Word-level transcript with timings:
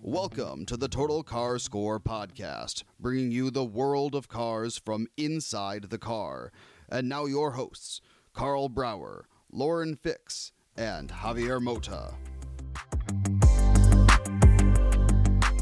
Welcome 0.00 0.66
to 0.66 0.76
the 0.76 0.88
Total 0.88 1.22
Car 1.22 1.58
Score 1.58 2.00
podcast, 2.00 2.82
bringing 2.98 3.30
you 3.30 3.50
the 3.50 3.64
world 3.64 4.14
of 4.14 4.28
cars 4.28 4.76
from 4.76 5.06
inside 5.16 5.90
the 5.90 5.98
car. 5.98 6.50
And 6.88 7.08
now 7.08 7.26
your 7.26 7.52
hosts, 7.52 8.00
Carl 8.32 8.68
Brauer, 8.68 9.26
Lauren 9.52 9.96
Fix, 9.96 10.52
and 10.76 11.10
Javier 11.10 11.60
Mota. 11.60 12.14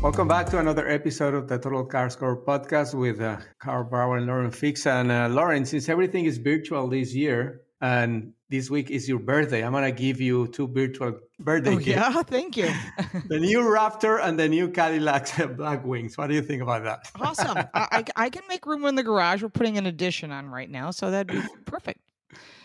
Welcome 0.03 0.29
back 0.29 0.47
to 0.51 0.59
another 0.59 0.89
episode 0.89 1.35
of 1.35 1.49
the 1.49 1.59
Total 1.59 1.85
Car 1.85 2.09
Score 2.11 2.41
podcast 2.41 2.95
with 2.95 3.21
uh, 3.21 3.39
Carl 3.59 3.85
Brauer 3.85 4.19
and 4.19 4.27
Lauren 4.27 4.51
Fix. 4.51 4.87
And 4.87 5.11
uh, 5.11 5.29
Lauren, 5.29 5.65
since 5.65 5.89
everything 5.89 6.27
is 6.27 6.39
virtual 6.39 6.89
this 6.89 7.15
year, 7.15 7.63
and 7.81 8.33
this 8.49 8.71
week 8.71 8.91
is 8.91 9.09
your 9.09 9.19
birthday, 9.19 9.65
I'm 9.65 9.73
gonna 9.73 9.91
give 9.93 10.21
you 10.21 10.47
two 10.49 10.69
virtual 10.69 11.19
birthday 11.39 11.75
Oh, 11.75 11.79
gifts: 11.79 11.89
yeah, 11.89 12.23
thank 12.27 12.57
you. 12.57 12.69
the 13.29 13.39
new 13.41 13.61
Raptor 13.61 14.21
and 14.23 14.39
the 14.39 14.49
new 14.49 14.69
Cadillac 14.71 15.27
Blackwings. 15.59 16.17
What 16.17 16.29
do 16.29 16.35
you 16.35 16.43
think 16.43 16.63
about 16.63 16.85
that? 16.85 17.11
Awesome. 17.21 17.59
I, 17.75 17.89
I, 17.93 18.05
I 18.17 18.31
can 18.31 18.43
make 18.49 18.67
room 18.67 18.85
in 18.85 18.95
the 18.95 19.03
garage. 19.03 19.43
We're 19.43 19.49
putting 19.49 19.79
an 19.79 19.87
addition 19.87 20.31
on 20.31 20.49
right 20.49 20.71
now, 20.71 20.91
so 20.91 21.11
that'd 21.11 21.27
be 21.33 21.43
perfect. 21.65 22.01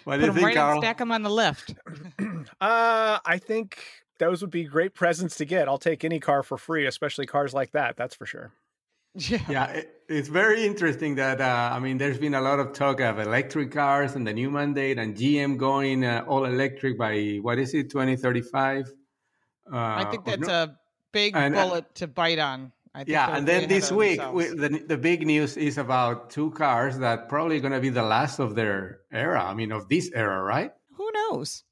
What 0.04 0.16
do 0.18 0.22
you 0.22 0.28
them 0.28 0.36
think, 0.36 0.46
right 0.48 0.56
Carl? 0.56 0.72
and 0.74 0.82
stack 0.82 0.98
them 0.98 1.12
on 1.12 1.24
the 1.24 1.30
lift. 1.30 1.74
Uh, 2.59 3.20
I 3.24 3.38
think 3.38 3.78
those 4.18 4.42
would 4.42 4.50
be 4.50 4.64
great 4.64 4.94
presents 4.96 5.36
to 5.38 5.46
get. 5.46 5.68
I'll 5.68 5.78
take 5.78 6.04
any 6.04 6.20
car 6.20 6.42
for 6.44 6.58
free, 6.58 6.86
especially 6.88 7.26
cars 7.28 7.54
like 7.54 7.72
that. 7.72 7.98
That's 7.98 8.16
for 8.16 8.26
sure. 8.26 8.52
Yeah. 9.14 9.40
Yeah, 9.50 9.66
it, 9.66 10.02
it's 10.08 10.30
very 10.30 10.66
interesting 10.66 11.16
that 11.16 11.42
uh, 11.42 11.70
I 11.73 11.80
mean, 11.80 11.98
there's 11.98 12.17
been 12.17 12.34
a 12.34 12.42
lot 12.42 12.59
of 12.59 12.73
talk 12.73 13.02
of 13.02 13.20
electric 13.20 13.72
cars 13.72 14.16
and 14.16 14.26
the 14.26 14.34
new 14.34 14.50
mandate, 14.50 14.98
and 14.98 15.16
GM 15.16 15.58
going 15.58 16.06
uh, 16.06 16.23
all 16.28 16.45
electric 16.45 16.98
by 16.98 17.40
what 17.42 17.59
is 17.59 17.73
it, 17.73 17.90
2035? 17.90 18.92
Uh, 19.72 19.76
I 19.76 20.06
think 20.09 20.26
that's 20.26 20.48
no- 20.48 20.64
a 20.64 20.78
big 21.12 21.36
and, 21.36 21.56
uh, 21.56 21.64
bullet 21.66 21.95
to 21.95 22.08
bite 22.08 22.40
on. 22.40 22.72
I 22.94 23.00
think 23.00 23.09
Yeah, 23.09 23.38
and 23.38 23.48
then 23.48 23.70
this 23.70 23.90
week, 23.90 24.22
we, 24.34 24.48
the, 24.48 24.84
the 24.86 24.98
big 24.98 25.25
news 25.25 25.56
is 25.56 25.78
about 25.78 26.30
two 26.30 26.52
cars 26.52 27.00
that 27.00 27.30
probably 27.30 27.62
going 27.62 27.72
to 27.72 27.80
be 27.80 27.90
the 27.90 28.03
last 28.03 28.40
of 28.40 28.56
their 28.56 29.00
era. 29.14 29.41
I 29.44 29.53
mean, 29.53 29.72
of 29.72 29.88
this 29.88 30.12
era, 30.14 30.44
right? 30.44 30.72
Who 30.96 31.09
knows? 31.14 31.64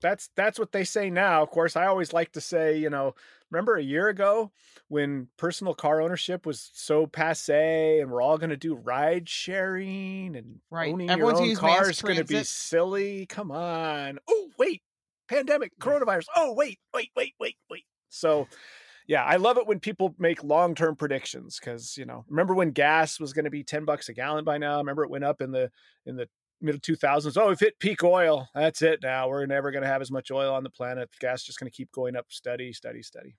That's 0.00 0.28
that's 0.36 0.58
what 0.58 0.72
they 0.72 0.84
say 0.84 1.10
now. 1.10 1.42
Of 1.42 1.50
course, 1.50 1.76
I 1.76 1.86
always 1.86 2.12
like 2.12 2.32
to 2.32 2.40
say, 2.40 2.78
you 2.78 2.90
know, 2.90 3.14
remember 3.50 3.76
a 3.76 3.82
year 3.82 4.08
ago 4.08 4.52
when 4.88 5.28
personal 5.36 5.74
car 5.74 6.00
ownership 6.00 6.46
was 6.46 6.70
so 6.74 7.06
passe, 7.06 8.00
and 8.00 8.10
we're 8.10 8.22
all 8.22 8.38
going 8.38 8.50
to 8.50 8.56
do 8.56 8.74
ride 8.74 9.28
sharing 9.28 10.36
and 10.36 10.60
Right. 10.70 10.92
owning 10.92 11.10
Everyone's 11.10 11.40
your 11.40 11.48
own 11.50 11.56
car 11.56 11.90
is 11.90 12.02
going 12.02 12.16
to 12.16 12.24
be 12.24 12.44
silly. 12.44 13.26
Come 13.26 13.50
on. 13.50 14.18
Oh 14.28 14.50
wait, 14.58 14.82
pandemic, 15.28 15.72
coronavirus. 15.78 16.26
Oh 16.36 16.52
wait, 16.54 16.78
wait, 16.92 17.10
wait, 17.16 17.34
wait, 17.40 17.56
wait. 17.70 17.84
So. 18.08 18.46
Yeah, 19.06 19.22
I 19.22 19.36
love 19.36 19.58
it 19.58 19.66
when 19.66 19.80
people 19.80 20.14
make 20.18 20.42
long-term 20.42 20.96
predictions 20.96 21.60
because 21.60 21.94
you 21.98 22.06
know. 22.06 22.24
Remember 22.26 22.54
when 22.54 22.70
gas 22.70 23.20
was 23.20 23.34
going 23.34 23.44
to 23.44 23.50
be 23.50 23.62
ten 23.62 23.84
bucks 23.84 24.08
a 24.08 24.14
gallon 24.14 24.46
by 24.46 24.56
now? 24.56 24.78
Remember 24.78 25.04
it 25.04 25.10
went 25.10 25.24
up 25.24 25.42
in 25.42 25.50
the 25.50 25.70
in 26.06 26.16
the 26.16 26.26
middle 26.62 26.80
2000s. 26.80 27.36
Oh, 27.36 27.48
we've 27.48 27.60
hit 27.60 27.78
peak 27.78 28.02
oil. 28.02 28.48
That's 28.54 28.80
it 28.80 29.00
now. 29.02 29.28
We're 29.28 29.44
never 29.44 29.70
going 29.70 29.82
to 29.82 29.88
have 29.88 30.00
as 30.00 30.10
much 30.10 30.30
oil 30.30 30.54
on 30.54 30.62
the 30.62 30.70
planet. 30.70 31.10
Gas 31.20 31.40
is 31.40 31.44
just 31.46 31.60
going 31.60 31.70
to 31.70 31.76
keep 31.76 31.92
going 31.92 32.16
up 32.16 32.24
steady, 32.30 32.72
steady, 32.72 33.02
steady. 33.02 33.36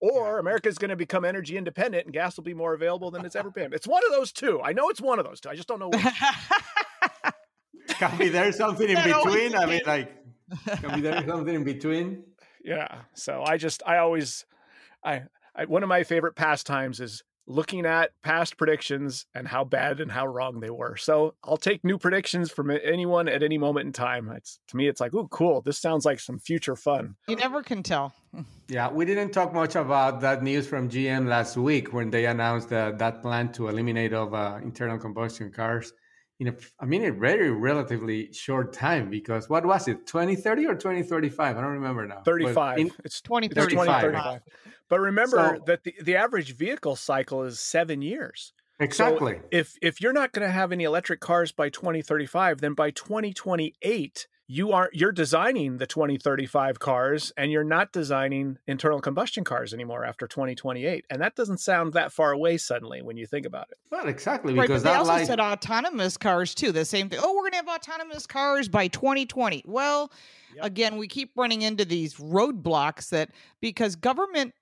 Or 0.00 0.38
America's 0.38 0.76
going 0.78 0.90
to 0.90 0.96
become 0.96 1.24
energy 1.24 1.56
independent 1.56 2.04
and 2.04 2.12
gas 2.12 2.36
will 2.36 2.44
be 2.44 2.54
more 2.54 2.74
available 2.74 3.10
than 3.10 3.24
it's 3.24 3.36
ever 3.36 3.50
been. 3.50 3.72
It's 3.72 3.86
one 3.86 4.02
of 4.06 4.12
those 4.12 4.30
two. 4.30 4.60
I 4.62 4.72
know 4.72 4.90
it's 4.90 5.00
one 5.00 5.18
of 5.18 5.24
those 5.24 5.40
two. 5.40 5.48
I 5.48 5.54
just 5.54 5.68
don't 5.68 5.80
know 5.80 5.88
which. 5.88 6.04
Can 7.88 8.18
be 8.18 8.28
there 8.28 8.52
something 8.52 8.88
in 8.88 9.02
between? 9.02 9.54
I 9.54 9.64
mean, 9.64 9.80
like, 9.86 10.12
can 10.66 10.96
be 10.96 11.00
there 11.00 11.24
something 11.26 11.54
in 11.54 11.64
between? 11.64 12.24
yeah. 12.62 13.02
So 13.14 13.42
I 13.46 13.56
just, 13.56 13.82
I 13.86 13.98
always, 13.98 14.44
I, 15.02 15.22
I, 15.54 15.64
one 15.64 15.82
of 15.82 15.88
my 15.88 16.02
favorite 16.02 16.34
pastimes 16.34 17.00
is 17.00 17.22
looking 17.46 17.86
at 17.86 18.10
past 18.22 18.56
predictions 18.56 19.26
and 19.34 19.46
how 19.46 19.64
bad 19.64 20.00
and 20.00 20.10
how 20.10 20.26
wrong 20.26 20.60
they 20.60 20.70
were. 20.70 20.96
So 20.96 21.34
I'll 21.44 21.56
take 21.56 21.84
new 21.84 21.96
predictions 21.98 22.50
from 22.50 22.70
anyone 22.70 23.28
at 23.28 23.42
any 23.42 23.56
moment 23.58 23.86
in 23.86 23.92
time. 23.92 24.30
It's 24.36 24.58
to 24.68 24.76
me, 24.76 24.88
it's 24.88 25.00
like, 25.00 25.14
oh, 25.14 25.28
cool. 25.28 25.60
This 25.62 25.78
sounds 25.78 26.04
like 26.04 26.18
some 26.20 26.38
future 26.38 26.76
fun. 26.76 27.14
you 27.28 27.36
never 27.36 27.62
can 27.62 27.82
tell. 27.82 28.14
Yeah, 28.68 28.90
we 28.90 29.04
didn't 29.04 29.30
talk 29.30 29.54
much 29.54 29.76
about 29.76 30.20
that 30.22 30.42
news 30.42 30.66
from 30.66 30.88
GM 30.90 31.28
last 31.28 31.56
week 31.56 31.92
when 31.92 32.10
they 32.10 32.26
announced 32.26 32.68
that 32.70 32.98
that 32.98 33.22
plan 33.22 33.52
to 33.52 33.68
eliminate 33.68 34.12
of 34.12 34.34
uh, 34.34 34.58
internal 34.60 34.98
combustion 34.98 35.52
cars 35.52 35.92
in 36.40 36.48
a, 36.48 36.54
I 36.80 36.84
mean, 36.84 37.04
a 37.04 37.12
very 37.12 37.50
relatively 37.50 38.32
short 38.32 38.72
time 38.72 39.08
because 39.08 39.48
what 39.48 39.64
was 39.64 39.88
it, 39.88 40.06
2030 40.06 40.66
or 40.66 40.74
2035? 40.74 41.56
I 41.56 41.60
don't 41.60 41.70
remember 41.72 42.06
now. 42.06 42.22
35. 42.24 42.78
in- 42.78 42.90
it's 43.04 43.20
2035. 43.20 43.86
2035. 43.86 44.40
But 44.88 45.00
remember 45.00 45.36
So- 45.58 45.62
that 45.66 45.84
the, 45.84 45.94
the 46.02 46.16
average 46.16 46.54
vehicle 46.56 46.96
cycle 46.96 47.42
is 47.42 47.58
seven 47.60 48.02
years. 48.02 48.52
So 48.78 48.84
exactly. 48.84 49.40
if 49.50 49.74
if 49.80 50.00
you're 50.02 50.12
not 50.12 50.32
going 50.32 50.46
to 50.46 50.52
have 50.52 50.70
any 50.70 50.84
electric 50.84 51.20
cars 51.20 51.50
by 51.50 51.70
2035, 51.70 52.60
then 52.60 52.74
by 52.74 52.90
2028 52.90 54.26
you 54.48 54.70
aren't 54.70 54.94
you're 54.94 55.10
designing 55.12 55.78
the 55.78 55.86
2035 55.86 56.78
cars 56.78 57.32
and 57.36 57.50
you're 57.50 57.64
not 57.64 57.90
designing 57.92 58.58
internal 58.68 59.00
combustion 59.00 59.42
cars 59.44 59.74
anymore 59.74 60.04
after 60.04 60.28
2028. 60.28 61.04
And 61.10 61.20
that 61.22 61.34
doesn't 61.34 61.58
sound 61.58 61.94
that 61.94 62.12
far 62.12 62.30
away 62.32 62.56
suddenly 62.58 63.02
when 63.02 63.16
you 63.16 63.26
think 63.26 63.44
about 63.46 63.68
it. 63.72 63.78
well, 63.90 64.06
exactly 64.06 64.52
Right, 64.54 64.68
because 64.68 64.82
but 64.84 64.90
they 64.90 64.96
also 64.96 65.10
like, 65.12 65.26
said 65.26 65.40
autonomous 65.40 66.16
cars 66.16 66.54
too. 66.54 66.70
The 66.70 66.84
same 66.84 67.08
thing. 67.08 67.18
Oh, 67.22 67.34
we're 67.34 67.50
going 67.50 67.52
to 67.52 67.56
have 67.56 67.68
autonomous 67.68 68.26
cars 68.26 68.68
by 68.68 68.86
2020. 68.88 69.64
Well, 69.66 70.12
again, 70.60 70.96
we 70.96 71.08
keep 71.08 71.32
running 71.34 71.62
into 71.62 71.84
these 71.84 72.14
roadblocks 72.16 73.08
that 73.08 73.30
because 73.60 73.96
government 73.96 74.54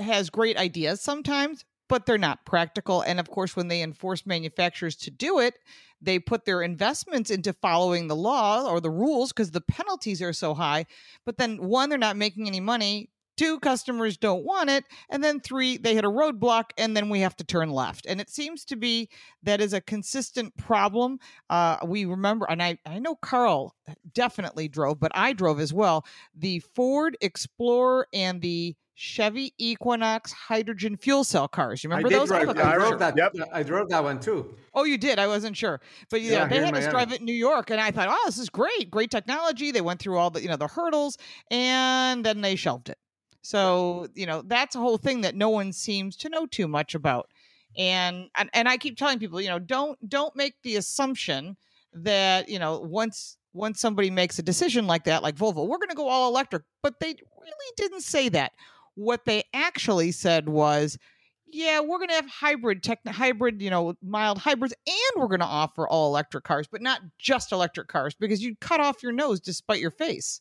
has 0.00 0.30
great 0.30 0.56
ideas 0.56 1.00
sometimes, 1.00 1.64
but 1.88 2.06
they're 2.06 2.18
not 2.18 2.46
practical. 2.46 3.02
And 3.02 3.18
of 3.18 3.28
course, 3.28 3.56
when 3.56 3.68
they 3.68 3.82
enforce 3.82 4.24
manufacturers 4.24 4.96
to 4.96 5.10
do 5.10 5.40
it, 5.40 5.54
they 6.00 6.18
put 6.18 6.44
their 6.44 6.62
investments 6.62 7.30
into 7.30 7.52
following 7.52 8.08
the 8.08 8.16
law 8.16 8.70
or 8.70 8.80
the 8.80 8.90
rules 8.90 9.32
because 9.32 9.50
the 9.50 9.60
penalties 9.60 10.22
are 10.22 10.32
so 10.32 10.54
high. 10.54 10.86
But 11.26 11.36
then, 11.36 11.56
one, 11.58 11.88
they're 11.88 11.98
not 11.98 12.16
making 12.16 12.46
any 12.46 12.60
money. 12.60 13.10
Two, 13.36 13.58
customers 13.58 14.16
don't 14.18 14.44
want 14.44 14.68
it. 14.68 14.84
And 15.08 15.24
then 15.24 15.40
three, 15.40 15.78
they 15.78 15.94
hit 15.94 16.04
a 16.04 16.10
roadblock 16.10 16.70
and 16.76 16.94
then 16.94 17.08
we 17.08 17.20
have 17.20 17.36
to 17.36 17.44
turn 17.44 17.70
left. 17.70 18.04
And 18.06 18.20
it 18.20 18.28
seems 18.28 18.64
to 18.66 18.76
be 18.76 19.08
that 19.42 19.60
is 19.60 19.72
a 19.72 19.80
consistent 19.80 20.56
problem. 20.58 21.18
Uh, 21.48 21.78
we 21.86 22.04
remember, 22.04 22.46
and 22.50 22.62
I, 22.62 22.78
I 22.84 22.98
know 22.98 23.14
Carl 23.16 23.74
definitely 24.12 24.68
drove, 24.68 25.00
but 25.00 25.12
I 25.14 25.32
drove 25.32 25.58
as 25.58 25.72
well 25.72 26.04
the 26.34 26.60
Ford 26.74 27.16
Explorer 27.22 28.06
and 28.12 28.42
the 28.42 28.76
Chevy 29.02 29.54
Equinox 29.56 30.30
hydrogen 30.30 30.94
fuel 30.94 31.24
cell 31.24 31.48
cars. 31.48 31.82
You 31.82 31.88
remember 31.88 32.10
did 32.10 32.20
those? 32.20 32.28
drive, 32.28 32.48
have 32.48 32.54
a 32.54 32.60
I 32.60 32.64
picture. 32.72 32.78
drove 32.80 32.98
that. 32.98 33.16
Yep. 33.16 33.34
I 33.50 33.62
drove 33.62 33.88
that 33.88 34.04
one 34.04 34.20
too. 34.20 34.54
Oh, 34.74 34.84
you 34.84 34.98
did? 34.98 35.18
I 35.18 35.26
wasn't 35.26 35.56
sure, 35.56 35.80
but 36.10 36.20
yeah, 36.20 36.32
Yeah, 36.32 36.48
they 36.48 36.58
had 36.58 36.76
us 36.76 36.86
drive 36.86 37.10
it 37.10 37.20
in 37.20 37.24
New 37.24 37.32
York, 37.32 37.70
and 37.70 37.80
I 37.80 37.92
thought, 37.92 38.08
oh, 38.10 38.22
this 38.26 38.36
is 38.36 38.50
great, 38.50 38.90
great 38.90 39.10
technology. 39.10 39.70
They 39.70 39.80
went 39.80 40.00
through 40.00 40.18
all 40.18 40.28
the 40.28 40.42
you 40.42 40.48
know 40.48 40.58
the 40.58 40.66
hurdles, 40.66 41.16
and 41.50 42.22
then 42.22 42.42
they 42.42 42.56
shelved 42.56 42.90
it. 42.90 42.98
So 43.40 44.08
you 44.14 44.26
know 44.26 44.42
that's 44.44 44.76
a 44.76 44.80
whole 44.80 44.98
thing 44.98 45.22
that 45.22 45.34
no 45.34 45.48
one 45.48 45.72
seems 45.72 46.14
to 46.18 46.28
know 46.28 46.44
too 46.44 46.68
much 46.68 46.94
about, 46.94 47.30
and 47.78 48.28
and, 48.36 48.50
and 48.52 48.68
I 48.68 48.76
keep 48.76 48.98
telling 48.98 49.18
people, 49.18 49.40
you 49.40 49.48
know, 49.48 49.58
don't 49.58 49.98
don't 50.10 50.36
make 50.36 50.56
the 50.62 50.76
assumption 50.76 51.56
that 51.94 52.50
you 52.50 52.58
know 52.58 52.80
once 52.80 53.38
once 53.54 53.80
somebody 53.80 54.10
makes 54.10 54.38
a 54.38 54.42
decision 54.42 54.86
like 54.86 55.04
that, 55.04 55.22
like 55.22 55.36
Volvo, 55.36 55.66
we're 55.66 55.78
going 55.78 55.88
to 55.88 55.96
go 55.96 56.06
all 56.06 56.28
electric, 56.28 56.64
but 56.82 57.00
they 57.00 57.08
really 57.40 57.72
didn't 57.78 58.02
say 58.02 58.28
that. 58.28 58.52
What 58.94 59.24
they 59.24 59.44
actually 59.54 60.12
said 60.12 60.48
was, 60.48 60.98
yeah, 61.46 61.80
we're 61.80 61.98
going 61.98 62.08
to 62.08 62.14
have 62.14 62.28
hybrid 62.28 62.82
tech, 62.82 63.00
hybrid, 63.06 63.60
you 63.60 63.70
know, 63.70 63.94
mild 64.02 64.38
hybrids, 64.38 64.74
and 64.86 65.20
we're 65.20 65.28
going 65.28 65.40
to 65.40 65.46
offer 65.46 65.88
all 65.88 66.08
electric 66.08 66.44
cars, 66.44 66.68
but 66.70 66.82
not 66.82 67.00
just 67.18 67.52
electric 67.52 67.88
cars 67.88 68.14
because 68.14 68.42
you'd 68.42 68.60
cut 68.60 68.80
off 68.80 69.02
your 69.02 69.12
nose 69.12 69.40
despite 69.40 69.80
your 69.80 69.90
face. 69.90 70.40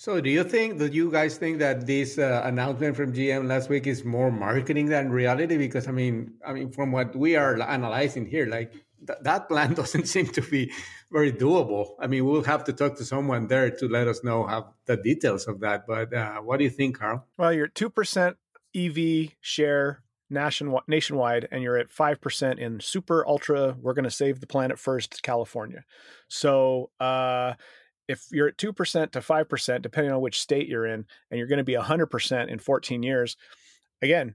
So, 0.00 0.20
do 0.20 0.30
you 0.30 0.44
think 0.44 0.78
that 0.78 0.92
you 0.92 1.10
guys 1.10 1.38
think 1.38 1.58
that 1.58 1.84
this 1.84 2.18
uh, 2.18 2.42
announcement 2.44 2.94
from 2.94 3.12
GM 3.12 3.48
last 3.48 3.68
week 3.68 3.88
is 3.88 4.04
more 4.04 4.30
marketing 4.30 4.86
than 4.86 5.10
reality? 5.10 5.56
Because 5.56 5.88
I 5.88 5.90
mean, 5.90 6.34
I 6.46 6.52
mean, 6.52 6.70
from 6.70 6.92
what 6.92 7.16
we 7.16 7.34
are 7.34 7.60
analyzing 7.60 8.24
here, 8.24 8.46
like 8.46 8.72
th- 9.06 9.18
that 9.22 9.48
plan 9.48 9.74
doesn't 9.80 10.06
seem 10.06 10.26
to 10.28 10.42
be 10.42 10.72
very 11.10 11.32
doable. 11.32 11.94
I 11.98 12.06
mean, 12.06 12.24
we'll 12.24 12.44
have 12.44 12.64
to 12.64 12.72
talk 12.72 12.96
to 12.96 13.04
someone 13.04 13.46
there 13.46 13.70
to 13.70 13.88
let 13.88 14.08
us 14.08 14.22
know 14.24 14.46
how 14.46 14.74
the 14.86 14.96
details 14.96 15.46
of 15.46 15.60
that. 15.60 15.86
But 15.86 16.12
uh, 16.12 16.36
what 16.40 16.58
do 16.58 16.64
you 16.64 16.70
think, 16.70 16.98
Carl? 16.98 17.26
Well, 17.36 17.52
you're 17.52 17.68
two 17.68 17.90
percent 17.90 18.36
EV 18.74 19.30
share 19.40 20.02
nationwide, 20.30 20.84
nationwide, 20.86 21.48
and 21.50 21.62
you're 21.62 21.78
at 21.78 21.90
five 21.90 22.20
percent 22.20 22.58
in 22.58 22.80
super 22.80 23.26
ultra. 23.26 23.76
We're 23.80 23.94
going 23.94 24.04
to 24.04 24.10
save 24.10 24.40
the 24.40 24.46
planet 24.46 24.78
first, 24.78 25.22
California. 25.22 25.84
So. 26.28 26.90
uh 27.00 27.54
if 28.08 28.26
you're 28.32 28.48
at 28.48 28.56
2% 28.56 29.10
to 29.10 29.20
5%, 29.20 29.82
depending 29.82 30.12
on 30.12 30.22
which 30.22 30.40
state 30.40 30.66
you're 30.66 30.86
in, 30.86 31.04
and 31.30 31.38
you're 31.38 31.46
going 31.46 31.58
to 31.58 31.62
be 31.64 31.74
100% 31.74 32.48
in 32.48 32.58
14 32.58 33.02
years, 33.02 33.36
again, 34.00 34.34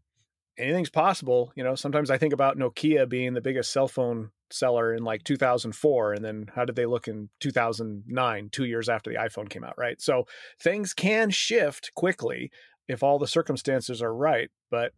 anything's 0.57 0.89
possible. 0.89 1.51
You 1.55 1.63
know, 1.63 1.75
sometimes 1.75 2.09
I 2.09 2.17
think 2.17 2.33
about 2.33 2.57
Nokia 2.57 3.07
being 3.07 3.33
the 3.33 3.41
biggest 3.41 3.71
cell 3.71 3.87
phone 3.87 4.31
seller 4.53 4.93
in 4.93 5.03
like 5.03 5.23
2004. 5.23 6.13
And 6.13 6.23
then 6.23 6.45
how 6.55 6.65
did 6.65 6.75
they 6.75 6.85
look 6.85 7.07
in 7.07 7.29
2009, 7.39 8.49
two 8.51 8.65
years 8.65 8.89
after 8.89 9.09
the 9.09 9.17
iPhone 9.17 9.49
came 9.49 9.63
out, 9.63 9.77
right? 9.77 10.01
So 10.01 10.25
things 10.61 10.93
can 10.93 11.29
shift 11.29 11.91
quickly 11.95 12.51
if 12.87 13.03
all 13.03 13.19
the 13.19 13.27
circumstances 13.27 14.01
are 14.01 14.13
right. 14.13 14.49
But 14.69 14.93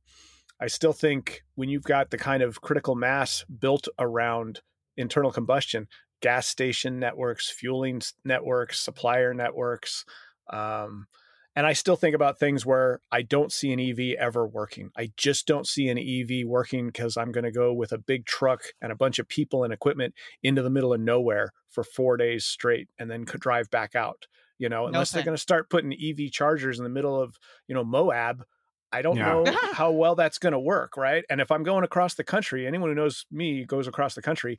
I 0.59 0.67
still 0.67 0.93
think 0.93 1.43
when 1.55 1.69
you've 1.69 1.83
got 1.83 2.11
the 2.11 2.17
kind 2.17 2.41
of 2.43 2.61
critical 2.61 2.95
mass 2.95 3.45
built 3.59 3.87
around 3.99 4.61
internal 4.97 5.31
combustion, 5.31 5.87
gas 6.21 6.47
station 6.47 6.99
networks, 6.99 7.49
fueling 7.49 8.01
networks, 8.23 8.79
supplier 8.79 9.33
networks. 9.33 10.05
Um, 10.51 11.07
and 11.55 11.65
I 11.65 11.73
still 11.73 11.95
think 11.95 12.15
about 12.15 12.37
things 12.37 12.65
where 12.65 12.99
I 13.11 13.21
don't 13.21 13.51
see 13.51 13.71
an 13.71 13.79
EV 13.79 14.17
ever 14.19 14.45
working. 14.45 14.91
I 14.97 15.11
just 15.15 15.47
don't 15.47 15.65
see 15.65 15.87
an 15.87 15.97
EV 15.97 16.45
working 16.45 16.87
because 16.87 17.15
I'm 17.15 17.31
going 17.31 17.45
to 17.45 17.51
go 17.51 17.73
with 17.73 17.93
a 17.93 17.97
big 17.97 18.25
truck 18.25 18.61
and 18.81 18.91
a 18.91 18.95
bunch 18.95 19.19
of 19.19 19.29
people 19.29 19.63
and 19.63 19.71
equipment 19.71 20.13
into 20.43 20.61
the 20.61 20.69
middle 20.69 20.93
of 20.93 20.99
nowhere 20.99 21.51
for 21.69 21.83
four 21.83 22.17
days 22.17 22.43
straight 22.43 22.89
and 22.99 23.09
then 23.09 23.25
could 23.25 23.39
drive 23.39 23.69
back 23.69 23.95
out. 23.95 24.27
You 24.57 24.69
know, 24.69 24.87
unless 24.87 25.11
they're 25.11 25.23
going 25.23 25.35
to 25.35 25.41
start 25.41 25.69
putting 25.69 25.93
EV 25.93 26.31
chargers 26.31 26.77
in 26.77 26.85
the 26.85 26.89
middle 26.89 27.21
of, 27.21 27.37
you 27.67 27.75
know, 27.75 27.83
Moab 27.83 28.45
I 28.91 29.01
don't 29.01 29.17
yeah. 29.17 29.25
know 29.25 29.45
how 29.73 29.91
well 29.91 30.15
that's 30.15 30.37
going 30.37 30.53
to 30.53 30.59
work, 30.59 30.97
right? 30.97 31.23
And 31.29 31.41
if 31.41 31.51
I'm 31.51 31.63
going 31.63 31.83
across 31.83 32.13
the 32.15 32.23
country, 32.23 32.65
anyone 32.65 32.89
who 32.89 32.95
knows 32.95 33.25
me 33.31 33.65
goes 33.65 33.87
across 33.87 34.15
the 34.15 34.21
country, 34.21 34.57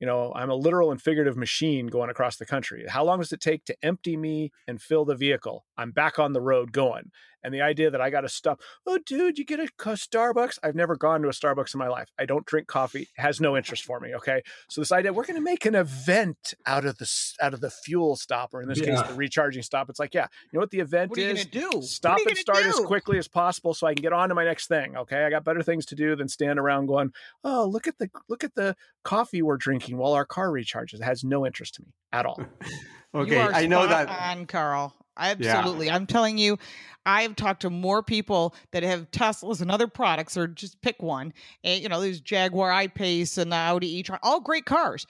you 0.00 0.06
know, 0.06 0.32
I'm 0.34 0.50
a 0.50 0.54
literal 0.54 0.90
and 0.90 1.00
figurative 1.00 1.36
machine 1.36 1.86
going 1.86 2.10
across 2.10 2.36
the 2.36 2.46
country. 2.46 2.84
How 2.88 3.04
long 3.04 3.20
does 3.20 3.32
it 3.32 3.40
take 3.40 3.64
to 3.66 3.76
empty 3.82 4.16
me 4.16 4.50
and 4.66 4.80
fill 4.80 5.04
the 5.04 5.14
vehicle? 5.14 5.64
I'm 5.76 5.92
back 5.92 6.18
on 6.18 6.32
the 6.32 6.40
road 6.40 6.72
going. 6.72 7.10
And 7.42 7.54
the 7.54 7.62
idea 7.62 7.90
that 7.90 8.00
I 8.00 8.10
got 8.10 8.22
to 8.22 8.28
stop, 8.28 8.60
oh, 8.86 8.98
dude, 9.04 9.38
you 9.38 9.44
get 9.44 9.60
a 9.60 9.66
Starbucks. 9.66 10.58
I've 10.62 10.74
never 10.74 10.96
gone 10.96 11.22
to 11.22 11.28
a 11.28 11.32
Starbucks 11.32 11.74
in 11.74 11.78
my 11.78 11.88
life. 11.88 12.08
I 12.18 12.26
don't 12.26 12.44
drink 12.44 12.66
coffee. 12.66 13.02
It 13.02 13.20
has 13.20 13.40
no 13.40 13.56
interest 13.56 13.84
for 13.84 14.00
me. 14.00 14.14
Okay, 14.14 14.42
so 14.68 14.80
this 14.80 14.92
idea 14.92 15.12
we're 15.12 15.24
going 15.24 15.36
to 15.36 15.44
make 15.44 15.64
an 15.64 15.74
event 15.74 16.54
out 16.66 16.84
of 16.84 16.98
the 16.98 17.10
out 17.40 17.54
of 17.54 17.60
the 17.60 17.70
fuel 17.70 18.16
stop, 18.16 18.52
or 18.52 18.62
in 18.62 18.68
this 18.68 18.80
yeah. 18.80 19.00
case, 19.00 19.08
the 19.08 19.14
recharging 19.14 19.62
stop. 19.62 19.88
It's 19.88 20.00
like, 20.00 20.14
yeah, 20.14 20.26
you 20.52 20.58
know 20.58 20.60
what 20.60 20.70
the 20.70 20.80
event 20.80 21.10
what 21.10 21.18
is? 21.18 21.46
do? 21.46 21.80
Stop 21.82 22.18
and 22.26 22.36
start 22.36 22.62
do? 22.62 22.68
as 22.68 22.80
quickly 22.80 23.18
as 23.18 23.28
possible 23.28 23.74
so 23.74 23.86
I 23.86 23.94
can 23.94 24.02
get 24.02 24.12
on 24.12 24.28
to 24.28 24.34
my 24.34 24.44
next 24.44 24.66
thing. 24.66 24.96
Okay, 24.96 25.24
I 25.24 25.30
got 25.30 25.44
better 25.44 25.62
things 25.62 25.86
to 25.86 25.94
do 25.94 26.16
than 26.16 26.28
stand 26.28 26.58
around 26.58 26.86
going, 26.86 27.12
oh, 27.44 27.66
look 27.66 27.86
at 27.86 27.98
the 27.98 28.10
look 28.28 28.44
at 28.44 28.54
the 28.54 28.76
coffee 29.04 29.42
we're 29.42 29.56
drinking 29.56 29.96
while 29.98 30.12
our 30.12 30.24
car 30.24 30.48
recharges. 30.48 30.94
It 30.94 31.04
has 31.04 31.24
no 31.24 31.46
interest 31.46 31.74
to 31.76 31.82
me 31.82 31.92
at 32.12 32.26
all. 32.26 32.40
okay, 33.14 33.40
I 33.40 33.66
know 33.66 33.86
that 33.86 34.08
on 34.08 34.46
Carl. 34.46 34.94
Absolutely. 35.18 35.86
Yeah. 35.86 35.94
I'm 35.94 36.06
telling 36.06 36.38
you, 36.38 36.58
I've 37.04 37.36
talked 37.36 37.62
to 37.62 37.70
more 37.70 38.02
people 38.02 38.54
that 38.72 38.82
have 38.82 39.10
Teslas 39.10 39.60
and 39.60 39.70
other 39.70 39.86
products, 39.86 40.36
or 40.36 40.46
just 40.48 40.80
pick 40.82 41.02
one. 41.02 41.32
And, 41.62 41.82
you 41.82 41.88
know, 41.88 42.00
there's 42.00 42.20
Jaguar 42.20 42.72
I-Pace 42.72 43.38
and 43.38 43.52
the 43.52 43.56
Audi 43.56 43.98
e-tron, 43.98 44.18
all 44.22 44.40
great 44.40 44.66
cars. 44.66 45.06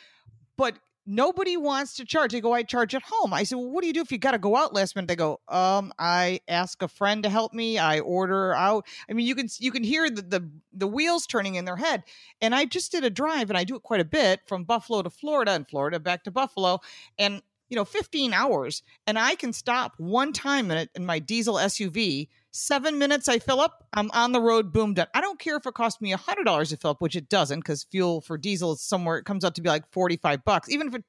But 0.59 0.77
nobody 1.07 1.57
wants 1.57 1.95
to 1.95 2.05
charge. 2.05 2.33
They 2.33 2.41
go, 2.41 2.53
I 2.53 2.65
charge 2.65 2.95
at 2.95 3.03
home. 3.03 3.33
I 3.33 3.45
said, 3.45 3.57
well, 3.57 3.71
what 3.71 3.83
do 3.83 3.87
you 3.87 3.93
do 3.93 4.01
if 4.01 4.11
you 4.11 4.19
got 4.19 4.33
to 4.33 4.39
go 4.39 4.57
out 4.57 4.75
last 4.75 4.97
minute? 4.97 5.07
They 5.09 5.17
go, 5.17 5.41
um, 5.49 5.93
I 5.99 6.41
ask 6.49 6.83
a 6.83 6.89
friend 6.89 7.23
to 7.23 7.31
help 7.31 7.55
me. 7.55 7.79
I 7.79 8.01
order 8.01 8.55
out. 8.55 8.87
I 9.09 9.13
mean, 9.13 9.27
you 9.27 9.35
can 9.35 9.49
you 9.59 9.71
can 9.71 9.85
hear 9.85 10.11
the, 10.11 10.23
the 10.23 10.51
the 10.73 10.87
wheels 10.87 11.27
turning 11.27 11.55
in 11.55 11.65
their 11.65 11.77
head. 11.77 12.03
And 12.41 12.55
I 12.55 12.65
just 12.65 12.91
did 12.93 13.05
a 13.05 13.11
drive, 13.11 13.51
and 13.51 13.57
I 13.57 13.65
do 13.65 13.77
it 13.77 13.83
quite 13.83 14.01
a 14.01 14.05
bit 14.05 14.41
from 14.47 14.65
Buffalo 14.65 15.03
to 15.03 15.11
Florida, 15.11 15.53
and 15.53 15.69
Florida 15.69 16.01
back 16.01 16.25
to 16.25 16.31
Buffalo, 16.31 16.81
and 17.19 17.41
you 17.69 17.77
know 17.77 17.85
15 17.85 18.33
hours 18.33 18.83
and 19.07 19.19
i 19.19 19.35
can 19.35 19.53
stop 19.53 19.95
one 19.99 20.33
time 20.33 20.71
in 20.71 20.79
it 20.79 20.91
in 20.95 21.05
my 21.05 21.19
diesel 21.19 21.55
suv 21.55 22.29
seven 22.53 22.99
minutes 22.99 23.29
i 23.29 23.39
fill 23.39 23.61
up 23.61 23.87
i'm 23.95 24.11
on 24.13 24.33
the 24.33 24.41
road 24.41 24.73
boom 24.73 24.95
done. 24.95 25.07
I 25.15 25.21
don't 25.21 25.39
care 25.39 25.57
if 25.57 25.67
it 25.67 25.75
costs 25.75 26.01
me 26.01 26.13
a 26.13 26.17
hundred 26.17 26.45
dollars 26.45 26.71
to 26.71 26.77
fill 26.77 26.93
up 26.93 27.01
which 27.01 27.17
it 27.17 27.29
doesn't 27.29 27.61
because 27.61 27.87
fuel 27.91 28.21
for 28.21 28.39
diesel 28.39 28.73
is 28.73 28.83
somewhere 28.83 29.19
it 29.19 29.25
comes 29.25 29.45
out 29.45 29.55
to 29.57 29.63
be 29.63 29.69
like 29.69 29.91
45 29.93 30.45
bucks. 30.45 30.69
Even 30.71 30.89
if 30.89 30.95
it 30.95 31.05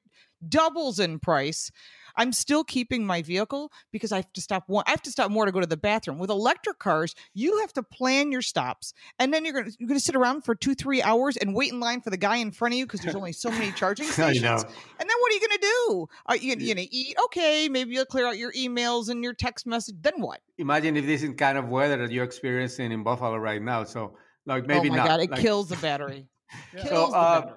doubles 0.46 0.98
in 0.98 1.18
price 1.18 1.70
I'm 2.18 2.32
still 2.32 2.64
keeping 2.64 3.06
my 3.06 3.22
vehicle 3.22 3.72
because 3.92 4.12
I 4.12 4.16
have 4.16 4.32
to 4.34 4.40
stop 4.40 4.64
one. 4.66 4.84
I 4.86 4.90
have 4.90 5.02
to 5.02 5.10
stop 5.10 5.30
more 5.30 5.46
to 5.46 5.52
go 5.52 5.60
to 5.60 5.66
the 5.66 5.76
bathroom. 5.76 6.18
With 6.18 6.30
electric 6.30 6.78
cars, 6.78 7.14
you 7.32 7.60
have 7.60 7.72
to 7.74 7.82
plan 7.82 8.32
your 8.32 8.42
stops, 8.42 8.92
and 9.18 9.32
then 9.32 9.44
you're 9.44 9.54
gonna 9.54 9.70
you're 9.78 9.88
gonna 9.88 10.00
sit 10.00 10.16
around 10.16 10.44
for 10.44 10.54
two 10.54 10.74
three 10.74 11.00
hours 11.00 11.36
and 11.36 11.54
wait 11.54 11.72
in 11.72 11.80
line 11.80 12.00
for 12.00 12.10
the 12.10 12.16
guy 12.16 12.36
in 12.36 12.50
front 12.50 12.74
of 12.74 12.78
you 12.78 12.86
because 12.86 13.00
there's 13.00 13.14
only 13.14 13.32
so 13.32 13.50
many 13.50 13.72
charging 13.72 14.06
stations. 14.10 14.64
And 14.64 15.08
then 15.08 15.16
what 15.20 15.32
are 15.32 15.34
you 15.34 15.40
gonna 15.40 15.60
do? 15.60 16.08
Are 16.26 16.36
you, 16.36 16.56
you 16.58 16.74
gonna 16.74 16.88
eat? 16.90 17.16
Okay, 17.26 17.68
maybe 17.68 17.94
you'll 17.94 18.04
clear 18.04 18.26
out 18.26 18.36
your 18.36 18.52
emails 18.52 19.08
and 19.08 19.22
your 19.22 19.32
text 19.32 19.66
message. 19.66 19.94
Then 20.00 20.20
what? 20.20 20.40
Imagine 20.58 20.96
if 20.96 21.06
this 21.06 21.22
is 21.22 21.34
kind 21.36 21.56
of 21.56 21.68
weather 21.68 21.96
that 21.98 22.10
you're 22.10 22.24
experiencing 22.24 22.90
in 22.90 23.04
Buffalo 23.04 23.36
right 23.36 23.62
now. 23.62 23.84
So 23.84 24.16
like 24.44 24.66
maybe 24.66 24.88
oh 24.88 24.92
my 24.92 24.96
not. 24.98 25.06
God, 25.06 25.20
it 25.20 25.30
like, 25.30 25.40
kills 25.40 25.68
the 25.68 25.76
battery. 25.76 26.26
kills 26.72 26.88
so, 26.88 27.10
the 27.10 27.16
uh, 27.16 27.40
battery. 27.42 27.56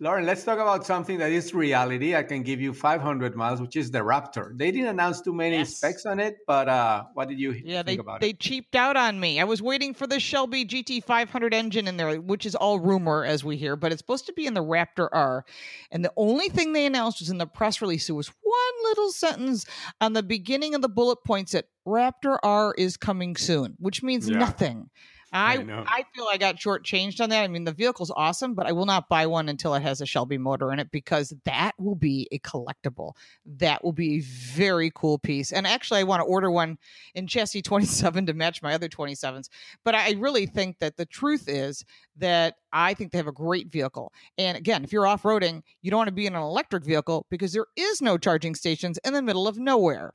Lauren, 0.00 0.24
let's 0.24 0.44
talk 0.44 0.60
about 0.60 0.86
something 0.86 1.18
that 1.18 1.32
is 1.32 1.52
reality. 1.52 2.14
I 2.14 2.22
can 2.22 2.44
give 2.44 2.60
you 2.60 2.72
500 2.72 3.34
miles, 3.34 3.60
which 3.60 3.74
is 3.74 3.90
the 3.90 3.98
Raptor. 3.98 4.56
They 4.56 4.70
didn't 4.70 4.90
announce 4.90 5.20
too 5.20 5.34
many 5.34 5.56
yes. 5.56 5.74
specs 5.74 6.06
on 6.06 6.20
it, 6.20 6.36
but 6.46 6.68
uh, 6.68 7.02
what 7.14 7.28
did 7.28 7.40
you 7.40 7.50
yeah, 7.50 7.82
think 7.82 7.86
they, 7.86 8.00
about 8.00 8.20
they 8.20 8.28
it? 8.28 8.38
They 8.38 8.48
cheaped 8.48 8.76
out 8.76 8.96
on 8.96 9.18
me. 9.18 9.40
I 9.40 9.44
was 9.44 9.60
waiting 9.60 9.94
for 9.94 10.06
the 10.06 10.20
Shelby 10.20 10.64
GT500 10.64 11.52
engine 11.52 11.88
in 11.88 11.96
there, 11.96 12.20
which 12.20 12.46
is 12.46 12.54
all 12.54 12.78
rumor 12.78 13.24
as 13.24 13.42
we 13.42 13.56
hear, 13.56 13.74
but 13.74 13.90
it's 13.90 14.00
supposed 14.00 14.26
to 14.26 14.32
be 14.32 14.46
in 14.46 14.54
the 14.54 14.62
Raptor 14.62 15.08
R. 15.10 15.44
And 15.90 16.04
the 16.04 16.12
only 16.16 16.48
thing 16.48 16.74
they 16.74 16.86
announced 16.86 17.18
was 17.18 17.30
in 17.30 17.38
the 17.38 17.46
press 17.48 17.82
release. 17.82 18.08
It 18.08 18.12
was 18.12 18.28
one 18.28 18.84
little 18.84 19.10
sentence 19.10 19.66
on 20.00 20.12
the 20.12 20.22
beginning 20.22 20.76
of 20.76 20.80
the 20.82 20.88
bullet 20.88 21.24
points 21.26 21.52
that 21.52 21.64
Raptor 21.84 22.38
R 22.44 22.72
is 22.78 22.96
coming 22.96 23.34
soon, 23.34 23.74
which 23.80 24.04
means 24.04 24.28
yeah. 24.28 24.38
nothing. 24.38 24.90
I 25.32 25.56
I, 25.56 25.84
I, 25.86 26.04
feel 26.14 26.26
I 26.30 26.38
got 26.38 26.56
shortchanged 26.56 27.20
on 27.20 27.30
that. 27.30 27.42
I 27.42 27.48
mean, 27.48 27.64
the 27.64 27.72
vehicle's 27.72 28.10
awesome, 28.14 28.54
but 28.54 28.66
I 28.66 28.72
will 28.72 28.86
not 28.86 29.08
buy 29.08 29.26
one 29.26 29.48
until 29.48 29.74
it 29.74 29.82
has 29.82 30.00
a 30.00 30.06
Shelby 30.06 30.38
motor 30.38 30.72
in 30.72 30.78
it 30.78 30.90
because 30.90 31.32
that 31.44 31.72
will 31.78 31.94
be 31.94 32.28
a 32.32 32.38
collectible. 32.38 33.12
That 33.44 33.84
will 33.84 33.92
be 33.92 34.16
a 34.16 34.20
very 34.20 34.90
cool 34.94 35.18
piece. 35.18 35.52
And 35.52 35.66
actually, 35.66 36.00
I 36.00 36.04
want 36.04 36.20
to 36.20 36.24
order 36.26 36.50
one 36.50 36.78
in 37.14 37.26
chassis 37.26 37.62
27 37.68 38.26
to 38.26 38.34
match 38.34 38.62
my 38.62 38.74
other 38.74 38.88
27s. 38.88 39.48
But 39.84 39.94
I 39.94 40.12
really 40.12 40.46
think 40.46 40.78
that 40.78 40.96
the 40.96 41.06
truth 41.06 41.48
is 41.48 41.84
that 42.16 42.54
I 42.72 42.94
think 42.94 43.12
they 43.12 43.18
have 43.18 43.26
a 43.26 43.32
great 43.32 43.70
vehicle. 43.70 44.12
And 44.36 44.56
again, 44.56 44.84
if 44.84 44.92
you're 44.92 45.06
off 45.06 45.22
roading, 45.22 45.62
you 45.82 45.90
don't 45.90 45.98
want 45.98 46.08
to 46.08 46.12
be 46.12 46.26
in 46.26 46.34
an 46.34 46.42
electric 46.42 46.84
vehicle 46.84 47.26
because 47.30 47.52
there 47.52 47.66
is 47.76 48.02
no 48.02 48.18
charging 48.18 48.54
stations 48.54 48.98
in 49.04 49.12
the 49.12 49.22
middle 49.22 49.46
of 49.46 49.58
nowhere. 49.58 50.14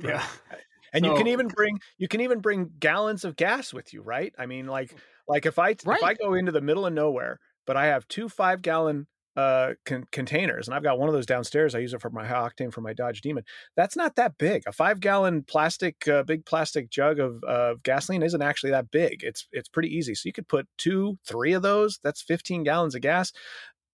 Yeah 0.00 0.26
and 0.96 1.04
so, 1.04 1.12
you 1.12 1.16
can 1.16 1.26
even 1.26 1.48
bring 1.48 1.78
you 1.98 2.08
can 2.08 2.20
even 2.20 2.40
bring 2.40 2.70
gallons 2.78 3.24
of 3.24 3.36
gas 3.36 3.72
with 3.72 3.92
you 3.92 4.02
right? 4.02 4.34
I 4.38 4.46
mean 4.46 4.66
like 4.66 4.94
like 5.28 5.46
if 5.46 5.58
i 5.58 5.74
right. 5.84 5.98
if 5.98 6.02
i 6.02 6.14
go 6.14 6.34
into 6.34 6.52
the 6.52 6.60
middle 6.60 6.86
of 6.86 6.92
nowhere 6.92 7.40
but 7.66 7.76
i 7.76 7.86
have 7.86 8.06
two 8.08 8.28
five 8.28 8.62
gallon 8.62 9.06
uh 9.36 9.72
con- 9.84 10.06
containers 10.12 10.66
and 10.66 10.74
i've 10.74 10.82
got 10.82 10.98
one 10.98 11.08
of 11.08 11.14
those 11.14 11.26
downstairs 11.26 11.74
i 11.74 11.78
use 11.78 11.92
it 11.92 12.00
for 12.00 12.10
my 12.10 12.26
high 12.26 12.48
octane 12.48 12.72
for 12.72 12.80
my 12.80 12.92
dodge 12.92 13.20
demon 13.20 13.44
that's 13.76 13.96
not 13.96 14.16
that 14.16 14.38
big. 14.38 14.62
A 14.66 14.72
five 14.72 15.00
gallon 15.00 15.42
plastic 15.42 16.08
uh, 16.08 16.22
big 16.22 16.46
plastic 16.46 16.90
jug 16.90 17.20
of 17.20 17.44
uh, 17.46 17.74
gasoline 17.82 18.22
isn't 18.22 18.40
actually 18.40 18.70
that 18.70 18.90
big. 18.90 19.22
It's 19.22 19.46
it's 19.52 19.68
pretty 19.68 19.94
easy. 19.94 20.14
So 20.14 20.22
you 20.26 20.32
could 20.32 20.48
put 20.48 20.66
two 20.78 21.18
three 21.26 21.52
of 21.52 21.62
those 21.62 21.98
that's 22.02 22.22
15 22.22 22.62
gallons 22.62 22.94
of 22.94 23.02
gas 23.02 23.32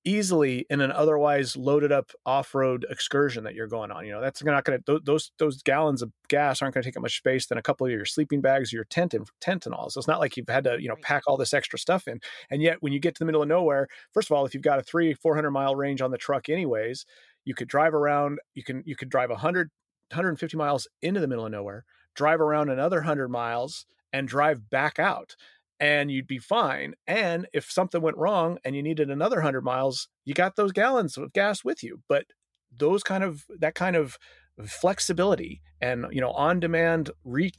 easily 0.04 0.66
in 0.68 0.80
an 0.80 0.90
otherwise 0.90 1.56
loaded 1.56 1.92
up 1.92 2.10
off-road 2.26 2.86
excursion 2.90 3.44
that 3.44 3.54
you're 3.54 3.68
going 3.68 3.90
on. 3.90 4.04
You 4.04 4.12
know, 4.12 4.20
that's 4.20 4.42
not 4.42 4.64
going 4.64 4.82
to 4.82 5.00
those 5.04 5.32
those 5.38 5.62
gallons 5.62 6.02
of 6.02 6.12
gas 6.28 6.62
aren't 6.62 6.74
going 6.74 6.82
to 6.82 6.88
take 6.88 6.96
up 6.96 7.02
much 7.02 7.18
space 7.18 7.46
than 7.46 7.58
a 7.58 7.62
couple 7.62 7.86
of 7.86 7.92
your 7.92 8.04
sleeping 8.04 8.40
bags, 8.40 8.72
your 8.72 8.84
tent 8.84 9.14
and 9.14 9.26
tent 9.40 9.66
and 9.66 9.74
all. 9.74 9.90
So 9.90 9.98
it's 9.98 10.08
not 10.08 10.20
like 10.20 10.36
you've 10.36 10.48
had 10.48 10.64
to 10.64 10.80
you 10.80 10.88
know 10.88 10.96
pack 11.02 11.22
all 11.26 11.36
this 11.36 11.54
extra 11.54 11.78
stuff 11.78 12.08
in. 12.08 12.20
And 12.50 12.62
yet, 12.62 12.78
when 12.80 12.92
you 12.92 12.98
get 13.00 13.14
to 13.14 13.18
the 13.20 13.26
middle 13.26 13.42
of 13.42 13.48
nowhere, 13.48 13.88
first 14.12 14.30
of 14.30 14.36
all, 14.36 14.44
if 14.44 14.54
you've 14.54 14.62
got 14.62 14.78
a 14.78 14.82
three 14.82 15.14
four 15.14 15.34
hundred 15.34 15.52
mile 15.52 15.76
range 15.76 16.00
on 16.00 16.10
the 16.10 16.18
truck, 16.18 16.48
anyways, 16.48 17.04
you 17.44 17.54
could 17.54 17.68
drive 17.68 17.94
around. 17.94 18.38
You 18.54 18.64
can 18.64 18.82
you 18.86 18.96
could 18.96 19.08
drive 19.08 19.30
100 19.30 19.70
150 20.10 20.56
miles 20.56 20.86
into 21.00 21.20
the 21.20 21.26
middle 21.26 21.46
of 21.46 21.52
nowhere, 21.52 21.84
drive 22.14 22.40
around 22.40 22.68
another 22.68 22.98
100 22.98 23.28
miles, 23.28 23.86
and 24.12 24.28
drive 24.28 24.68
back 24.68 24.98
out 24.98 25.36
and 25.82 26.12
you'd 26.12 26.28
be 26.28 26.38
fine. 26.38 26.94
And 27.08 27.48
if 27.52 27.68
something 27.68 28.00
went 28.00 28.16
wrong 28.16 28.58
and 28.64 28.76
you 28.76 28.84
needed 28.84 29.10
another 29.10 29.38
100 29.38 29.62
miles, 29.62 30.06
you 30.24 30.32
got 30.32 30.54
those 30.54 30.70
gallons 30.70 31.18
of 31.18 31.32
gas 31.32 31.64
with 31.64 31.82
you. 31.82 32.02
But 32.08 32.26
those 32.74 33.02
kind 33.02 33.24
of 33.24 33.44
that 33.58 33.74
kind 33.74 33.96
of 33.96 34.16
flexibility 34.64 35.60
and 35.80 36.06
you 36.10 36.20
know 36.20 36.30
on 36.30 36.60
demand 36.60 37.10
re- 37.24 37.52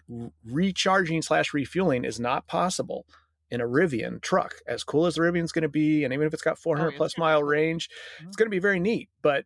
recharging 0.45 1.21
slash 1.21 1.53
refueling 1.53 2.05
is 2.05 2.19
not 2.19 2.47
possible 2.47 3.05
in 3.51 3.59
a 3.59 3.67
Rivian 3.67 4.21
truck. 4.21 4.55
As 4.65 4.85
cool 4.85 5.05
as 5.05 5.15
the 5.15 5.21
Rivian's 5.21 5.51
going 5.51 5.63
to 5.63 5.69
be, 5.69 6.05
and 6.05 6.13
even 6.13 6.25
if 6.25 6.33
it's 6.33 6.41
got 6.41 6.57
400 6.57 6.93
oh, 6.93 6.97
plus 6.97 7.17
mile 7.17 7.43
range, 7.43 7.89
mm-hmm. 7.89 8.27
it's 8.27 8.37
going 8.37 8.47
to 8.47 8.55
be 8.55 8.59
very 8.59 8.79
neat. 8.79 9.09
But 9.21 9.45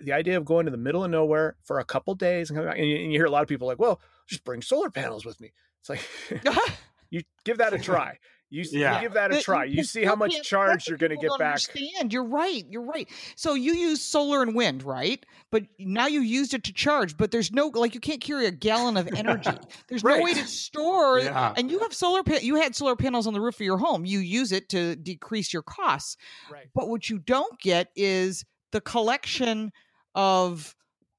the 0.00 0.12
idea 0.12 0.36
of 0.36 0.44
going 0.44 0.66
to 0.66 0.70
the 0.70 0.78
middle 0.78 1.04
of 1.04 1.10
nowhere 1.10 1.56
for 1.64 1.80
a 1.80 1.84
couple 1.84 2.14
days 2.14 2.48
and, 2.48 2.56
coming 2.56 2.70
back, 2.70 2.78
and 2.78 2.88
you 2.88 3.10
hear 3.10 3.26
a 3.26 3.30
lot 3.30 3.42
of 3.42 3.48
people 3.48 3.66
like, 3.66 3.80
"Well, 3.80 4.00
just 4.28 4.44
bring 4.44 4.62
solar 4.62 4.88
panels 4.88 5.24
with 5.24 5.40
me." 5.40 5.52
It's 5.80 5.90
like 5.90 6.08
you 7.10 7.22
give 7.44 7.58
that 7.58 7.72
a 7.72 7.78
try. 7.78 8.18
You, 8.50 8.64
yeah. 8.70 8.96
you 8.96 9.02
give 9.02 9.12
that 9.12 9.32
a 9.32 9.42
try. 9.42 9.64
You 9.64 9.84
see 9.84 10.04
how 10.04 10.16
much 10.16 10.42
charge 10.42 10.88
you're 10.88 10.96
going 10.96 11.10
to 11.10 11.16
get 11.16 11.30
back. 11.38 11.60
Understand? 11.68 12.12
You're 12.14 12.24
right. 12.24 12.64
You're 12.70 12.84
right. 12.84 13.06
So 13.36 13.52
you 13.52 13.74
use 13.74 14.00
solar 14.00 14.42
and 14.42 14.54
wind, 14.54 14.82
right? 14.82 15.24
But 15.50 15.64
now 15.78 16.06
you 16.06 16.20
used 16.20 16.54
it 16.54 16.64
to 16.64 16.72
charge. 16.72 17.18
But 17.18 17.30
there's 17.30 17.52
no 17.52 17.70
like 17.74 17.94
you 17.94 18.00
can't 18.00 18.22
carry 18.22 18.46
a 18.46 18.50
gallon 18.50 18.96
of 18.96 19.08
energy. 19.14 19.50
There's 19.88 20.02
right. 20.02 20.18
no 20.18 20.24
way 20.24 20.34
to 20.34 20.46
store. 20.46 21.20
Yeah. 21.20 21.52
And 21.56 21.70
you 21.70 21.80
have 21.80 21.92
solar. 21.92 22.22
Pa- 22.22 22.38
you 22.40 22.56
had 22.56 22.74
solar 22.74 22.96
panels 22.96 23.26
on 23.26 23.34
the 23.34 23.40
roof 23.40 23.56
of 23.56 23.60
your 23.60 23.78
home. 23.78 24.06
You 24.06 24.18
use 24.18 24.52
it 24.52 24.70
to 24.70 24.96
decrease 24.96 25.52
your 25.52 25.62
costs. 25.62 26.16
Right. 26.50 26.68
But 26.74 26.88
what 26.88 27.10
you 27.10 27.18
don't 27.18 27.58
get 27.60 27.88
is 27.96 28.44
the 28.72 28.80
collection 28.80 29.72
of 30.14 30.74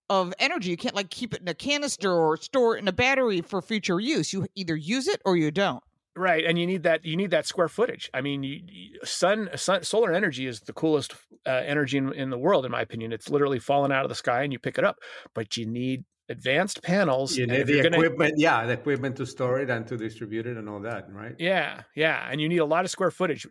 of 0.10 0.34
energy. 0.40 0.70
You 0.70 0.78
can't 0.78 0.96
like 0.96 1.10
keep 1.10 1.34
it 1.34 1.42
in 1.42 1.48
a 1.48 1.54
canister 1.54 2.12
or 2.12 2.38
store 2.38 2.76
it 2.76 2.80
in 2.80 2.88
a 2.88 2.94
battery 2.94 3.42
for 3.42 3.62
future 3.62 4.00
use. 4.00 4.34
You 4.34 4.48
either 4.56 4.76
use 4.76 5.08
it 5.08 5.22
or 5.26 5.38
you 5.38 5.52
don't. 5.52 5.84
Right, 6.16 6.44
and 6.44 6.60
you 6.60 6.68
need 6.68 6.84
that. 6.84 7.06
You 7.06 7.16
need 7.16 7.32
that 7.32 7.46
square 7.46 7.70
footage. 7.70 8.10
I 8.14 8.22
mean, 8.22 8.44
you, 8.44 8.62
sun, 9.04 9.50
sun, 9.56 9.84
solar 9.84 10.12
energy 10.12 10.48
is 10.48 10.60
the 10.60 10.74
coolest 10.74 11.14
uh, 11.46 11.52
energy 11.52 11.98
in, 11.98 12.12
in 12.14 12.30
the 12.30 12.38
world, 12.38 12.66
in 12.66 12.72
my 12.72 12.82
opinion. 12.82 13.14
It's 13.14 13.30
literally 13.30 13.60
falling 13.60 13.92
out 13.92 14.04
of 14.04 14.10
the 14.10 14.16
sky 14.16 14.44
and 14.44 14.52
you 14.52 14.60
pick 14.60 14.78
it 14.78 14.84
up. 14.84 14.98
But 15.34 15.56
you 15.56 15.66
need 15.66 16.04
advanced 16.28 16.84
panels. 16.84 17.38
You 17.38 17.48
need 17.48 17.68
the 17.68 17.80
equipment, 17.80 18.32
gonna, 18.32 18.34
yeah, 18.38 18.66
the 18.66 18.74
equipment 18.74 19.16
to 19.18 19.26
store 19.26 19.60
it 19.60 19.70
and 19.70 19.88
to 19.88 19.98
distribute 19.98 20.46
it 20.46 20.58
and 20.58 20.68
all 20.70 20.80
that, 20.82 21.08
right? 21.12 21.36
Yeah, 21.40 21.82
yeah, 21.96 22.28
and 22.30 22.40
you 22.40 22.50
need 22.50 22.58
a 22.58 22.66
lot 22.66 22.86
of 22.86 22.92
square 22.92 23.12
footage. 23.12 23.48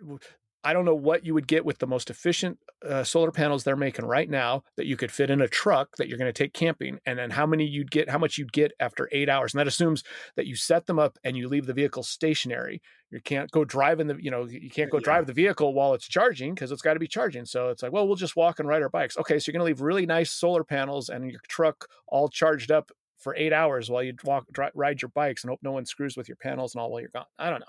I 0.65 0.73
don't 0.73 0.85
know 0.85 0.95
what 0.95 1.25
you 1.25 1.35
would 1.35 1.47
get 1.47 1.65
with 1.65 1.79
the 1.79 1.87
most 1.87 2.11
efficient 2.11 2.59
uh, 2.87 3.05
solar 3.05 3.31
panels 3.31 3.65
they're 3.65 3.77
making 3.77 4.05
right 4.05 4.29
now 4.29 4.63
that 4.77 4.87
you 4.87 4.97
could 4.97 5.13
fit 5.13 5.31
in 5.31 5.41
a 5.41 5.49
truck 5.49 5.97
that 5.97 6.09
you're 6.09 6.19
going 6.19 6.33
to 6.33 6.33
take 6.33 6.53
camping, 6.53 6.99
and 7.07 7.19
then 7.19 7.31
how 7.31 7.47
many 7.47 7.65
you'd 7.65 7.91
get, 7.91 8.09
how 8.09 8.19
much 8.19 8.39
you'd 8.39 8.53
get 8.53 8.73
after 8.81 9.09
eight 9.13 9.29
hours. 9.29 9.55
And 9.55 9.61
that 9.61 9.67
assumes 9.67 10.03
that 10.37 10.47
you 10.47 10.57
set 10.57 10.87
them 10.87 10.99
up 10.99 11.19
and 11.25 11.37
you 11.37 11.49
leave 11.49 11.67
the 11.67 11.75
vehicle 11.75 12.03
stationary. 12.03 12.83
You 13.11 13.21
can't 13.21 13.51
go 13.51 13.65
drive 13.65 14.01
in 14.01 14.07
the, 14.09 14.17
you 14.21 14.31
know, 14.31 14.47
you 14.47 14.69
can't 14.69 14.91
go 14.91 14.99
yeah. 14.99 15.05
drive 15.05 15.27
the 15.27 15.33
vehicle 15.33 15.73
while 15.73 15.95
it's 15.95 16.07
charging 16.07 16.55
because 16.55 16.71
it's 16.73 16.83
got 16.83 16.95
to 16.95 17.01
be 17.01 17.09
charging. 17.09 17.47
So 17.47 17.71
it's 17.71 17.83
like, 17.83 17.93
well, 17.93 18.07
we'll 18.07 18.17
just 18.17 18.37
walk 18.37 18.59
and 18.59 18.69
ride 18.69 18.83
our 18.83 18.91
bikes. 18.91 19.17
Okay, 19.17 19.39
so 19.39 19.49
you're 19.49 19.59
going 19.59 19.67
to 19.67 19.73
leave 19.73 19.81
really 19.81 20.07
nice 20.07 20.31
solar 20.31 20.65
panels 20.65 21.09
and 21.09 21.31
your 21.31 21.41
truck 21.49 21.87
all 22.07 22.29
charged 22.29 22.71
up 22.71 22.91
for 23.19 23.35
eight 23.37 23.53
hours 23.53 23.91
while 23.91 24.03
you 24.03 24.15
walk, 24.25 24.47
dry, 24.53 24.71
ride 24.75 25.03
your 25.03 25.11
bikes 25.11 25.45
and 25.45 25.51
hope 25.51 25.61
no 25.63 25.73
one 25.73 25.85
screws 25.85 26.17
with 26.17 26.29
your 26.29 26.37
panels 26.37 26.75
and 26.75 26.81
all 26.81 26.91
while 26.91 27.01
you're 27.01 27.11
gone. 27.11 27.25
I 27.39 27.51
don't 27.51 27.61
know. 27.61 27.67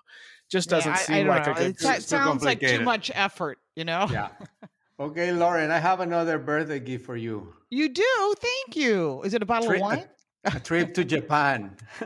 Just 0.50 0.70
doesn't 0.70 0.92
yeah, 0.92 0.98
I, 0.98 1.02
seem 1.02 1.30
I 1.30 1.36
like 1.36 1.46
know. 1.46 1.52
a 1.52 1.56
good. 1.56 1.76
It 1.82 2.04
sounds 2.04 2.44
like 2.44 2.60
too 2.60 2.82
much 2.82 3.12
effort, 3.14 3.58
you 3.76 3.86
know. 3.86 4.08
Yeah. 4.12 4.30
Okay, 5.00 5.32
Lauren, 5.32 5.72
I 5.72 5.78
have 5.78 6.02
another 6.02 6.38
birthday 6.38 6.82
gift 6.82 7.06
for 7.06 7.16
you. 7.16 7.54
You 7.70 7.88
do? 7.88 8.36
Thank 8.38 8.76
you. 8.76 9.22
Is 9.24 9.34
it 9.34 9.42
a 9.42 9.46
bottle 9.46 9.72
of 9.72 9.78
uh, 9.78 9.80
wine? 9.80 10.04
A 10.46 10.60
trip 10.60 10.94
to 10.94 11.04
Japan. 11.04 11.76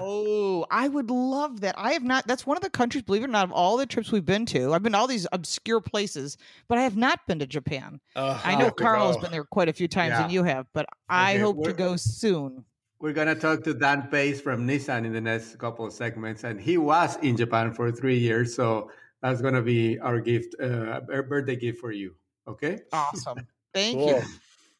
oh, 0.00 0.66
I 0.70 0.88
would 0.88 1.10
love 1.10 1.60
that. 1.60 1.74
I 1.78 1.92
have 1.92 2.02
not. 2.02 2.26
That's 2.26 2.46
one 2.46 2.56
of 2.56 2.62
the 2.62 2.70
countries, 2.70 3.02
believe 3.02 3.22
it 3.22 3.26
or 3.26 3.28
not, 3.28 3.44
of 3.44 3.52
all 3.52 3.76
the 3.76 3.86
trips 3.86 4.12
we've 4.12 4.24
been 4.24 4.46
to. 4.46 4.74
I've 4.74 4.82
been 4.82 4.92
to 4.92 4.98
all 4.98 5.06
these 5.06 5.26
obscure 5.32 5.80
places, 5.80 6.36
but 6.68 6.78
I 6.78 6.82
have 6.82 6.96
not 6.96 7.26
been 7.26 7.38
to 7.38 7.46
Japan. 7.46 8.00
Uh, 8.16 8.40
I 8.44 8.54
know 8.56 8.70
Carl 8.70 9.08
has 9.08 9.16
been 9.16 9.30
there 9.30 9.44
quite 9.44 9.68
a 9.68 9.72
few 9.72 9.88
times, 9.88 10.10
yeah. 10.10 10.24
and 10.24 10.32
you 10.32 10.44
have. 10.44 10.66
But 10.72 10.86
I 11.08 11.34
okay, 11.34 11.40
hope 11.40 11.64
to 11.64 11.72
go 11.72 11.96
soon. 11.96 12.64
We're 13.00 13.12
gonna 13.12 13.34
talk 13.34 13.64
to 13.64 13.74
Dan 13.74 14.08
Pace 14.10 14.40
from 14.40 14.66
Nissan 14.66 15.04
in 15.04 15.12
the 15.12 15.20
next 15.20 15.58
couple 15.58 15.86
of 15.86 15.92
segments, 15.92 16.44
and 16.44 16.60
he 16.60 16.78
was 16.78 17.16
in 17.22 17.36
Japan 17.36 17.72
for 17.72 17.90
three 17.90 18.18
years, 18.18 18.54
so 18.54 18.90
that's 19.22 19.40
gonna 19.40 19.62
be 19.62 19.98
our 19.98 20.20
gift, 20.20 20.54
uh, 20.60 21.00
birthday 21.00 21.56
gift 21.56 21.80
for 21.80 21.92
you. 21.92 22.14
Okay. 22.46 22.80
Awesome. 22.92 23.46
Thank 23.74 23.98
cool. 23.98 24.08
you. 24.08 24.22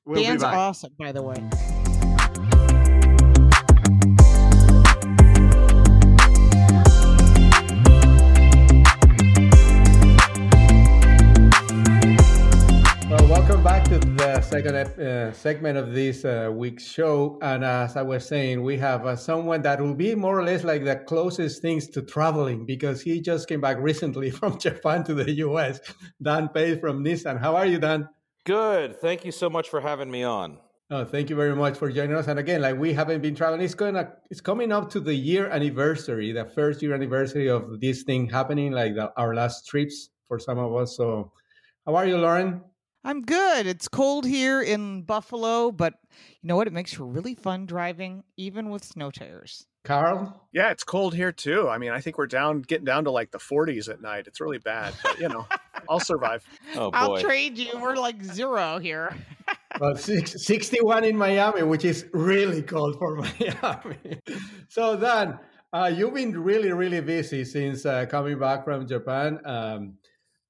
We'll 0.04 0.22
Dan's 0.22 0.42
awesome, 0.42 0.92
by 0.98 1.12
the 1.12 1.22
way. 1.22 1.42
Second 14.54 14.76
uh, 14.76 15.32
segment 15.32 15.76
of 15.76 15.92
this 15.92 16.24
uh, 16.24 16.50
week's 16.52 16.86
show. 16.86 17.38
And 17.42 17.64
as 17.64 17.96
I 17.96 18.02
was 18.02 18.26
saying, 18.26 18.62
we 18.62 18.76
have 18.78 19.04
uh, 19.04 19.16
someone 19.16 19.62
that 19.62 19.80
will 19.80 19.94
be 19.94 20.14
more 20.14 20.38
or 20.38 20.44
less 20.44 20.62
like 20.62 20.84
the 20.84 20.96
closest 20.96 21.60
things 21.60 21.88
to 21.88 22.02
traveling 22.02 22.64
because 22.64 23.02
he 23.02 23.20
just 23.20 23.48
came 23.48 23.60
back 23.60 23.78
recently 23.90 24.30
from 24.30 24.58
Japan 24.58 25.02
to 25.04 25.14
the 25.14 25.30
US. 25.46 25.80
Dan 26.22 26.48
Pace 26.48 26.78
from 26.78 27.04
Nissan. 27.04 27.40
How 27.40 27.56
are 27.56 27.66
you, 27.66 27.78
Dan? 27.78 28.08
Good. 28.44 29.00
Thank 29.00 29.24
you 29.24 29.32
so 29.32 29.50
much 29.50 29.68
for 29.68 29.80
having 29.80 30.10
me 30.10 30.22
on. 30.22 30.58
Oh, 30.90 31.04
thank 31.04 31.30
you 31.30 31.36
very 31.36 31.56
much 31.56 31.76
for 31.76 31.90
joining 31.90 32.14
us. 32.14 32.28
And 32.28 32.38
again, 32.38 32.60
like 32.60 32.78
we 32.78 32.92
haven't 32.92 33.22
been 33.22 33.34
traveling, 33.34 33.62
it's 33.62 33.74
gonna 33.74 34.12
it's 34.30 34.42
coming 34.42 34.70
up 34.70 34.90
to 34.90 35.00
the 35.00 35.14
year 35.14 35.48
anniversary, 35.48 36.30
the 36.30 36.44
first 36.44 36.82
year 36.82 36.94
anniversary 36.94 37.48
of 37.48 37.80
this 37.80 38.02
thing 38.02 38.28
happening, 38.28 38.70
like 38.70 38.94
the, 38.94 39.10
our 39.16 39.34
last 39.34 39.66
trips 39.66 40.10
for 40.28 40.38
some 40.38 40.58
of 40.58 40.76
us. 40.76 40.94
So, 40.96 41.32
how 41.86 41.96
are 41.96 42.06
you, 42.06 42.18
Lauren? 42.18 42.60
I'm 43.04 43.20
good. 43.20 43.66
It's 43.66 43.86
cold 43.86 44.24
here 44.24 44.62
in 44.62 45.02
Buffalo, 45.02 45.70
but 45.70 45.94
you 46.40 46.48
know 46.48 46.56
what? 46.56 46.66
It 46.66 46.72
makes 46.72 46.94
for 46.94 47.04
really 47.04 47.34
fun 47.34 47.66
driving, 47.66 48.24
even 48.38 48.70
with 48.70 48.82
snow 48.82 49.10
tires. 49.10 49.66
Carl? 49.84 50.48
Yeah, 50.52 50.70
it's 50.70 50.82
cold 50.82 51.14
here 51.14 51.30
too. 51.30 51.68
I 51.68 51.76
mean, 51.76 51.90
I 51.90 52.00
think 52.00 52.16
we're 52.16 52.26
down, 52.26 52.62
getting 52.62 52.86
down 52.86 53.04
to 53.04 53.10
like 53.10 53.30
the 53.30 53.38
40s 53.38 53.90
at 53.90 54.00
night. 54.00 54.26
It's 54.26 54.40
really 54.40 54.56
bad, 54.56 54.94
but 55.02 55.18
you 55.18 55.28
know, 55.28 55.46
I'll 55.90 56.00
survive. 56.00 56.42
Oh, 56.74 56.90
boy. 56.90 56.96
I'll 56.96 57.18
trade 57.18 57.58
you. 57.58 57.78
We're 57.78 57.96
like 57.96 58.22
zero 58.22 58.78
here. 58.78 59.14
well, 59.80 59.94
six, 59.96 60.42
61 60.46 61.04
in 61.04 61.16
Miami, 61.16 61.62
which 61.62 61.84
is 61.84 62.06
really 62.14 62.62
cold 62.62 62.96
for 62.98 63.16
Miami. 63.16 64.20
so, 64.68 64.96
Dan, 64.96 65.38
uh, 65.74 65.92
you've 65.94 66.14
been 66.14 66.42
really, 66.42 66.72
really 66.72 67.02
busy 67.02 67.44
since 67.44 67.84
uh, 67.84 68.06
coming 68.06 68.38
back 68.38 68.64
from 68.64 68.88
Japan. 68.88 69.38
Um, 69.44 69.98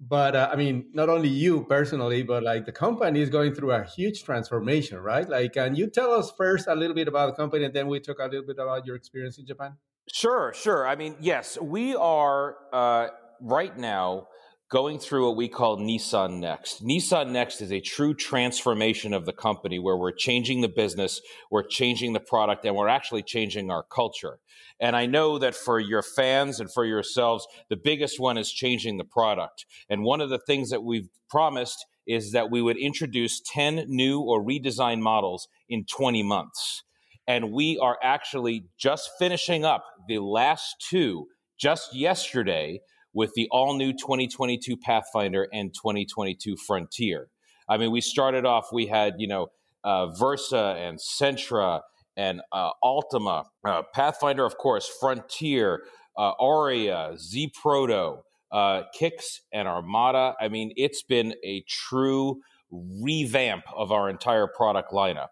but 0.01 0.35
uh, 0.35 0.49
i 0.53 0.57
mean 0.57 0.87
not 0.93 1.09
only 1.09 1.29
you 1.29 1.65
personally 1.65 2.23
but 2.23 2.43
like 2.43 2.67
the 2.67 2.73
company 2.73 3.21
is 3.21 3.31
going 3.31 3.55
through 3.55 3.73
a 3.73 3.85
huge 3.85 4.25
transformation 4.25 4.99
right? 4.99 5.29
Like 5.29 5.55
can 5.55 5.75
you 5.75 5.89
tell 5.89 6.13
us 6.13 6.33
first 6.37 6.67
a 6.67 6.75
little 6.75 6.95
bit 6.95 7.09
about 7.09 7.27
the 7.27 7.37
company 7.43 7.65
and 7.65 7.75
then 7.75 7.89
we 7.89 8.01
talk 8.01 8.19
a 8.19 8.25
little 8.25 8.47
bit 8.47 8.59
about 8.59 8.87
your 8.87 8.97
experience 8.97 9.39
in 9.39 9.47
japan? 9.47 9.77
Sure 10.13 10.53
sure. 10.55 10.87
I 10.87 10.97
mean 10.97 11.17
yes 11.21 11.59
we 11.61 11.95
are 11.95 12.57
uh, 12.73 13.09
right 13.41 13.77
now 13.79 14.29
going 14.75 14.99
through 14.99 15.25
what 15.25 15.37
we 15.37 15.47
call 15.47 15.79
Nissan 15.79 16.41
Next. 16.41 16.85
Nissan 16.85 17.31
Next 17.31 17.61
is 17.61 17.71
a 17.71 17.79
true 17.79 18.13
transformation 18.13 19.15
of 19.15 19.25
the 19.25 19.33
company 19.33 19.79
where 19.79 19.97
we're 19.97 20.11
changing 20.11 20.63
the 20.63 20.69
business, 20.69 21.21
we're 21.49 21.63
changing 21.63 22.13
the 22.13 22.19
product, 22.19 22.65
and 22.65 22.75
we're 22.75 22.89
actually 22.89 23.23
changing 23.23 23.71
our 23.71 23.85
culture. 23.85 24.41
And 24.81 24.97
I 24.97 25.07
know 25.07 25.39
that 25.39 25.55
for 25.55 25.79
your 25.79 26.03
fans 26.03 26.59
and 26.59 26.69
for 26.73 26.85
yourselves, 26.85 27.47
the 27.71 27.77
biggest 27.77 28.19
one 28.19 28.37
is 28.37 28.51
changing 28.51 28.97
the 28.99 29.05
product. 29.05 29.65
And 29.89 30.03
one 30.03 30.21
of 30.21 30.29
the 30.29 30.41
things 30.45 30.71
that 30.71 30.83
we've 30.83 31.09
promised 31.31 31.87
is 32.05 32.33
that 32.33 32.51
we 32.51 32.61
would 32.61 32.77
introduce 32.77 33.41
10 33.53 33.85
new 33.87 34.23
or 34.23 34.45
redesigned 34.45 35.03
models 35.03 35.47
in 35.69 35.85
20 35.85 36.25
months. 36.25 36.83
And 37.29 37.53
we 37.53 37.79
are 37.79 37.97
actually 38.03 38.65
just 38.77 39.09
finishing 39.21 39.65
up 39.65 39.85
the 40.09 40.19
last 40.19 40.75
two 40.91 41.29
just 41.57 41.95
yesterday 41.95 42.81
with 43.15 43.33
the 43.35 43.49
all 43.51 43.77
new 43.77 43.93
2022 43.93 44.77
Pathfinder 44.77 45.49
and 45.53 45.73
2022 45.73 46.57
Frontier. 46.57 47.29
I 47.69 47.79
mean, 47.79 47.93
we 47.93 48.01
started 48.01 48.45
off, 48.45 48.67
we 48.73 48.87
had, 48.87 49.15
you 49.19 49.29
know, 49.29 49.49
uh, 49.85 50.09
Versa 50.09 50.77
and 50.79 50.99
Sentra 50.99 51.81
and 52.17 52.43
uh, 52.53 52.71
Altima, 52.83 53.45
uh, 53.65 53.83
Pathfinder, 53.95 54.45
of 54.45 54.59
course, 54.59 54.91
Frontier, 55.01 55.83
uh, 56.17 56.35
Ariya, 56.41 57.19
Z 57.19 57.53
Proto, 57.61 58.23
uh, 58.53 58.83
Kicks, 58.93 59.41
and 59.53 59.67
Armada. 59.67 60.35
I 60.41 60.49
mean, 60.49 60.73
it's 60.77 61.03
been 61.03 61.35
a 61.45 61.65
true 61.69 62.41
revamp 62.71 63.65
of 63.75 63.93
our 63.93 64.09
entire 64.09 64.47
product 64.47 64.93
lineup. 64.93 65.29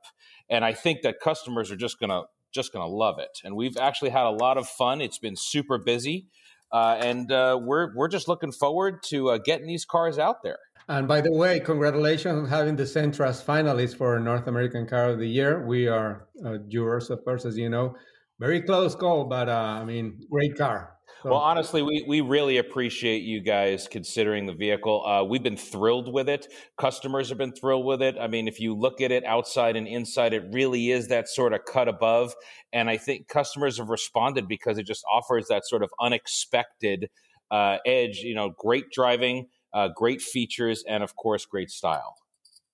And 0.49 0.65
I 0.65 0.73
think 0.73 1.03
that 1.03 1.21
customers 1.21 1.71
are 1.71 1.77
just 1.77 1.99
going 1.99 2.11
to 2.11 2.25
just 2.53 2.73
going 2.73 2.87
to 2.87 2.95
love 2.95 3.19
it. 3.19 3.39
And 3.45 3.57
we've 3.57 3.79
actually 3.79 4.11
had 4.11 4.27
a 4.27 4.31
lot 4.31 4.59
of 4.59 4.69
fun. 4.69 5.01
It's 5.01 5.19
been 5.19 5.37
super 5.37 5.79
busy. 5.79 6.27
Uh, 6.73 6.97
and 7.01 7.31
uh, 7.31 7.59
we're 7.61 7.95
we're 7.95 8.09
just 8.09 8.29
looking 8.29 8.53
forward 8.53 9.03
to 9.03 9.31
uh, 9.31 9.39
getting 9.39 9.67
these 9.67 9.85
cars 9.85 10.19
out 10.19 10.43
there. 10.43 10.59
And 10.89 11.07
by 11.07 11.21
the 11.21 11.33
way, 11.33 11.61
congratulations 11.61 12.39
on 12.39 12.49
having 12.49 12.77
the 12.77 12.83
Sentra's 12.85 13.43
finalists 13.43 13.97
for 13.97 14.19
North 14.19 14.47
American 14.49 14.87
Car 14.87 15.11
of 15.11 15.19
the 15.19 15.29
Year. 15.29 15.65
We 15.65 15.87
are 15.87 16.27
uh, 16.45 16.59
jurors, 16.69 17.11
of 17.11 17.25
course, 17.25 17.45
as 17.45 17.57
you 17.57 17.69
know. 17.69 17.95
Very 18.41 18.61
close 18.61 18.97
call, 18.97 19.25
but 19.25 19.49
uh, 19.49 19.79
I 19.81 19.85
mean, 19.85 20.19
great 20.31 20.57
car. 20.57 20.97
So. 21.23 21.31
Well, 21.31 21.39
honestly, 21.39 21.83
we, 21.83 22.05
we 22.07 22.21
really 22.21 22.57
appreciate 22.59 23.23
you 23.23 23.41
guys 23.41 23.87
considering 23.87 24.47
the 24.47 24.53
vehicle. 24.53 25.07
Uh, 25.07 25.23
we've 25.23 25.43
been 25.43 25.57
thrilled 25.57 26.13
with 26.13 26.29
it. 26.29 26.49
Customers 26.77 27.29
have 27.29 27.39
been 27.39 27.53
thrilled 27.53 27.87
with 27.87 28.03
it. 28.03 28.17
I 28.21 28.27
mean, 28.27 28.49
if 28.49 28.59
you 28.59 28.75
look 28.75 29.01
at 29.01 29.13
it 29.13 29.25
outside 29.25 29.77
and 29.77 29.87
inside, 29.87 30.33
it 30.33 30.43
really 30.51 30.91
is 30.91 31.09
that 31.09 31.29
sort 31.29 31.53
of 31.53 31.65
cut 31.65 31.87
above. 31.87 32.35
And 32.73 32.91
I 32.91 32.97
think 32.97 33.29
customers 33.29 33.79
have 33.79 33.89
responded 33.89 34.49
because 34.49 34.79
it 34.79 34.87
just 34.87 35.05
offers 35.13 35.47
that 35.47 35.65
sort 35.65 35.85
of 35.85 35.91
unexpected 36.01 37.09
uh, 37.53 37.79
edge. 37.87 38.19
You 38.19 38.35
know, 38.35 38.51
great 38.59 38.91
driving, 38.91 39.47
uh, 39.73 39.91
great 39.95 40.23
features, 40.23 40.83
and 40.89 41.05
of 41.05 41.15
course, 41.15 41.47
great 41.47 41.71
style. 41.71 42.17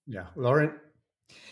Yeah, 0.06 0.26
Lauren. 0.36 0.72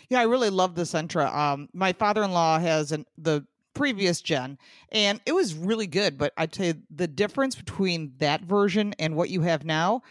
Yeah, 0.09 0.21
I 0.21 0.23
really 0.23 0.49
love 0.49 0.73
the 0.73 0.83
Sentra. 0.83 1.31
Um, 1.31 1.69
my 1.73 1.93
father-in-law 1.93 2.59
has 2.59 2.91
an, 2.91 3.05
the 3.17 3.45
previous 3.77 4.21
gen 4.21 4.57
and 4.91 5.21
it 5.25 5.33
was 5.33 5.53
really 5.53 5.87
good 5.87 6.17
but 6.17 6.33
I 6.37 6.45
tell 6.47 6.67
you, 6.67 6.75
the 6.89 7.07
difference 7.07 7.55
between 7.55 8.13
that 8.17 8.41
version 8.41 8.93
and 8.99 9.15
what 9.15 9.29
you 9.29 9.41
have 9.41 9.65
now 9.65 10.01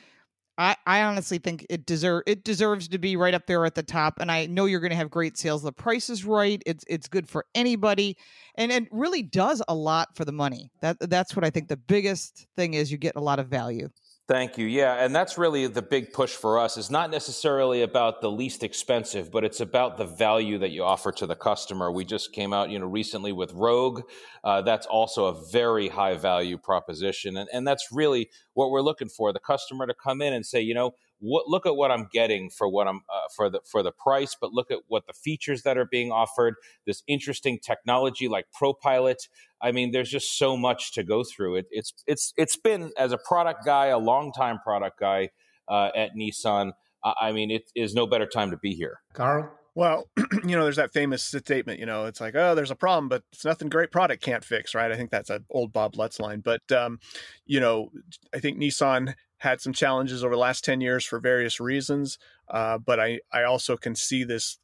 i 0.58 0.76
i 0.87 1.02
honestly 1.02 1.38
think 1.38 1.66
it 1.68 1.85
deserve 1.87 2.23
it 2.26 2.44
deserves 2.44 2.88
to 2.88 2.99
be 2.99 3.16
right 3.16 3.35
up 3.35 3.46
there 3.46 3.64
at 3.66 3.75
the 3.75 3.82
top 3.82 4.20
and 4.20 4.30
i 4.30 4.46
know 4.46 4.64
you're 4.66 4.80
going 4.80 4.90
to 4.90 4.96
have 4.96 5.11
great 5.11 5.37
sales. 5.37 5.62
The 5.62 5.73
price 5.73 6.08
is 6.11 6.25
right. 6.25 6.62
It's 6.64 6.85
it's 6.88 7.08
good 7.08 7.28
for 7.28 7.44
anybody 7.54 8.16
and 8.56 8.73
it 8.73 8.88
really 8.90 9.23
does 9.23 9.62
a 9.68 9.75
lot 9.75 10.16
for 10.16 10.25
the 10.25 10.32
money. 10.32 10.70
That 10.80 10.96
that's 11.00 11.35
what 11.35 11.44
i 11.44 11.50
think 11.50 11.68
the 11.68 11.76
biggest 11.76 12.46
thing 12.56 12.75
is 12.75 12.90
you 12.90 12.99
get 12.99 13.16
a 13.16 13.20
lot 13.20 13.38
of 13.38 13.49
value 13.49 13.88
Thank 14.28 14.59
you. 14.59 14.66
Yeah, 14.66 14.95
and 14.95 15.14
that's 15.14 15.38
really 15.38 15.68
the 15.68 15.83
big 15.83 16.12
push 16.12 16.35
for 16.35 16.59
us. 16.59 16.76
It's 16.76 16.90
not 16.90 17.12
necessarily 17.12 17.83
about 17.83 18.21
the 18.21 18.30
least 18.30 18.64
expensive, 18.64 19.30
but 19.30 19.45
it's 19.45 19.61
about 19.61 19.99
the 19.99 20.04
value 20.04 20.59
that 20.59 20.71
you 20.71 20.83
offer 20.83 21.12
to 21.12 21.26
the 21.28 21.37
customer. 21.37 21.92
We 21.92 22.04
just 22.04 22.33
came 22.33 22.52
out, 22.52 22.68
you 22.68 22.80
know, 22.80 22.87
recently 22.87 23.30
with 23.30 23.52
Rogue. 23.52 24.02
Uh, 24.42 24.62
that's 24.62 24.85
also 24.85 25.26
a 25.26 25.47
very 25.52 25.87
high 25.87 26.14
value 26.16 26.59
proposition, 26.59 27.37
and, 27.37 27.49
and 27.52 27.64
that's 27.68 27.92
really 27.92 28.28
what 28.54 28.71
we're 28.71 28.80
looking 28.80 29.09
for: 29.09 29.33
the 29.33 29.38
customer 29.38 29.87
to 29.87 29.95
come 29.95 30.21
in 30.21 30.33
and 30.33 30.45
say, 30.45 30.61
you 30.61 30.75
know, 30.75 30.95
what, 31.26 31.49
look 31.49 31.66
at 31.66 31.76
what 31.76 31.90
I'm 31.90 32.09
getting 32.12 32.50
for 32.50 32.68
what 32.68 32.87
I'm 32.87 33.00
uh, 33.12 33.28
for 33.35 33.50
the 33.50 33.61
for 33.64 33.83
the 33.83 33.92
price, 33.92 34.37
but 34.40 34.52
look 34.52 34.71
at 34.71 34.78
what 34.88 35.06
the 35.06 35.12
features 35.12 35.62
that 35.62 35.76
are 35.76 35.85
being 35.85 36.12
offered. 36.12 36.54
This 36.87 37.02
interesting 37.06 37.59
technology 37.59 38.28
like 38.28 38.47
ProPilot. 38.61 39.28
I 39.61 39.73
mean, 39.73 39.92
there's 39.92 40.11
just 40.11 40.38
so 40.38 40.56
much 40.56 40.92
to 40.95 41.02
go 41.02 41.25
through. 41.25 41.56
It, 41.56 41.66
it's 41.71 41.92
it's 42.06 42.33
it's 42.37 42.56
been 42.56 42.92
as 42.97 43.12
a 43.12 43.18
product 43.18 43.64
guy, 43.64 43.87
a 43.87 43.99
long 43.99 44.33
time 44.33 44.59
product 44.62 45.00
guy 45.00 45.30
uh, 45.68 45.90
at 45.95 46.14
Nissan. 46.14 46.73
I 47.04 47.33
mean, 47.33 47.50
it 47.50 47.71
is 47.76 47.95
no 47.95 48.06
better 48.06 48.26
time 48.26 48.50
to 48.50 48.56
be 48.56 48.75
here. 48.75 49.00
Carl. 49.12 49.52
Well, 49.76 50.09
you 50.47 50.56
know, 50.56 50.64
there's 50.64 50.76
that 50.76 50.95
famous 50.95 51.23
statement, 51.23 51.78
you 51.78 51.85
know, 51.85 52.06
it's 52.06 52.18
like, 52.21 52.35
oh, 52.35 52.54
there's 52.54 52.71
a 52.71 52.75
problem, 52.75 53.11
but 53.11 53.23
it's 53.30 53.45
nothing 53.45 53.68
great 53.68 53.92
product 53.92 54.23
can't 54.23 54.42
fix, 54.42 54.75
right? 54.75 54.90
I 54.90 54.97
think 54.97 55.11
that's 55.11 55.28
an 55.28 55.45
old 55.50 55.75
Bob 55.75 55.97
Lutz 55.97 56.18
line. 56.18 56.40
But, 56.40 56.73
um, 56.73 56.99
you 57.45 57.61
know, 57.61 57.92
I 58.35 58.38
think 58.38 58.59
Nissan 58.59 59.14
had 59.38 59.61
some 59.61 59.73
challenges 59.73 60.25
over 60.25 60.35
the 60.35 60.40
last 60.40 60.64
10 60.64 60.81
years 60.81 61.05
for 61.05 61.19
various 61.19 61.61
reasons. 61.61 62.19
Uh, 62.49 62.78
but 62.78 62.99
I, 62.99 63.21
I 63.33 63.45
also 63.45 63.76
can 63.76 63.95
see 63.95 64.25
this, 64.25 64.59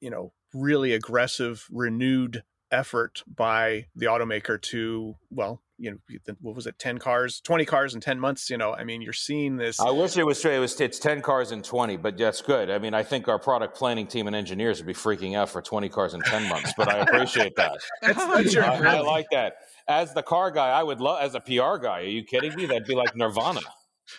you 0.00 0.10
know, 0.10 0.32
really 0.52 0.92
aggressive, 0.92 1.66
renewed 1.70 2.42
effort 2.70 3.22
by 3.26 3.86
the 3.94 4.06
automaker 4.06 4.60
to, 4.60 5.14
well, 5.30 5.62
you 5.78 5.92
know, 5.92 6.32
what 6.40 6.56
was 6.56 6.66
it, 6.66 6.78
10 6.78 6.98
cars, 6.98 7.40
20 7.40 7.64
cars 7.64 7.94
in 7.94 8.00
10 8.00 8.18
months? 8.18 8.50
You 8.50 8.58
know, 8.58 8.74
I 8.74 8.82
mean, 8.82 9.00
you're 9.00 9.12
seeing 9.12 9.56
this. 9.56 9.78
I 9.78 9.90
wish 9.90 10.16
it 10.16 10.24
was 10.24 10.38
straight. 10.38 10.56
It 10.56 10.60
was, 10.60 10.78
it's 10.80 10.98
10 10.98 11.22
cars 11.22 11.52
in 11.52 11.62
20, 11.62 11.96
but 11.98 12.18
that's 12.18 12.42
good. 12.42 12.68
I 12.68 12.78
mean, 12.78 12.94
I 12.94 13.04
think 13.04 13.28
our 13.28 13.38
product 13.38 13.76
planning 13.76 14.06
team 14.08 14.26
and 14.26 14.34
engineers 14.34 14.78
would 14.78 14.86
be 14.86 14.94
freaking 14.94 15.36
out 15.36 15.50
for 15.50 15.62
20 15.62 15.88
cars 15.88 16.14
in 16.14 16.20
10 16.20 16.48
months, 16.48 16.72
but 16.76 16.88
I 16.88 16.98
appreciate 16.98 17.54
that. 17.56 17.78
that's, 18.02 18.26
that's 18.26 18.54
your 18.54 18.64
I, 18.64 18.96
I 18.96 19.00
like 19.00 19.26
that. 19.30 19.58
As 19.86 20.12
the 20.12 20.22
car 20.22 20.50
guy, 20.50 20.68
I 20.68 20.82
would 20.82 21.00
love, 21.00 21.22
as 21.22 21.34
a 21.34 21.40
PR 21.40 21.78
guy, 21.80 22.00
are 22.00 22.02
you 22.02 22.24
kidding 22.24 22.54
me? 22.56 22.66
That'd 22.66 22.86
be 22.86 22.94
like 22.94 23.16
Nirvana. 23.16 23.60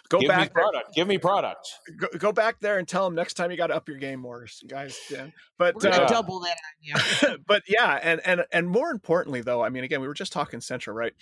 Go 0.10 0.20
Give 0.20 0.30
back 0.30 0.42
me 0.42 0.50
product. 0.50 0.86
There. 0.88 1.02
Give 1.02 1.08
me 1.08 1.18
product. 1.18 1.68
Go, 1.98 2.08
go, 2.18 2.32
back 2.32 2.60
there 2.60 2.78
and 2.78 2.88
tell 2.88 3.06
them 3.06 3.16
next 3.16 3.36
time 3.36 3.52
you 3.52 3.58
got 3.58 3.68
to 3.68 3.76
up 3.76 3.88
your 3.88 3.98
game 3.98 4.20
more, 4.20 4.46
guys. 4.68 4.98
Yeah. 5.10 5.28
But 5.58 5.76
We're 5.76 5.92
gonna 5.92 6.04
uh, 6.04 6.08
double 6.08 6.40
that. 6.42 6.58
Yeah. 6.82 7.36
but 7.48 7.64
yeah, 7.68 8.00
and 8.02 8.22
and 8.26 8.46
and 8.52 8.70
more 8.70 8.92
importantly, 8.92 9.42
though, 9.42 9.64
I 9.64 9.70
mean, 9.70 9.84
again, 9.84 10.02
we 10.02 10.08
were 10.08 10.14
just 10.14 10.34
talking 10.34 10.60
Sentra, 10.60 10.94
right? 10.94 11.14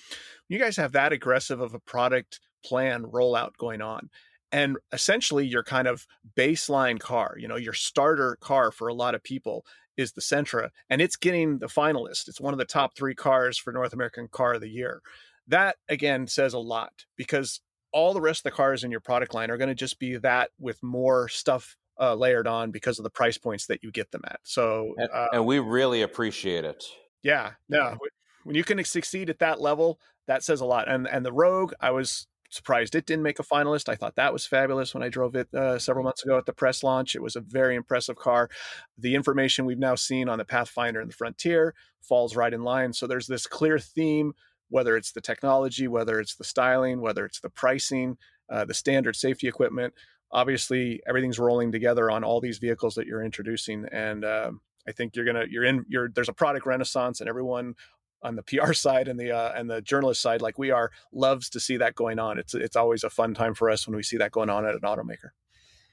You 0.49 0.59
guys 0.59 0.77
have 0.77 0.93
that 0.93 1.13
aggressive 1.13 1.59
of 1.59 1.73
a 1.73 1.79
product 1.79 2.39
plan 2.63 3.03
rollout 3.03 3.57
going 3.57 3.81
on, 3.81 4.09
and 4.51 4.77
essentially 4.91 5.45
your 5.45 5.63
kind 5.63 5.87
of 5.87 6.05
baseline 6.35 6.99
car, 6.99 7.35
you 7.37 7.47
know, 7.47 7.55
your 7.55 7.73
starter 7.73 8.37
car 8.39 8.71
for 8.71 8.87
a 8.87 8.93
lot 8.93 9.15
of 9.15 9.23
people 9.23 9.65
is 9.97 10.11
the 10.11 10.21
Sentra, 10.21 10.69
and 10.89 11.01
it's 11.01 11.15
getting 11.15 11.57
the 11.59 11.67
finalist. 11.67 12.27
It's 12.27 12.39
one 12.39 12.53
of 12.53 12.59
the 12.59 12.65
top 12.65 12.95
three 12.95 13.15
cars 13.15 13.57
for 13.57 13.73
North 13.73 13.93
American 13.93 14.27
Car 14.27 14.53
of 14.53 14.61
the 14.61 14.69
Year. 14.69 15.01
That 15.47 15.77
again 15.89 16.27
says 16.27 16.53
a 16.53 16.59
lot 16.59 17.05
because 17.15 17.61
all 17.91 18.13
the 18.13 18.21
rest 18.21 18.39
of 18.39 18.43
the 18.43 18.51
cars 18.51 18.83
in 18.83 18.91
your 18.91 18.99
product 18.99 19.33
line 19.33 19.49
are 19.49 19.57
going 19.57 19.69
to 19.69 19.75
just 19.75 19.99
be 19.99 20.17
that 20.17 20.51
with 20.59 20.81
more 20.83 21.27
stuff 21.27 21.77
uh, 21.99 22.13
layered 22.13 22.47
on 22.47 22.71
because 22.71 22.99
of 22.99 23.03
the 23.03 23.09
price 23.09 23.37
points 23.37 23.65
that 23.67 23.83
you 23.83 23.91
get 23.91 24.11
them 24.11 24.21
at. 24.25 24.39
So, 24.43 24.93
uh, 25.13 25.27
and, 25.33 25.45
we 25.45 25.59
really 25.59 26.01
appreciate 26.01 26.65
it. 26.65 26.83
Yeah, 27.23 27.51
no, 27.69 27.97
when 28.43 28.55
you 28.55 28.63
can 28.63 28.83
succeed 28.83 29.29
at 29.29 29.39
that 29.39 29.59
level, 29.59 29.99
that 30.27 30.43
says 30.43 30.61
a 30.61 30.65
lot. 30.65 30.89
And 30.89 31.07
and 31.07 31.25
the 31.25 31.33
Rogue, 31.33 31.73
I 31.79 31.91
was 31.91 32.27
surprised 32.49 32.95
it 32.95 33.05
didn't 33.05 33.23
make 33.23 33.39
a 33.39 33.43
finalist. 33.43 33.89
I 33.89 33.95
thought 33.95 34.15
that 34.15 34.31
was 34.31 34.45
fabulous 34.45 34.93
when 34.93 35.03
I 35.03 35.09
drove 35.09 35.35
it 35.35 35.53
uh, 35.53 35.79
several 35.79 36.05
months 36.05 36.23
ago 36.23 36.37
at 36.37 36.45
the 36.45 36.53
press 36.53 36.83
launch. 36.83 37.15
It 37.15 37.21
was 37.21 37.35
a 37.35 37.41
very 37.41 37.75
impressive 37.75 38.15
car. 38.15 38.49
The 38.97 39.15
information 39.15 39.65
we've 39.65 39.77
now 39.77 39.95
seen 39.95 40.29
on 40.29 40.37
the 40.37 40.45
Pathfinder 40.45 41.01
and 41.01 41.09
the 41.09 41.15
Frontier 41.15 41.73
falls 42.01 42.35
right 42.35 42.53
in 42.53 42.63
line. 42.63 42.93
So 42.93 43.05
there's 43.05 43.27
this 43.27 43.47
clear 43.47 43.79
theme 43.79 44.33
whether 44.69 44.97
it's 44.97 45.11
the 45.11 45.21
technology, 45.21 45.87
whether 45.87 46.19
it's 46.19 46.35
the 46.35 46.43
styling, 46.43 47.01
whether 47.01 47.25
it's 47.25 47.39
the 47.39 47.49
pricing, 47.49 48.17
uh, 48.49 48.65
the 48.65 48.73
standard 48.73 49.15
safety 49.15 49.47
equipment. 49.47 49.93
Obviously, 50.31 51.01
everything's 51.07 51.39
rolling 51.39 51.71
together 51.71 52.11
on 52.11 52.23
all 52.23 52.41
these 52.41 52.57
vehicles 52.57 52.95
that 52.95 53.07
you're 53.07 53.23
introducing, 53.23 53.85
and 53.91 54.25
uh, 54.25 54.51
I 54.87 54.91
think 54.91 55.15
you're 55.15 55.25
gonna 55.25 55.45
you're 55.49 55.63
in 55.63 55.85
you're 55.87 56.09
there's 56.09 56.29
a 56.29 56.33
product 56.33 56.65
renaissance, 56.65 57.21
and 57.21 57.29
everyone 57.29 57.75
on 58.23 58.35
the 58.35 58.43
PR 58.43 58.73
side 58.73 59.07
and 59.07 59.19
the 59.19 59.31
uh, 59.31 59.53
and 59.55 59.69
the 59.69 59.81
journalist 59.81 60.21
side, 60.21 60.41
like 60.41 60.57
we 60.57 60.71
are, 60.71 60.91
loves 61.13 61.49
to 61.51 61.59
see 61.59 61.77
that 61.77 61.95
going 61.95 62.19
on. 62.19 62.37
It's 62.37 62.53
it's 62.53 62.75
always 62.75 63.03
a 63.03 63.09
fun 63.09 63.33
time 63.33 63.53
for 63.53 63.69
us 63.69 63.87
when 63.87 63.95
we 63.95 64.03
see 64.03 64.17
that 64.17 64.31
going 64.31 64.49
on 64.49 64.65
at 64.65 64.75
an 64.75 64.81
automaker. 64.81 65.31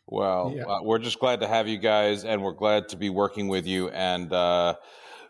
Well, 0.06 0.52
yeah. 0.54 0.64
uh, 0.64 0.82
we're 0.82 0.98
just 0.98 1.18
glad 1.18 1.40
to 1.40 1.48
have 1.48 1.66
you 1.66 1.78
guys, 1.78 2.24
and 2.24 2.42
we're 2.42 2.52
glad 2.52 2.88
to 2.90 2.96
be 2.96 3.08
working 3.08 3.48
with 3.48 3.66
you. 3.66 3.88
And 3.88 4.32
uh, 4.32 4.74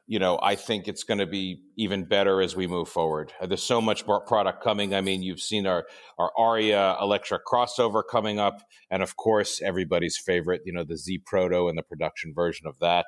you 0.06 0.18
know, 0.18 0.38
I 0.42 0.54
think 0.54 0.86
it's 0.86 1.02
going 1.02 1.18
to 1.18 1.26
be 1.26 1.62
even 1.76 2.04
better 2.04 2.42
as 2.42 2.54
we 2.54 2.66
move 2.66 2.88
forward. 2.88 3.32
Uh, 3.40 3.46
there's 3.46 3.62
so 3.62 3.80
much 3.80 4.06
more 4.06 4.20
product 4.20 4.62
coming. 4.62 4.94
I 4.94 5.00
mean, 5.00 5.22
you've 5.22 5.40
seen 5.40 5.66
our 5.66 5.86
our 6.18 6.30
Ariya 6.38 7.00
Electra 7.00 7.38
crossover 7.46 8.02
coming 8.08 8.38
up, 8.38 8.62
and 8.90 9.02
of 9.02 9.16
course, 9.16 9.62
everybody's 9.62 10.18
favorite, 10.18 10.62
you 10.64 10.72
know, 10.72 10.84
the 10.84 10.98
Z 10.98 11.22
Proto 11.24 11.68
and 11.68 11.78
the 11.78 11.82
production 11.82 12.34
version 12.34 12.66
of 12.66 12.78
that, 12.80 13.06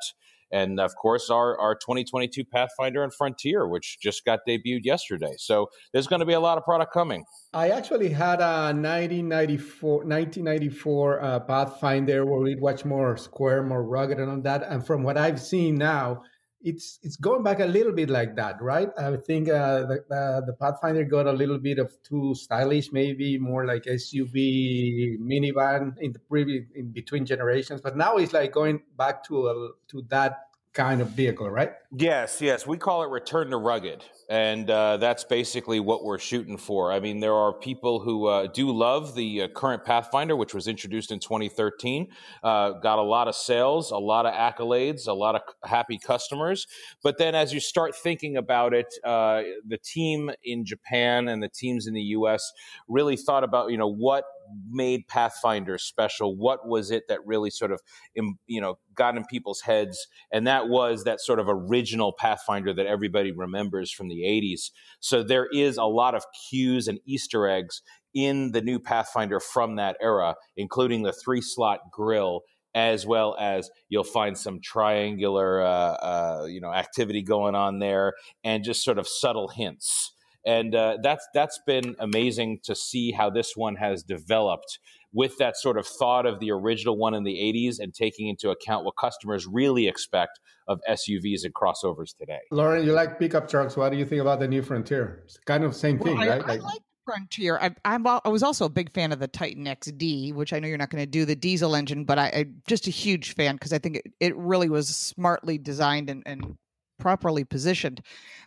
and 0.51 0.81
of 0.81 0.97
course, 0.97 1.29
our 1.29 1.59
our 1.59 1.75
2022 1.75 2.45
Pathfinder 2.45 3.03
and 3.03 3.13
Frontier, 3.13 3.69
which 3.69 3.99
just 4.01 4.25
got 4.25 4.41
debuted 4.49 4.85
yesterday. 4.85 5.35
So 5.37 5.69
there's 5.93 6.07
going 6.07 6.21
to 6.21 6.27
be 6.27 6.33
a 6.33 6.41
lot 6.41 6.57
of 6.57 6.65
product 6.65 6.95
coming. 6.95 7.25
I 7.53 7.71
actually 7.71 8.11
had 8.11 8.41
a 8.41 8.73
1994 8.73 9.99
1994 10.05 11.21
uh, 11.21 11.41
Pathfinder 11.41 12.25
where 12.25 12.47
it 12.47 12.61
was 12.61 12.85
more 12.85 13.17
square, 13.17 13.63
more 13.63 13.83
rugged, 13.83 14.19
and 14.19 14.31
all 14.31 14.41
that. 14.43 14.63
And 14.63 14.87
from 14.87 15.03
what 15.03 15.19
I've 15.19 15.41
seen 15.41 15.75
now 15.75 16.23
it's 16.66 16.98
it's 17.05 17.14
going 17.14 17.44
back 17.44 17.61
a 17.61 17.64
little 17.64 17.92
bit 17.92 18.11
like 18.11 18.35
that, 18.35 18.61
right? 18.61 18.90
I 18.98 19.16
think 19.16 19.48
uh, 19.48 19.87
the, 19.87 20.05
uh, 20.11 20.40
the 20.44 20.52
Pathfinder 20.52 21.05
got 21.05 21.29
a 21.29 21.33
little 21.33 21.59
bit 21.59 21.79
of 21.79 21.92
too 22.02 22.35
stylish, 22.35 22.90
maybe 22.90 23.38
more 23.38 23.64
like 23.64 23.85
SUV 23.85 25.16
minivan 25.20 25.96
in 26.00 26.12
the 26.12 26.18
previous 26.18 26.64
in 26.74 26.90
between 26.90 27.24
generations, 27.24 27.81
but 27.81 27.96
now 27.96 28.16
it's 28.16 28.33
like 28.33 28.50
going 28.50 28.83
back 28.98 29.22
to 29.29 29.46
a, 29.46 29.68
to 29.87 30.02
that 30.09 30.46
kind 30.77 31.01
of 31.01 31.09
vehicle, 31.09 31.49
right? 31.49 31.73
Yes, 31.91 32.43
yes. 32.43 32.67
We 32.67 32.77
call 32.77 33.03
it 33.03 33.09
return 33.09 33.49
to 33.51 33.57
rugged. 33.57 34.05
And 34.29 34.69
uh, 34.69 34.99
that's 34.99 35.25
basically 35.25 35.81
what 35.81 36.05
we're 36.05 36.19
shooting 36.19 36.59
for. 36.59 36.93
I 36.93 37.01
mean, 37.01 37.21
there 37.21 37.33
are 37.33 37.55
people 37.55 38.01
who 38.01 38.27
uh, 38.27 38.49
do 38.49 38.71
love 38.71 39.15
the 39.15 39.43
uh, 39.43 39.49
current 39.49 39.85
Pathfinder, 39.85 40.37
which 40.37 40.53
was 40.53 40.69
introduced 40.69 41.11
in 41.11 41.19
2013. 41.19 42.09
Uh, 42.43 42.73
got 42.73 42.99
a 42.99 43.03
lot 43.03 43.27
of 43.27 43.35
sales, 43.35 43.91
a 43.91 43.97
lot 43.97 44.27
of 44.27 44.35
accolades, 44.35 45.09
a 45.09 45.15
lot 45.15 45.35
of 45.35 45.43
happy 45.65 45.99
customers. 45.99 46.67
But 47.03 47.17
then 47.17 47.35
as 47.35 47.55
you 47.55 47.61
start 47.61 47.95
thinking 47.97 48.37
about 48.37 48.75
it, 48.75 48.93
uh, 49.03 49.43
the 49.67 49.79
team 49.79 50.31
in 50.45 50.67
Japan 50.67 51.29
and 51.29 51.43
the 51.43 51.49
teams 51.49 51.87
in 51.87 51.95
the 51.95 52.03
US 52.03 52.53
really 52.87 53.17
thought 53.17 53.45
about, 53.45 53.71
you 53.71 53.79
know, 53.79 53.91
what 53.91 54.25
made 54.69 55.09
Pathfinder 55.09 55.79
special? 55.79 56.37
What 56.37 56.67
was 56.67 56.91
it 56.91 57.05
that 57.09 57.27
really 57.27 57.51
sort 57.51 57.73
of, 57.73 57.81
you 58.15 58.61
know, 58.61 58.79
got 58.95 59.17
in 59.17 59.25
people's 59.25 59.61
heads? 59.61 60.07
And 60.33 60.47
that 60.47 60.69
was 60.69 61.05
that 61.05 61.21
sort 61.21 61.39
of 61.39 61.47
original 61.49 62.13
Pathfinder 62.13 62.73
that 62.75 62.87
everybody 62.87 63.33
remembers 63.33 63.91
from 63.91 64.09
the 64.09 64.23
80s. 64.23 64.71
So 65.01 65.23
there 65.23 65.47
is 65.53 65.77
a 65.77 65.85
lot 65.85 66.15
of 66.15 66.25
cues 66.49 66.89
and 66.89 66.99
Easter 67.07 67.49
eggs 67.49 67.83
in 68.15 68.53
the 68.53 68.63
new 68.63 68.79
Pathfinder 68.79 69.41
from 69.41 69.77
that 69.77 69.97
era, 70.01 70.35
including 70.57 71.03
the 71.03 71.13
three 71.13 71.41
slot 71.43 71.81
grill 71.91 72.43
as 72.77 73.07
well 73.07 73.35
as 73.41 73.71
you'll 73.89 74.05
find 74.05 74.37
some 74.37 74.61
triangular, 74.61 75.63
uh, 75.63 75.95
uh, 75.95 76.47
you 76.47 76.61
know, 76.61 76.71
activity 76.71 77.23
going 77.23 77.55
on 77.55 77.79
there, 77.79 78.13
and 78.45 78.63
just 78.63 78.85
sort 78.85 78.99
of 78.99 79.09
subtle 79.09 79.49
hints. 79.49 80.13
And 80.47 80.75
uh, 80.75 80.99
that's 81.03 81.27
that's 81.35 81.59
been 81.67 81.97
amazing 81.99 82.61
to 82.65 82.75
see 82.75 83.11
how 83.11 83.31
this 83.31 83.57
one 83.57 83.75
has 83.77 84.05
developed 84.05 84.79
with 85.13 85.39
that 85.39 85.57
sort 85.57 85.77
of 85.77 85.87
thought 85.87 86.25
of 86.25 86.39
the 86.41 86.53
original 86.53 86.97
one 86.97 87.15
in 87.15 87.25
the 87.25 87.35
80s 87.35 87.81
and 87.81 87.93
taking 87.93 88.29
into 88.29 88.51
account 88.51 88.85
what 88.85 88.97
customers 88.97 89.47
really 89.47 89.89
expect 89.89 90.39
of 90.69 90.81
SUVs 90.89 91.45
and 91.45 91.55
crossovers 91.55 92.17
today. 92.17 92.39
Lauren, 92.53 92.85
you 92.85 92.93
like 92.93 93.19
pickup 93.19 93.49
trucks. 93.49 93.77
What 93.77 93.91
do 93.91 93.99
you 93.99 94.05
think 94.05 94.21
about 94.21 94.41
the 94.41 94.47
new 94.47 94.63
Frontier? 94.63 95.23
It's 95.25 95.39
kind 95.39 95.65
of 95.65 95.73
the 95.73 95.79
same 95.79 95.99
thing, 95.99 96.19
well, 96.19 96.31
I, 96.31 96.39
right? 96.39 96.45
I, 96.45 96.57
like 96.57 96.83
Frontier. 97.07 97.59
I, 97.59 97.71
I'm, 97.85 98.07
I 98.07 98.29
was 98.29 98.43
also 98.43 98.67
a 98.67 98.69
big 98.69 98.93
fan 98.93 99.11
of 99.11 99.19
the 99.19 99.29
Titan 99.29 99.65
XD, 99.65 100.35
which 100.35 100.53
I 100.53 100.59
know 100.59 100.69
you're 100.69 100.77
not 100.77 100.91
going 100.91 101.03
to 101.03 101.11
do 101.11 101.25
the 101.25 101.37
diesel 101.37 101.75
engine, 101.75 102.05
but 102.05 102.19
I, 102.19 102.27
I 102.27 102.45
just 102.69 102.87
a 102.87 102.91
huge 102.91 103.35
fan 103.35 103.55
because 103.55 103.73
I 103.73 103.79
think 103.79 103.97
it, 103.97 104.13
it 104.21 104.37
really 104.37 104.69
was 104.69 104.89
smartly 104.95 105.57
designed 105.57 106.11
and, 106.11 106.23
and 106.27 106.57
properly 106.99 107.45
positioned. 107.45 108.03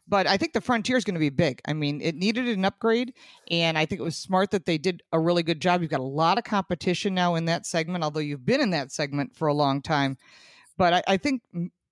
But 0.08 0.26
I 0.26 0.38
think 0.38 0.54
the 0.54 0.62
Frontier 0.62 0.98
is 0.98 1.04
going 1.04 1.14
to 1.14 1.20
be 1.20 1.30
big. 1.30 1.62
I 1.68 1.74
mean, 1.74 2.02
it 2.02 2.16
needed 2.16 2.48
an 2.48 2.66
upgrade, 2.66 3.14
and 3.52 3.78
I 3.78 3.86
think 3.86 4.02
it 4.02 4.04
was 4.04 4.16
smart 4.16 4.52
that 4.52 4.66
they 4.66 4.78
did 4.78 5.04
a 5.12 5.20
really 5.20 5.44
good 5.44 5.62
job. 5.62 5.82
You've 5.82 5.92
got 5.92 6.00
a 6.00 6.04
lot 6.04 6.38
of 6.38 6.44
competition 6.44 7.14
now 7.14 7.36
in 7.36 7.46
that 7.46 7.66
segment, 7.66 8.04
although 8.04 8.20
you've 8.20 8.46
been 8.46 8.62
in 8.62 8.72
that 8.72 8.92
segment 8.92 9.36
for 9.36 9.48
a 9.48 9.54
long 9.54 9.82
time. 9.82 10.18
But 10.78 10.94
I, 10.94 11.04
I 11.08 11.18
think 11.18 11.42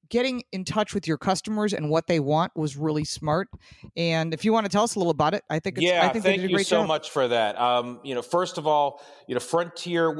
getting 0.09 0.41
in 0.51 0.63
touch 0.63 0.93
with 0.93 1.07
your 1.07 1.17
customers 1.17 1.73
and 1.73 1.89
what 1.89 2.07
they 2.07 2.19
want 2.19 2.55
was 2.55 2.77
really 2.77 3.03
smart. 3.03 3.49
And 3.95 4.33
if 4.33 4.45
you 4.45 4.53
want 4.53 4.65
to 4.65 4.71
tell 4.71 4.83
us 4.83 4.95
a 4.95 4.99
little 4.99 5.11
about 5.11 5.33
it, 5.33 5.43
I 5.49 5.59
think 5.59 5.77
it's, 5.77 5.85
yeah, 5.85 6.05
I 6.05 6.09
think 6.09 6.23
thank 6.23 6.41
you 6.41 6.59
so 6.59 6.77
job. 6.77 6.87
much 6.87 7.09
for 7.09 7.27
that. 7.27 7.59
Um, 7.59 7.99
you 8.03 8.15
know, 8.15 8.21
first 8.21 8.57
of 8.57 8.65
all, 8.65 9.01
you 9.27 9.35
know, 9.35 9.39
Frontier 9.39 10.17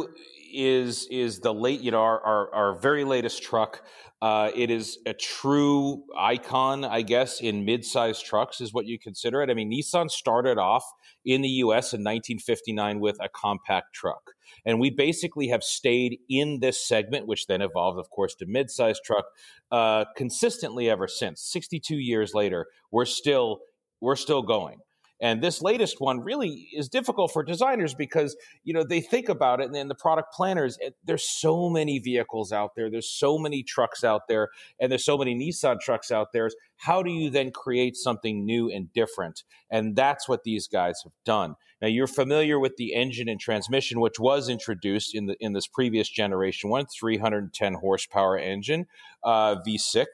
is 0.53 1.07
is 1.09 1.39
the 1.39 1.53
late, 1.53 1.81
you 1.81 1.91
know, 1.91 2.01
our 2.01 2.21
our, 2.21 2.55
our 2.55 2.75
very 2.75 3.03
latest 3.03 3.43
truck. 3.43 3.83
Uh, 4.21 4.49
it 4.55 4.71
is 4.71 4.97
a 5.05 5.13
true 5.13 6.03
icon, 6.17 6.83
I 6.83 7.03
guess, 7.03 7.39
in 7.39 7.65
mid-sized 7.65 8.25
trucks 8.25 8.61
is 8.61 8.73
what 8.73 8.87
you 8.87 8.97
consider 8.97 9.43
it. 9.43 9.49
I 9.51 9.53
mean, 9.53 9.71
Nissan 9.71 10.09
started 10.09 10.57
off 10.57 10.83
in 11.23 11.41
the 11.41 11.49
U.S. 11.49 11.93
in 11.93 11.99
1959 11.99 12.99
with 12.99 13.17
a 13.21 13.29
compact 13.29 13.93
truck. 13.93 14.31
And 14.65 14.79
we 14.79 14.89
basically 14.89 15.49
have 15.49 15.63
stayed 15.63 16.19
in 16.29 16.61
this 16.61 16.85
segment, 16.87 17.27
which 17.27 17.45
then 17.45 17.61
evolved, 17.61 17.99
of 17.99 18.09
course, 18.09 18.33
to 18.35 18.47
mid-sized 18.47 19.01
truck, 19.05 19.25
uh, 19.71 20.05
consistently 20.15 20.89
ever 20.89 21.07
since. 21.07 21.41
62 21.43 21.95
years 21.95 22.33
later, 22.33 22.65
we're 22.91 23.05
still 23.05 23.59
we're 23.99 24.15
still 24.15 24.43
going. 24.43 24.79
And 25.19 25.41
this 25.41 25.61
latest 25.61 25.99
one 25.99 26.19
really 26.19 26.69
is 26.73 26.89
difficult 26.89 27.31
for 27.31 27.43
designers 27.43 27.93
because 27.93 28.35
you 28.63 28.73
know 28.73 28.83
they 28.83 29.01
think 29.01 29.29
about 29.29 29.59
it, 29.59 29.65
and 29.65 29.75
then 29.75 29.87
the 29.87 29.95
product 29.95 30.33
planners. 30.33 30.77
There's 31.03 31.27
so 31.27 31.69
many 31.69 31.99
vehicles 31.99 32.51
out 32.51 32.71
there. 32.75 32.89
There's 32.89 33.09
so 33.09 33.37
many 33.37 33.63
trucks 33.63 34.03
out 34.03 34.27
there, 34.27 34.49
and 34.79 34.91
there's 34.91 35.05
so 35.05 35.17
many 35.17 35.35
Nissan 35.35 35.79
trucks 35.79 36.11
out 36.11 36.33
there. 36.33 36.49
How 36.77 37.01
do 37.01 37.09
you 37.09 37.29
then 37.29 37.51
create 37.51 37.95
something 37.95 38.45
new 38.45 38.69
and 38.69 38.93
different? 38.93 39.43
And 39.71 39.95
that's 39.95 40.29
what 40.29 40.43
these 40.43 40.67
guys 40.67 41.01
have 41.03 41.13
done. 41.25 41.55
Now 41.81 41.87
you're 41.87 42.07
familiar 42.07 42.59
with 42.59 42.75
the 42.77 42.93
engine 42.93 43.29
and 43.29 43.39
transmission, 43.39 43.99
which 43.99 44.19
was 44.19 44.49
introduced 44.49 45.15
in 45.15 45.27
the 45.27 45.35
in 45.39 45.53
this 45.53 45.67
previous 45.67 46.09
generation 46.09 46.69
one, 46.69 46.85
310 46.85 47.73
horsepower 47.75 48.37
engine, 48.37 48.85
uh, 49.23 49.55
V6 49.67 50.07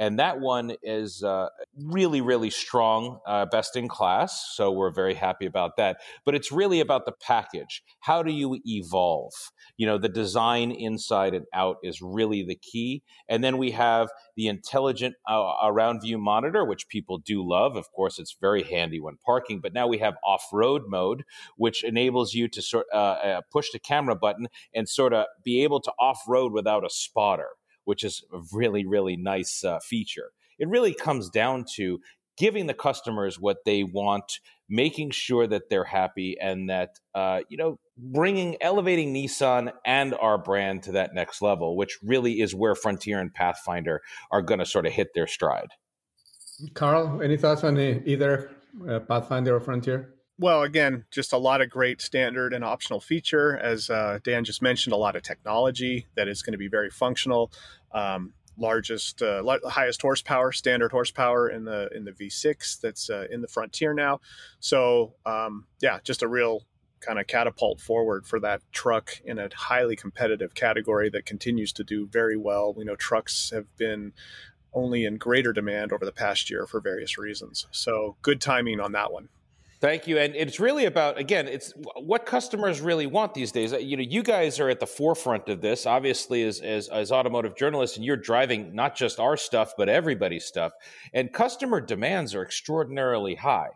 and 0.00 0.18
that 0.18 0.40
one 0.40 0.72
is 0.82 1.22
uh, 1.22 1.48
really 1.76 2.20
really 2.20 2.50
strong 2.50 3.20
uh, 3.26 3.46
best 3.46 3.76
in 3.76 3.86
class 3.86 4.50
so 4.50 4.70
we're 4.70 4.90
very 4.90 5.14
happy 5.14 5.46
about 5.46 5.76
that. 5.76 5.98
But 6.24 6.34
it's 6.34 6.50
really 6.50 6.80
about 6.80 7.04
the 7.04 7.12
package. 7.12 7.82
How 8.00 8.22
do 8.22 8.32
you 8.32 8.58
evolve? 8.66 9.32
You 9.76 9.86
know 9.86 9.98
the 9.98 10.08
design 10.08 10.70
inside 10.70 11.34
and 11.34 11.46
out 11.54 11.76
is 11.82 12.02
really 12.02 12.42
the 12.44 12.56
key. 12.56 13.02
And 13.28 13.42
then 13.44 13.58
we 13.58 13.70
have 13.72 14.08
the 14.36 14.48
intelligent 14.48 15.14
uh, 15.28 15.54
around 15.62 16.00
view 16.00 16.18
monitor 16.18 16.64
which 16.64 16.88
people 16.88 17.18
do 17.18 17.46
love. 17.46 17.76
Of 17.76 17.92
course 17.92 18.18
it's 18.18 18.36
very 18.40 18.62
handy 18.62 19.00
when 19.00 19.16
parking 19.24 19.60
but 19.60 19.72
now 19.72 19.86
we 19.86 19.98
have 19.98 20.14
off-road 20.24 20.82
mode 20.88 21.24
which 21.56 21.84
enables 21.84 22.34
you 22.34 22.48
to 22.48 22.62
sort 22.62 22.86
uh, 22.92 22.96
uh, 22.96 23.40
push 23.52 23.70
the 23.72 23.78
camera 23.78 24.16
button 24.16 24.48
and 24.74 24.88
sort 24.88 25.12
of 25.12 25.26
be 25.44 25.62
able 25.62 25.80
to 25.80 25.92
off-road 25.98 26.52
without 26.52 26.84
a 26.84 26.90
spotter 26.90 27.48
which 27.84 28.04
is 28.04 28.22
a 28.32 28.40
really, 28.52 28.84
really 28.86 29.16
nice 29.16 29.64
uh, 29.64 29.78
feature. 29.80 30.30
It 30.58 30.68
really 30.68 30.94
comes 30.94 31.30
down 31.30 31.64
to 31.76 32.00
giving 32.36 32.66
the 32.66 32.74
customers 32.74 33.38
what 33.38 33.58
they 33.66 33.84
want, 33.84 34.40
making 34.68 35.10
sure 35.10 35.46
that 35.46 35.68
they're 35.68 35.84
happy, 35.84 36.36
and 36.40 36.70
that 36.70 36.98
uh, 37.14 37.40
you 37.48 37.56
know, 37.56 37.78
bringing, 37.98 38.56
elevating 38.60 39.12
Nissan 39.12 39.72
and 39.84 40.14
our 40.14 40.38
brand 40.38 40.82
to 40.84 40.92
that 40.92 41.14
next 41.14 41.42
level, 41.42 41.76
which 41.76 41.98
really 42.02 42.40
is 42.40 42.54
where 42.54 42.74
Frontier 42.74 43.20
and 43.20 43.32
Pathfinder 43.32 44.00
are 44.30 44.42
going 44.42 44.60
to 44.60 44.66
sort 44.66 44.86
of 44.86 44.92
hit 44.92 45.08
their 45.14 45.26
stride. 45.26 45.68
Carl, 46.74 47.22
any 47.22 47.36
thoughts 47.36 47.64
on 47.64 47.74
the, 47.74 48.02
either 48.08 48.50
uh, 48.88 49.00
Pathfinder 49.00 49.56
or 49.56 49.60
Frontier? 49.60 50.14
Well, 50.40 50.62
again, 50.62 51.04
just 51.10 51.34
a 51.34 51.36
lot 51.36 51.60
of 51.60 51.68
great 51.68 52.00
standard 52.00 52.54
and 52.54 52.64
optional 52.64 52.98
feature. 52.98 53.58
As 53.58 53.90
uh, 53.90 54.20
Dan 54.24 54.42
just 54.42 54.62
mentioned, 54.62 54.94
a 54.94 54.96
lot 54.96 55.14
of 55.14 55.22
technology 55.22 56.06
that 56.16 56.28
is 56.28 56.42
going 56.42 56.52
to 56.52 56.58
be 56.58 56.66
very 56.66 56.88
functional. 56.88 57.52
Um, 57.92 58.32
largest, 58.56 59.20
uh, 59.20 59.42
highest 59.66 60.00
horsepower, 60.00 60.50
standard 60.52 60.92
horsepower 60.92 61.50
in 61.50 61.66
the 61.66 61.90
in 61.94 62.06
the 62.06 62.12
V6 62.12 62.80
that's 62.80 63.10
uh, 63.10 63.26
in 63.30 63.42
the 63.42 63.48
Frontier 63.48 63.92
now. 63.92 64.20
So 64.60 65.12
um, 65.26 65.66
yeah, 65.82 65.98
just 66.04 66.22
a 66.22 66.28
real 66.28 66.62
kind 67.00 67.18
of 67.20 67.26
catapult 67.26 67.78
forward 67.78 68.26
for 68.26 68.40
that 68.40 68.62
truck 68.72 69.20
in 69.22 69.38
a 69.38 69.50
highly 69.54 69.94
competitive 69.94 70.54
category 70.54 71.10
that 71.10 71.26
continues 71.26 71.70
to 71.74 71.84
do 71.84 72.06
very 72.06 72.38
well. 72.38 72.72
We 72.72 72.84
know 72.84 72.96
trucks 72.96 73.50
have 73.50 73.66
been 73.76 74.14
only 74.72 75.04
in 75.04 75.18
greater 75.18 75.52
demand 75.52 75.92
over 75.92 76.06
the 76.06 76.12
past 76.12 76.48
year 76.48 76.66
for 76.66 76.80
various 76.80 77.18
reasons. 77.18 77.66
So 77.72 78.16
good 78.22 78.40
timing 78.40 78.80
on 78.80 78.92
that 78.92 79.12
one. 79.12 79.28
Thank 79.80 80.06
you. 80.06 80.18
And 80.18 80.36
it's 80.36 80.60
really 80.60 80.84
about 80.84 81.18
again, 81.18 81.48
it's 81.48 81.72
what 81.96 82.26
customers 82.26 82.82
really 82.82 83.06
want 83.06 83.32
these 83.32 83.50
days. 83.50 83.72
You 83.72 83.96
know, 83.96 84.02
you 84.02 84.22
guys 84.22 84.60
are 84.60 84.68
at 84.68 84.78
the 84.78 84.86
forefront 84.86 85.48
of 85.48 85.62
this, 85.62 85.86
obviously, 85.86 86.44
as 86.44 86.60
as, 86.60 86.88
as 86.88 87.10
automotive 87.10 87.56
journalists, 87.56 87.96
and 87.96 88.04
you're 88.04 88.18
driving 88.18 88.74
not 88.74 88.94
just 88.94 89.18
our 89.18 89.38
stuff 89.38 89.72
but 89.78 89.88
everybody's 89.88 90.44
stuff. 90.44 90.72
And 91.14 91.32
customer 91.32 91.80
demands 91.80 92.34
are 92.34 92.42
extraordinarily 92.42 93.36
high. 93.36 93.70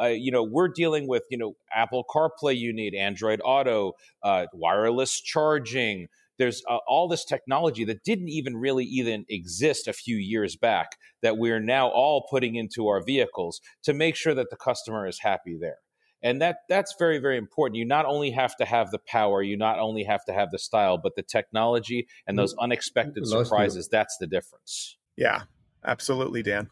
Uh, 0.00 0.06
you 0.06 0.32
know, 0.32 0.42
we're 0.42 0.68
dealing 0.68 1.06
with 1.06 1.24
you 1.30 1.36
know 1.36 1.56
Apple 1.74 2.06
CarPlay, 2.08 2.56
you 2.56 2.72
need 2.72 2.94
Android 2.94 3.42
Auto, 3.44 3.92
uh, 4.22 4.46
wireless 4.54 5.20
charging, 5.20 6.08
there's 6.40 6.62
uh, 6.68 6.78
all 6.88 7.06
this 7.06 7.24
technology 7.24 7.84
that 7.84 8.02
didn't 8.02 8.30
even 8.30 8.56
really 8.56 8.84
even 8.86 9.26
exist 9.28 9.86
a 9.86 9.92
few 9.92 10.16
years 10.16 10.56
back 10.56 10.96
that 11.20 11.36
we're 11.36 11.60
now 11.60 11.88
all 11.88 12.26
putting 12.30 12.54
into 12.54 12.88
our 12.88 13.04
vehicles 13.04 13.60
to 13.82 13.92
make 13.92 14.16
sure 14.16 14.34
that 14.34 14.48
the 14.48 14.56
customer 14.56 15.06
is 15.06 15.20
happy 15.20 15.58
there. 15.60 15.76
And 16.22 16.40
that 16.40 16.56
that's 16.68 16.94
very 16.98 17.18
very 17.18 17.36
important. 17.36 17.76
You 17.76 17.84
not 17.84 18.06
only 18.06 18.30
have 18.30 18.56
to 18.56 18.64
have 18.64 18.90
the 18.90 18.98
power 18.98 19.42
you 19.42 19.56
not 19.56 19.78
only 19.78 20.04
have 20.04 20.24
to 20.24 20.32
have 20.32 20.50
the 20.50 20.58
style 20.58 20.96
but 20.96 21.14
the 21.14 21.22
technology 21.22 22.08
and 22.26 22.38
those 22.38 22.54
mm-hmm. 22.54 22.64
unexpected 22.64 23.26
surprises 23.26 23.88
that's 23.88 24.16
the 24.18 24.26
difference. 24.26 24.96
Yeah 25.16 25.42
absolutely 25.84 26.42
dan 26.42 26.68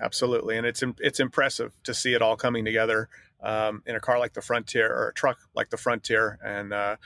absolutely 0.00 0.56
and 0.56 0.66
it's 0.66 0.82
it's 0.98 1.20
impressive 1.20 1.72
to 1.84 1.94
see 1.94 2.14
it 2.14 2.22
all 2.22 2.36
coming 2.36 2.64
together 2.64 3.08
um, 3.42 3.82
in 3.86 3.94
a 3.94 4.00
car 4.00 4.18
like 4.18 4.32
the 4.32 4.40
frontier 4.40 4.92
or 4.92 5.08
a 5.08 5.14
truck 5.14 5.38
like 5.54 5.70
the 5.70 5.76
frontier 5.76 6.38
and 6.44 6.72
uh, 6.72 6.96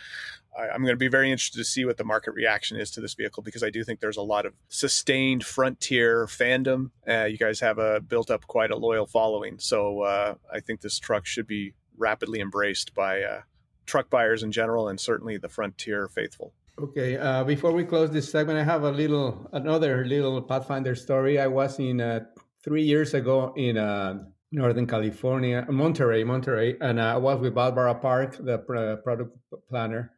I, 0.59 0.74
am 0.74 0.83
going 0.83 0.92
to 0.92 0.96
be 0.96 1.09
very 1.09 1.31
interested 1.31 1.59
to 1.59 1.64
see 1.64 1.85
what 1.85 1.96
the 1.96 2.05
market 2.05 2.33
reaction 2.33 2.79
is 2.79 2.90
to 2.92 3.00
this 3.00 3.14
vehicle 3.14 3.42
because 3.42 3.62
I 3.62 3.70
do 3.70 3.85
think 3.85 4.00
there's 4.00 4.16
a 4.16 4.22
lot 4.22 4.46
of 4.46 4.55
sustained 4.68 5.44
frontier 5.44 6.26
fandom. 6.26 6.90
Uh, 7.09 7.24
you 7.24 7.38
guys 7.38 7.61
have 7.61 7.79
a 7.79 8.00
built 8.00 8.31
up 8.31 8.46
quite 8.46 8.70
a 8.70 8.76
loyal 8.76 9.07
following, 9.07 9.59
so 9.59 10.00
uh, 10.03 10.35
I 10.53 10.61
think 10.61 10.81
this 10.81 10.98
truck 10.98 11.26
should 11.26 11.46
be 11.46 11.74
rapidly 11.96 12.40
embraced 12.40 12.94
by 12.94 13.22
uh, 13.22 13.42
truck 13.87 14.11
buyers 14.11 14.42
in 14.42 14.53
general 14.53 14.88
and 14.88 14.98
certainly 14.98 15.37
the 15.37 15.48
frontier 15.48 16.09
faithful. 16.09 16.53
Okay, 16.79 17.18
uh, 17.18 17.44
before 17.44 17.72
we 17.72 17.85
close 17.85 18.11
this 18.11 18.31
segment, 18.31 18.59
I 18.59 18.64
have 18.64 18.85
a 18.85 18.90
little 18.90 19.48
another 19.53 20.05
little 20.07 20.40
Pathfinder 20.40 20.94
story. 20.94 21.38
I 21.38 21.46
was 21.46 21.79
in 21.79 22.00
uh, 22.00 22.24
three 22.62 22.83
years 22.83 23.14
ago 23.14 23.53
in 23.57 23.77
uh, 23.77 24.23
Northern 24.53 24.87
California, 24.87 25.64
Monterey, 25.68 26.25
Monterey, 26.25 26.77
and 26.81 27.01
I 27.01 27.16
was 27.16 27.40
with 27.40 27.55
Barbara 27.55 27.94
Park, 27.94 28.37
the 28.38 28.59
product 28.59 29.37
planner 29.68 30.12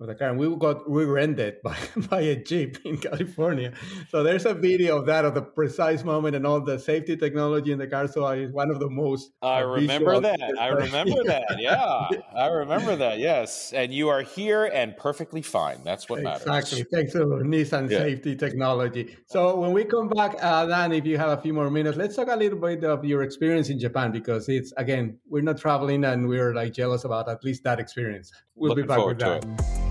of 0.00 0.06
the 0.06 0.14
car, 0.14 0.30
and 0.30 0.38
we 0.38 0.54
got 0.56 0.88
rear-ended 0.88 1.56
by, 1.64 1.76
by 2.08 2.20
a 2.20 2.36
jeep 2.36 2.78
in 2.84 2.98
California. 2.98 3.72
So 4.10 4.22
there's 4.22 4.46
a 4.46 4.54
video 4.54 4.98
of 4.98 5.06
that 5.06 5.24
of 5.24 5.34
the 5.34 5.42
precise 5.42 6.04
moment 6.04 6.36
and 6.36 6.46
all 6.46 6.60
the 6.60 6.78
safety 6.78 7.16
technology 7.16 7.72
in 7.72 7.78
the 7.78 7.86
car. 7.86 8.06
So 8.06 8.26
it's 8.28 8.52
one 8.52 8.70
of 8.70 8.78
the 8.78 8.88
most. 8.88 9.32
I 9.42 9.60
remember 9.60 10.20
that. 10.20 10.40
I 10.58 10.68
remember 10.84 11.24
that. 11.24 11.46
Yeah, 11.58 12.08
I 12.36 12.46
remember 12.46 12.94
that. 12.96 13.18
Yes, 13.18 13.72
and 13.72 13.92
you 13.92 14.08
are 14.08 14.22
here 14.22 14.66
and 14.66 14.96
perfectly 14.96 15.42
fine. 15.42 15.82
That's 15.82 16.08
what 16.08 16.20
exactly. 16.20 16.50
matters. 16.50 16.72
Exactly. 16.72 16.98
Thanks 16.98 17.12
to 17.12 17.18
Nissan 17.18 17.90
yeah. 17.90 17.98
safety 17.98 18.36
technology. 18.36 19.16
So 19.26 19.56
when 19.56 19.72
we 19.72 19.84
come 19.84 20.08
back, 20.08 20.36
uh, 20.40 20.66
Dan, 20.66 20.92
if 20.92 21.04
you 21.04 21.18
have 21.18 21.36
a 21.36 21.42
few 21.42 21.52
more 21.52 21.70
minutes, 21.70 21.96
let's 21.96 22.14
talk 22.14 22.28
a 22.28 22.36
little 22.36 22.58
bit 22.58 22.84
of 22.84 23.04
your 23.04 23.22
experience 23.22 23.70
in 23.70 23.78
Japan 23.80 24.12
because 24.12 24.48
it's 24.48 24.72
again 24.76 25.18
we're 25.28 25.42
not 25.42 25.58
traveling 25.58 26.04
and 26.04 26.28
we're 26.28 26.54
like 26.54 26.72
jealous 26.72 27.04
about 27.04 27.28
at 27.28 27.42
least 27.42 27.64
that 27.64 27.80
experience. 27.80 28.32
We'll 28.54 28.70
Looking 28.70 28.84
be 28.84 28.88
back 28.88 29.04
with 29.04 29.18
that. 29.18 29.44
It. 29.44 29.87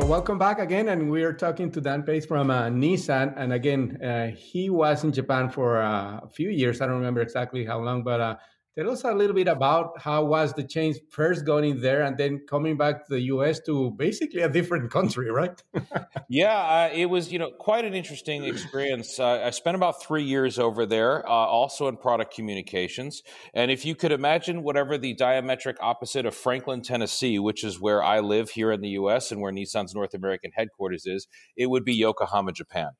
Welcome 0.00 0.38
back 0.38 0.58
again. 0.58 0.88
And 0.88 1.10
we 1.10 1.22
are 1.22 1.32
talking 1.32 1.70
to 1.72 1.80
Dan 1.80 2.02
Pace 2.02 2.26
from 2.26 2.50
uh, 2.50 2.64
Nissan. 2.68 3.34
And 3.36 3.52
again, 3.52 3.98
uh, 4.02 4.28
he 4.28 4.70
was 4.70 5.04
in 5.04 5.12
Japan 5.12 5.48
for 5.48 5.80
uh, 5.80 6.20
a 6.22 6.28
few 6.28 6.50
years. 6.50 6.80
I 6.80 6.86
don't 6.86 6.96
remember 6.96 7.20
exactly 7.20 7.64
how 7.64 7.78
long, 7.78 8.02
but 8.02 8.20
uh, 8.20 8.36
Tell 8.76 8.90
us 8.90 9.04
a 9.04 9.12
little 9.12 9.36
bit 9.36 9.46
about 9.46 10.00
how 10.00 10.24
was 10.24 10.52
the 10.52 10.64
change 10.64 10.96
first 11.08 11.46
going 11.46 11.80
there 11.80 12.02
and 12.02 12.18
then 12.18 12.40
coming 12.48 12.76
back 12.76 13.06
to 13.06 13.14
the 13.14 13.20
U.S. 13.34 13.60
to 13.66 13.92
basically 13.92 14.40
a 14.40 14.48
different 14.48 14.90
country, 14.90 15.30
right? 15.30 15.62
yeah, 16.28 16.56
uh, 16.56 16.90
it 16.92 17.06
was 17.06 17.30
you 17.30 17.38
know 17.38 17.52
quite 17.52 17.84
an 17.84 17.94
interesting 17.94 18.42
experience. 18.42 19.20
Uh, 19.20 19.42
I 19.44 19.50
spent 19.50 19.76
about 19.76 20.02
three 20.02 20.24
years 20.24 20.58
over 20.58 20.86
there, 20.86 21.24
uh, 21.24 21.30
also 21.30 21.86
in 21.86 21.96
product 21.96 22.34
communications. 22.34 23.22
And 23.54 23.70
if 23.70 23.84
you 23.84 23.94
could 23.94 24.10
imagine 24.10 24.64
whatever 24.64 24.98
the 24.98 25.14
diametric 25.14 25.76
opposite 25.80 26.26
of 26.26 26.34
Franklin, 26.34 26.82
Tennessee, 26.82 27.38
which 27.38 27.62
is 27.62 27.80
where 27.80 28.02
I 28.02 28.18
live 28.18 28.50
here 28.50 28.72
in 28.72 28.80
the 28.80 28.90
U.S. 28.90 29.30
and 29.30 29.40
where 29.40 29.52
Nissan's 29.52 29.94
North 29.94 30.14
American 30.14 30.50
headquarters 30.52 31.06
is, 31.06 31.28
it 31.56 31.66
would 31.66 31.84
be 31.84 31.94
Yokohama, 31.94 32.50
Japan. 32.50 32.90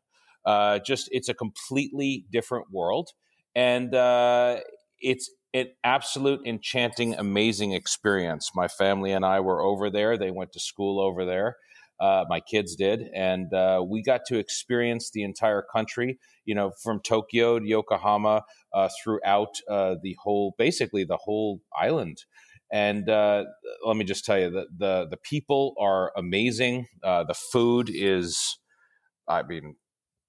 Uh, 0.45 0.79
just 0.79 1.09
it's 1.11 1.29
a 1.29 1.35
completely 1.35 2.27
different 2.31 2.67
world, 2.71 3.11
and 3.57 3.93
uh, 3.93 4.61
it's 5.01 5.31
an 5.55 5.69
absolute 5.85 6.41
enchanting, 6.45 7.15
amazing 7.15 7.73
experience. 7.73 8.51
My 8.55 8.69
family 8.69 9.13
and 9.13 9.25
I 9.25 9.41
were 9.41 9.63
over 9.63 9.89
there. 9.89 10.19
They 10.19 10.33
went 10.33 10.53
to 10.53 10.61
school 10.61 11.01
over 11.01 11.25
there. 11.25 11.57
Uh, 12.01 12.25
my 12.29 12.41
kids 12.41 12.75
did, 12.75 13.09
and 13.15 13.55
uh, 13.55 13.83
we 13.89 14.03
got 14.03 14.23
to 14.27 14.37
experience 14.37 15.13
the 15.13 15.23
entire 15.23 15.63
country. 15.63 16.19
You 16.45 16.57
know, 16.57 16.73
from 16.83 17.01
Tokyo 17.01 17.61
to 17.61 17.67
Yokohama, 17.67 18.43
uh, 18.73 18.89
throughout 19.03 19.55
uh, 19.71 19.95
the 20.03 20.17
whole, 20.21 20.55
basically 20.59 21.05
the 21.05 21.17
whole 21.17 21.61
island. 21.79 22.25
And 22.73 23.09
uh, 23.09 23.45
let 23.87 23.97
me 23.97 24.05
just 24.05 24.25
tell 24.25 24.39
you 24.39 24.51
that 24.51 24.67
the 24.77 25.07
the 25.09 25.17
people 25.17 25.75
are 25.79 26.13
amazing. 26.17 26.89
Uh, 27.05 27.23
the 27.23 27.35
food 27.35 27.89
is, 27.93 28.59
I 29.29 29.45
mean, 29.45 29.77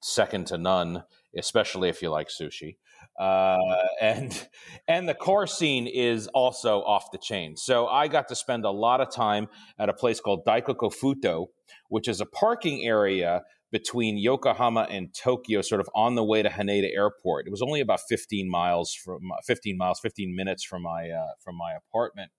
second 0.05 0.47
to 0.47 0.57
none, 0.57 1.03
especially 1.35 1.89
if 1.89 2.01
you 2.01 2.09
like 2.09 2.29
sushi 2.29 2.75
uh, 3.19 3.57
and 4.01 4.47
and 4.87 5.07
the 5.07 5.13
car 5.13 5.47
scene 5.47 5.87
is 5.87 6.27
also 6.27 6.79
off 6.81 7.11
the 7.11 7.17
chain. 7.17 7.55
So 7.55 7.87
I 7.87 8.07
got 8.07 8.27
to 8.29 8.35
spend 8.35 8.65
a 8.65 8.71
lot 8.71 9.01
of 9.01 9.11
time 9.11 9.47
at 9.79 9.89
a 9.89 9.93
place 9.93 10.19
called 10.19 10.45
Daikoku 10.45 10.93
Futo, 10.93 11.47
which 11.89 12.07
is 12.07 12.21
a 12.21 12.25
parking 12.25 12.85
area 12.85 13.43
between 13.71 14.17
Yokohama 14.17 14.87
and 14.89 15.13
Tokyo, 15.13 15.61
sort 15.61 15.81
of 15.81 15.89
on 15.95 16.15
the 16.15 16.23
way 16.23 16.41
to 16.41 16.49
Haneda 16.49 16.89
Airport. 16.95 17.47
It 17.47 17.51
was 17.51 17.61
only 17.61 17.81
about 17.81 17.99
15 18.07 18.49
miles 18.49 18.93
from 18.93 19.21
15 19.45 19.77
miles, 19.77 19.99
15 19.99 20.35
minutes 20.35 20.63
from 20.63 20.83
my 20.83 21.09
uh, 21.09 21.33
from 21.43 21.55
my 21.55 21.73
apartment, 21.73 22.31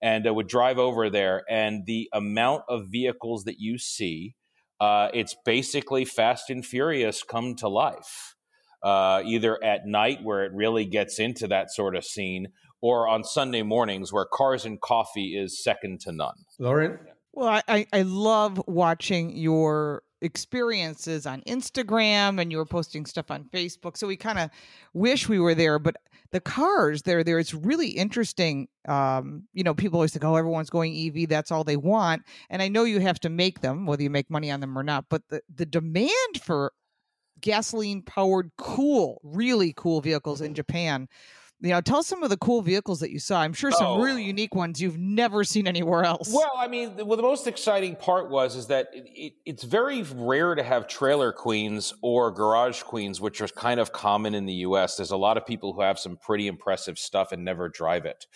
and 0.00 0.26
I 0.26 0.30
would 0.30 0.48
drive 0.48 0.78
over 0.78 1.10
there, 1.10 1.42
and 1.48 1.84
the 1.86 2.08
amount 2.12 2.62
of 2.68 2.86
vehicles 2.90 3.44
that 3.44 3.56
you 3.58 3.78
see. 3.78 4.36
Uh, 4.82 5.10
it's 5.14 5.36
basically 5.44 6.04
Fast 6.04 6.50
and 6.50 6.66
Furious 6.66 7.22
come 7.22 7.54
to 7.54 7.68
life 7.68 8.34
uh, 8.82 9.22
either 9.24 9.62
at 9.62 9.86
night 9.86 10.24
where 10.24 10.44
it 10.44 10.50
really 10.52 10.84
gets 10.84 11.20
into 11.20 11.46
that 11.46 11.70
sort 11.70 11.94
of 11.94 12.04
scene, 12.04 12.48
or 12.80 13.06
on 13.06 13.22
Sunday 13.22 13.62
mornings 13.62 14.12
where 14.12 14.24
Cars 14.24 14.64
and 14.64 14.80
Coffee 14.80 15.36
is 15.38 15.62
second 15.62 16.00
to 16.00 16.10
none. 16.10 16.34
Lauren? 16.58 16.98
Well, 17.32 17.62
I, 17.68 17.86
I 17.92 18.02
love 18.02 18.60
watching 18.66 19.36
your 19.36 20.02
experiences 20.20 21.26
on 21.26 21.42
Instagram 21.42 22.40
and 22.40 22.50
you 22.50 22.58
were 22.58 22.66
posting 22.66 23.06
stuff 23.06 23.30
on 23.30 23.44
Facebook. 23.54 23.96
So 23.96 24.08
we 24.08 24.16
kind 24.16 24.40
of 24.40 24.50
wish 24.94 25.28
we 25.28 25.38
were 25.38 25.54
there, 25.54 25.78
but 25.78 25.96
the 26.32 26.40
cars 26.40 27.02
there, 27.02 27.22
there, 27.22 27.38
it's 27.38 27.54
really 27.54 27.88
interesting. 27.88 28.68
Um, 28.88 29.44
you 29.52 29.62
know, 29.62 29.74
people 29.74 29.98
always 29.98 30.12
think, 30.12 30.24
oh, 30.24 30.36
everyone's 30.36 30.70
going 30.70 30.96
EV, 30.96 31.28
that's 31.28 31.52
all 31.52 31.62
they 31.62 31.76
want. 31.76 32.22
And 32.50 32.62
I 32.62 32.68
know 32.68 32.84
you 32.84 33.00
have 33.00 33.20
to 33.20 33.28
make 33.28 33.60
them, 33.60 33.86
whether 33.86 34.02
you 34.02 34.10
make 34.10 34.30
money 34.30 34.50
on 34.50 34.60
them 34.60 34.76
or 34.76 34.82
not, 34.82 35.04
but 35.10 35.22
the, 35.28 35.42
the 35.54 35.66
demand 35.66 36.10
for 36.42 36.72
gasoline 37.40 38.02
powered, 38.02 38.50
cool, 38.56 39.20
really 39.22 39.74
cool 39.76 40.00
vehicles 40.00 40.40
in 40.40 40.54
Japan. 40.54 41.08
You 41.62 41.68
know, 41.68 41.80
tell 41.80 41.98
us 41.98 42.08
some 42.08 42.24
of 42.24 42.30
the 42.30 42.36
cool 42.36 42.60
vehicles 42.60 42.98
that 43.00 43.12
you 43.12 43.20
saw. 43.20 43.40
I'm 43.40 43.52
sure 43.52 43.70
some 43.70 43.86
oh. 43.86 44.02
really 44.02 44.24
unique 44.24 44.52
ones 44.52 44.82
you've 44.82 44.98
never 44.98 45.44
seen 45.44 45.68
anywhere 45.68 46.02
else. 46.02 46.28
Well, 46.32 46.50
I 46.58 46.66
mean, 46.66 46.96
well, 46.96 47.16
the 47.16 47.22
most 47.22 47.46
exciting 47.46 47.94
part 47.94 48.30
was 48.30 48.56
is 48.56 48.66
that 48.66 48.88
it, 48.92 49.06
it, 49.14 49.32
it's 49.46 49.62
very 49.62 50.02
rare 50.02 50.56
to 50.56 50.62
have 50.64 50.88
trailer 50.88 51.30
queens 51.30 51.94
or 52.02 52.32
garage 52.32 52.82
queens, 52.82 53.20
which 53.20 53.40
are 53.40 53.46
kind 53.46 53.78
of 53.78 53.92
common 53.92 54.34
in 54.34 54.44
the 54.44 54.54
U.S. 54.54 54.96
There's 54.96 55.12
a 55.12 55.16
lot 55.16 55.36
of 55.36 55.46
people 55.46 55.72
who 55.72 55.82
have 55.82 56.00
some 56.00 56.16
pretty 56.16 56.48
impressive 56.48 56.98
stuff 56.98 57.30
and 57.30 57.44
never 57.44 57.68
drive 57.68 58.06
it. 58.06 58.26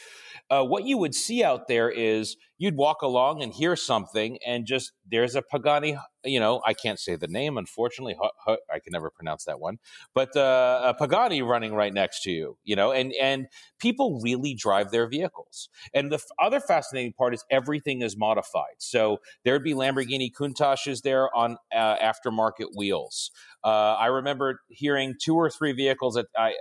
Uh, 0.49 0.63
what 0.63 0.85
you 0.85 0.97
would 0.97 1.15
see 1.15 1.43
out 1.43 1.67
there 1.67 1.91
is 1.91 2.37
you'd 2.59 2.77
walk 2.77 3.03
along 3.03 3.43
and 3.43 3.53
hear 3.53 3.77
something, 3.77 4.39
and 4.47 4.67
just 4.67 4.93
there's 5.11 5.35
a 5.35 5.43
Pagani 5.43 5.97
you 6.27 6.41
know, 6.41 6.61
I 6.67 6.75
can't 6.75 6.99
say 6.99 7.17
the 7.17 7.29
name, 7.29 7.57
unfortunately. 7.57 8.17
I 8.47 8.79
can 8.81 8.93
never 8.93 9.11
pronounce 9.11 9.45
that 9.45 9.61
one, 9.61 9.79
but 10.15 10.37
uh, 10.37 10.81
a 10.85 10.95
Pagani 10.95 11.43
running 11.43 11.73
right 11.73 11.93
next 11.95 12.23
to 12.25 12.31
you, 12.31 12.59
you 12.65 12.77
know, 12.77 12.93
and 12.93 13.13
and 13.21 13.47
people 13.79 14.21
really 14.23 14.55
drive 14.55 14.91
their 14.91 15.09
vehicles. 15.09 15.69
And 15.95 16.11
the 16.11 16.19
other 16.43 16.61
fascinating 16.61 17.13
part 17.13 17.35
is 17.35 17.45
everything 17.51 18.03
is 18.03 18.17
modified. 18.17 18.77
So 18.79 19.21
there'd 19.45 19.65
be 19.65 19.75
Lamborghini 19.75 20.31
Countaches 20.37 21.03
there 21.03 21.35
on 21.35 21.57
uh, 21.75 21.97
aftermarket 21.97 22.77
wheels. 22.77 23.31
Uh, 23.65 23.95
I 23.95 24.07
remember 24.07 24.61
hearing 24.69 25.15
two 25.21 25.35
or 25.35 25.51
three 25.51 25.73
vehicles 25.73 26.15
that 26.15 26.27
I, 26.37 26.55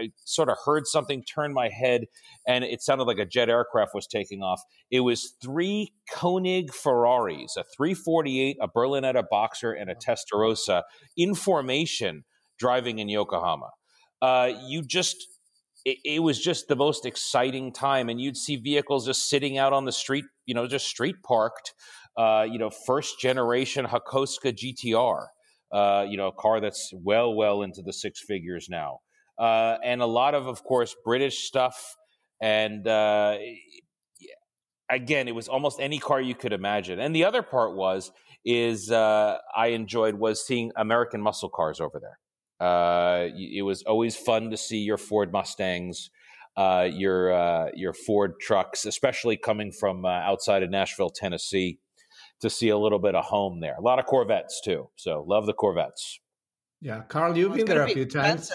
I 0.00 0.10
sort 0.24 0.48
of 0.48 0.56
heard 0.64 0.86
something 0.86 1.22
turn 1.22 1.52
my 1.52 1.68
head, 1.68 2.06
and 2.46 2.64
it 2.64 2.82
sounded 2.82 3.04
like 3.04 3.18
a 3.18 3.26
jet 3.26 3.48
aircraft 3.48 3.92
was 3.94 4.06
taking 4.06 4.42
off. 4.42 4.60
It 4.90 5.00
was 5.00 5.34
three 5.42 5.92
Koenig 6.12 6.72
Ferraris, 6.72 7.56
a 7.56 7.64
348, 7.76 8.56
a 8.60 8.68
Berlinetta 8.68 9.24
Boxer, 9.30 9.72
and 9.72 9.90
a 9.90 9.94
Testarossa 9.94 10.82
in 11.16 11.34
formation 11.34 12.24
driving 12.58 12.98
in 12.98 13.08
Yokohama. 13.08 13.70
Uh, 14.20 14.52
you 14.66 14.82
just 14.82 15.26
it, 15.84 15.98
it, 16.04 16.22
was 16.22 16.40
just 16.40 16.66
the 16.66 16.76
most 16.76 17.06
exciting 17.06 17.72
time 17.72 18.08
and 18.08 18.20
you'd 18.20 18.36
see 18.36 18.56
vehicles 18.56 19.06
just 19.06 19.28
sitting 19.28 19.58
out 19.58 19.72
on 19.72 19.84
the 19.84 19.92
street 19.92 20.24
you 20.44 20.54
know 20.54 20.66
just 20.66 20.86
street 20.86 21.16
parked 21.22 21.72
uh, 22.16 22.44
you 22.50 22.58
know 22.58 22.68
first 22.68 23.20
generation 23.20 23.86
hakosuka 23.86 24.52
gtr 24.52 25.26
uh, 25.72 26.06
you 26.08 26.16
know, 26.16 26.28
a 26.28 26.32
car 26.32 26.60
that's 26.60 26.92
well, 26.94 27.34
well 27.34 27.62
into 27.62 27.82
the 27.82 27.92
six 27.92 28.20
figures 28.20 28.68
now. 28.68 29.00
Uh, 29.38 29.76
and 29.84 30.02
a 30.02 30.06
lot 30.06 30.34
of, 30.34 30.46
of 30.46 30.64
course, 30.64 30.96
British 31.04 31.46
stuff. 31.46 31.96
And 32.40 32.86
uh, 32.86 33.36
again, 34.90 35.28
it 35.28 35.34
was 35.34 35.48
almost 35.48 35.80
any 35.80 35.98
car 35.98 36.20
you 36.20 36.34
could 36.34 36.52
imagine. 36.52 36.98
And 36.98 37.14
the 37.14 37.24
other 37.24 37.42
part 37.42 37.76
was, 37.76 38.10
is 38.44 38.90
uh, 38.90 39.38
I 39.54 39.68
enjoyed 39.68 40.14
was 40.14 40.46
seeing 40.46 40.72
American 40.76 41.20
muscle 41.20 41.50
cars 41.50 41.80
over 41.80 42.00
there. 42.00 42.18
Uh, 42.66 43.28
it 43.36 43.62
was 43.62 43.82
always 43.82 44.16
fun 44.16 44.50
to 44.50 44.56
see 44.56 44.78
your 44.78 44.96
Ford 44.96 45.32
Mustangs, 45.32 46.10
uh, 46.56 46.88
your 46.90 47.32
uh, 47.32 47.70
your 47.74 47.92
Ford 47.92 48.40
trucks, 48.40 48.84
especially 48.84 49.36
coming 49.36 49.70
from 49.70 50.04
outside 50.04 50.64
of 50.64 50.70
Nashville, 50.70 51.10
Tennessee 51.10 51.78
to 52.40 52.50
see 52.50 52.68
a 52.68 52.78
little 52.78 52.98
bit 52.98 53.14
of 53.14 53.24
home 53.24 53.60
there. 53.60 53.74
A 53.76 53.80
lot 53.80 53.98
of 53.98 54.06
Corvettes 54.06 54.60
too. 54.64 54.88
So 54.96 55.24
love 55.26 55.46
the 55.46 55.52
Corvettes. 55.52 56.20
Yeah, 56.80 57.02
Carl, 57.08 57.36
you've 57.36 57.54
been 57.54 57.66
there 57.66 57.82
a 57.82 57.88
few 57.88 58.06
times. 58.06 58.52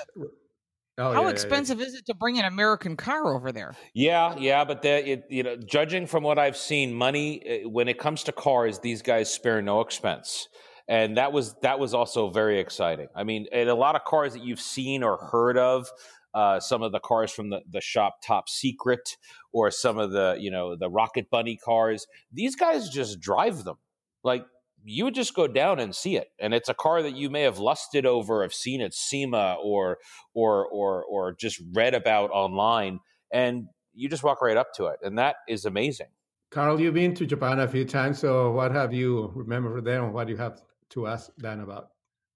Oh, 0.98 1.12
How 1.12 1.24
yeah, 1.24 1.30
expensive 1.30 1.80
yeah, 1.80 1.86
yeah. 1.86 1.88
is 1.90 1.96
it 1.96 2.06
to 2.06 2.14
bring 2.14 2.38
an 2.38 2.46
American 2.46 2.96
car 2.96 3.34
over 3.34 3.52
there? 3.52 3.76
Yeah, 3.96 4.36
yeah, 4.38 4.64
but 4.64 4.84
the, 4.84 5.12
it, 5.14 5.26
you 5.28 5.42
know, 5.42 5.56
judging 5.56 6.06
from 6.06 6.24
what 6.24 6.38
I've 6.38 6.56
seen, 6.56 6.94
money 6.94 7.42
eh, 7.46 7.64
when 7.64 7.88
it 7.88 7.98
comes 7.98 8.24
to 8.26 8.32
cars, 8.32 8.78
these 8.78 9.02
guys 9.02 9.34
spare 9.34 9.62
no 9.64 9.82
expense, 9.82 10.48
and 10.88 11.18
that 11.18 11.34
was 11.34 11.56
that 11.64 11.80
was 11.80 11.96
also 11.96 12.30
very 12.30 12.60
exciting. 12.60 13.08
I 13.16 13.24
mean, 13.24 13.48
a 13.52 13.66
lot 13.72 13.96
of 13.96 14.04
cars 14.04 14.34
that 14.34 14.44
you've 14.44 14.62
seen 14.62 15.02
or 15.02 15.18
heard 15.18 15.58
of, 15.58 15.90
uh, 16.34 16.60
some 16.60 16.82
of 16.82 16.92
the 16.92 17.00
cars 17.00 17.32
from 17.32 17.50
the, 17.50 17.62
the 17.70 17.82
shop 17.82 18.16
Top 18.26 18.50
Secret 18.50 19.18
or 19.52 19.70
some 19.72 19.98
of 19.98 20.12
the 20.12 20.38
you 20.40 20.52
know 20.52 20.76
the 20.76 20.90
Rocket 20.90 21.30
Bunny 21.30 21.58
cars. 21.58 22.08
These 22.32 22.56
guys 22.56 22.90
just 22.90 23.20
drive 23.20 23.64
them 23.64 23.78
like 24.24 24.46
you 24.86 25.06
would 25.06 25.16
just 25.16 25.34
go 25.34 25.48
down 25.48 25.80
and 25.80 25.96
see 25.96 26.18
it, 26.18 26.28
and 26.40 26.54
it's 26.54 26.70
a 26.70 26.74
car 26.74 27.02
that 27.04 27.16
you 27.16 27.30
may 27.30 27.42
have 27.42 27.60
lusted 27.60 28.06
over, 28.06 28.42
have 28.42 28.54
seen 28.54 28.82
at 28.82 28.94
SEMA 28.94 29.58
or 29.64 29.98
or 30.34 30.68
or 30.68 31.04
or 31.04 31.34
just 31.34 31.62
read 31.74 31.94
about 31.94 32.32
online, 32.32 33.00
and 33.32 33.68
you 33.94 34.10
just 34.10 34.24
walk 34.24 34.42
right 34.42 34.58
up 34.58 34.74
to 34.76 34.88
it, 34.88 35.00
and 35.04 35.18
that 35.18 35.38
is 35.48 35.66
amazing. 35.66 36.08
Carl, 36.52 36.80
you've 36.80 36.94
been 36.94 37.16
to 37.16 37.26
Japan 37.26 37.60
a 37.60 37.68
few 37.68 37.86
times, 37.86 38.20
so 38.20 38.52
what 38.52 38.72
have 38.72 38.94
you 38.94 39.32
remembered 39.36 39.86
there, 39.86 40.04
and 40.04 40.14
what 40.14 40.28
do 40.28 40.34
you 40.34 40.38
have 40.38 40.62
to 40.90 41.08
ask 41.08 41.32
Dan 41.42 41.62
about? 41.62 41.90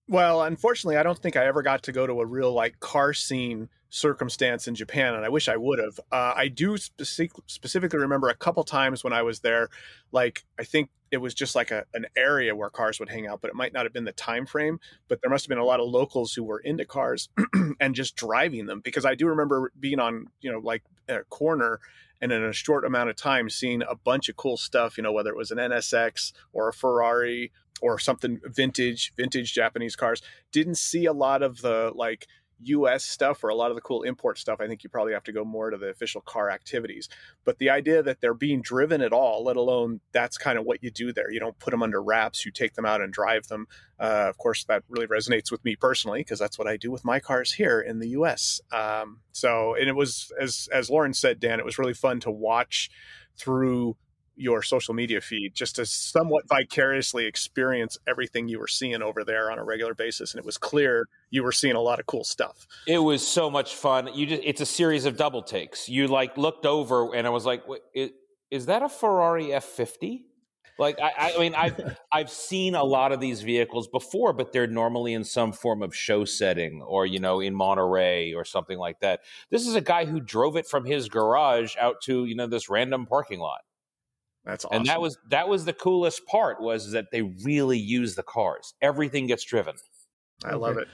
Well, 0.08 0.44
unfortunately, 0.44 0.98
I 0.98 1.04
don't 1.04 1.20
think 1.20 1.36
I 1.36 1.46
ever 1.46 1.62
got 1.62 1.84
to 1.84 1.92
go 1.92 2.08
to 2.08 2.22
a 2.22 2.26
real 2.26 2.54
like 2.54 2.80
car 2.80 3.14
scene 3.14 3.70
circumstance 3.90 4.68
in 4.68 4.76
Japan, 4.76 5.14
and 5.16 5.26
I 5.26 5.30
wish 5.30 5.48
I 5.48 5.58
would 5.58 5.80
have. 5.80 6.00
Uh, 6.12 6.34
I 6.36 6.48
do 6.48 6.78
specific, 6.78 7.32
specifically 7.48 8.00
remember 8.00 8.30
a 8.30 8.36
couple 8.36 8.64
times 8.64 9.04
when 9.04 9.14
I 9.14 9.22
was 9.22 9.40
there, 9.40 9.70
like 10.12 10.46
I 10.60 10.64
think 10.64 10.90
it 11.12 11.18
was 11.18 11.34
just 11.34 11.56
like 11.56 11.72
a, 11.72 11.86
an 11.94 12.06
area 12.18 12.56
where 12.56 12.70
cars 12.70 13.00
would 13.00 13.10
hang 13.10 13.28
out, 13.28 13.42
but 13.42 13.50
it 13.50 13.56
might 13.56 13.74
not 13.74 13.86
have 13.86 13.94
been 13.94 14.06
the 14.06 14.12
time 14.12 14.46
frame. 14.46 14.80
But 15.08 15.22
there 15.22 15.32
must 15.32 15.46
have 15.46 15.50
been 15.50 15.58
a 15.58 15.66
lot 15.66 15.80
of 15.80 15.88
locals 15.88 16.34
who 16.34 16.44
were 16.44 16.60
into 16.60 16.86
cars 16.86 17.30
and 17.80 17.96
just 17.96 18.16
driving 18.16 18.66
them 18.66 18.82
because 18.82 19.06
I 19.06 19.16
do 19.16 19.28
remember 19.28 19.72
being 19.80 20.00
on 20.00 20.28
you 20.42 20.52
know 20.52 20.60
like 20.60 20.84
a 21.08 21.24
corner 21.26 21.80
and 22.20 22.32
in 22.32 22.44
a 22.44 22.52
short 22.52 22.84
amount 22.84 23.10
of 23.10 23.16
time 23.16 23.50
seeing 23.50 23.84
a 23.84 23.96
bunch 23.96 24.28
of 24.28 24.36
cool 24.36 24.58
stuff. 24.58 24.98
You 24.98 25.04
know 25.04 25.14
whether 25.14 25.30
it 25.30 25.38
was 25.38 25.52
an 25.52 25.58
NSX 25.58 26.34
or 26.52 26.70
a 26.70 26.74
Ferrari 26.74 27.52
or 27.82 28.00
something 28.00 28.40
vintage, 28.44 29.14
vintage 29.16 29.54
Japanese 29.54 29.96
cars. 29.96 30.22
Didn't 30.52 30.76
see 30.76 31.06
a 31.06 31.14
lot 31.14 31.44
of 31.44 31.62
the 31.62 31.92
like 31.94 32.28
US 32.64 33.04
stuff 33.04 33.44
or 33.44 33.50
a 33.50 33.56
lot 33.56 33.72
of 33.72 33.76
the 33.76 33.82
cool 33.82 34.04
import 34.04 34.38
stuff. 34.38 34.60
I 34.60 34.68
think 34.68 34.84
you 34.84 34.90
probably 34.90 35.14
have 35.14 35.24
to 35.26 35.32
go 35.32 35.46
more 35.46 35.70
to 35.70 35.78
the 35.78 35.90
official 35.90 36.22
car 36.22 36.50
activities. 36.50 37.10
But 37.46 37.60
the 37.60 37.70
idea 37.70 38.04
that 38.04 38.22
they're 38.22 38.34
being 38.34 38.62
driven 38.62 39.02
at 39.02 39.14
all, 39.14 39.44
let 39.44 39.58
alone 39.58 40.02
that's 40.12 40.38
kind 40.38 40.58
of 40.58 40.66
what 40.66 40.84
you 40.84 40.92
do 40.92 41.14
there. 41.14 41.32
You 41.32 41.40
don't 41.40 41.58
put 41.60 41.72
them 41.72 41.84
under 41.84 42.02
wraps, 42.02 42.46
you 42.46 42.52
take 42.52 42.74
them 42.74 42.86
out 42.86 43.02
and 43.02 43.14
drive 43.14 43.48
them. 43.48 43.68
Uh, 44.00 44.26
of 44.28 44.38
course, 44.38 44.64
that 44.66 44.84
really 44.90 45.08
resonates 45.08 45.52
with 45.52 45.64
me 45.64 45.76
personally 45.76 46.20
because 46.20 46.40
that's 46.40 46.58
what 46.58 46.68
I 46.68 46.78
do 46.78 46.92
with 46.92 47.06
my 47.06 47.20
cars 47.20 47.54
here 47.54 47.80
in 47.80 48.00
the 48.00 48.10
US. 48.10 48.62
Um, 48.72 49.22
so, 49.32 49.76
and 49.76 49.90
it 49.90 49.96
was, 49.96 50.32
as, 50.40 50.68
as 50.72 50.90
Lauren 50.90 51.14
said, 51.14 51.40
Dan, 51.40 51.60
it 51.60 51.66
was 51.66 51.78
really 51.78 51.94
fun 51.94 52.20
to 52.22 52.32
watch 52.32 52.90
through 53.38 53.98
your 54.38 54.62
social 54.62 54.94
media 54.94 55.20
feed 55.20 55.54
just 55.54 55.76
to 55.76 55.86
somewhat 55.86 56.48
vicariously 56.48 57.26
experience 57.26 57.98
everything 58.08 58.48
you 58.48 58.60
were 58.60 58.68
seeing 58.68 59.02
over 59.02 59.24
there 59.24 59.52
on 59.52 59.60
a 59.60 59.64
regular 59.64 59.94
basis 59.94 60.34
and 60.34 60.40
it 60.40 60.46
was 60.46 60.58
clear 60.58 61.08
you 61.30 61.44
were 61.44 61.52
seeing 61.52 61.76
a 61.76 61.82
lot 61.82 62.00
of 62.00 62.06
cool 62.06 62.24
stuff 62.24 62.68
it 62.88 63.00
was 63.00 63.26
so 63.26 63.50
much 63.50 63.76
fun 63.76 64.10
you 64.14 64.26
just 64.26 64.42
it's 64.46 64.62
a 64.62 64.66
series 64.66 65.06
of 65.06 65.18
double 65.18 65.42
takes 65.42 65.90
you 65.90 66.08
like 66.08 66.38
looked 66.38 66.66
over 66.66 67.14
and 67.16 67.28
i 67.28 67.30
was 67.30 67.46
like 67.46 67.64
is 68.50 68.66
that 68.68 68.84
a 68.84 68.90
ferrari 68.90 69.48
f50 69.48 70.22
like 70.80 71.00
I, 71.00 71.34
I 71.36 71.40
mean 71.40 71.56
I've 71.56 71.98
I've 72.12 72.30
seen 72.30 72.76
a 72.76 72.84
lot 72.84 73.12
of 73.12 73.20
these 73.20 73.42
vehicles 73.42 73.88
before, 73.88 74.34
but 74.34 74.52
they're 74.52 74.68
normally 74.68 75.14
in 75.14 75.24
some 75.24 75.52
form 75.52 75.82
of 75.82 75.96
show 75.96 76.26
setting 76.26 76.82
or 76.82 77.06
you 77.06 77.20
know 77.20 77.40
in 77.40 77.56
Monterey 77.56 78.34
or 78.34 78.46
something 78.46 78.78
like 78.78 79.00
that. 79.00 79.22
This 79.50 79.68
is 79.68 79.76
a 79.76 79.82
guy 79.82 80.06
who 80.06 80.20
drove 80.20 80.56
it 80.56 80.68
from 80.68 80.86
his 80.86 81.10
garage 81.10 81.76
out 81.80 82.02
to 82.04 82.26
you 82.26 82.36
know 82.36 82.48
this 82.48 82.70
random 82.70 83.06
parking 83.06 83.40
lot. 83.40 83.62
That's 84.48 84.64
awesome. 84.64 84.78
And 84.78 84.86
that 84.88 85.02
was 85.02 85.18
that 85.30 85.50
was 85.50 85.66
the 85.66 85.74
coolest 85.74 86.26
part 86.26 86.62
was 86.62 86.92
that 86.92 87.12
they 87.12 87.22
really 87.22 87.78
use 87.78 88.16
the 88.16 88.24
cars. 88.24 88.74
Everything 88.82 89.28
gets 89.28 89.44
driven. 89.44 89.76
I 90.46 90.50
okay. 90.50 90.56
love 90.56 90.78
it. 90.78 90.88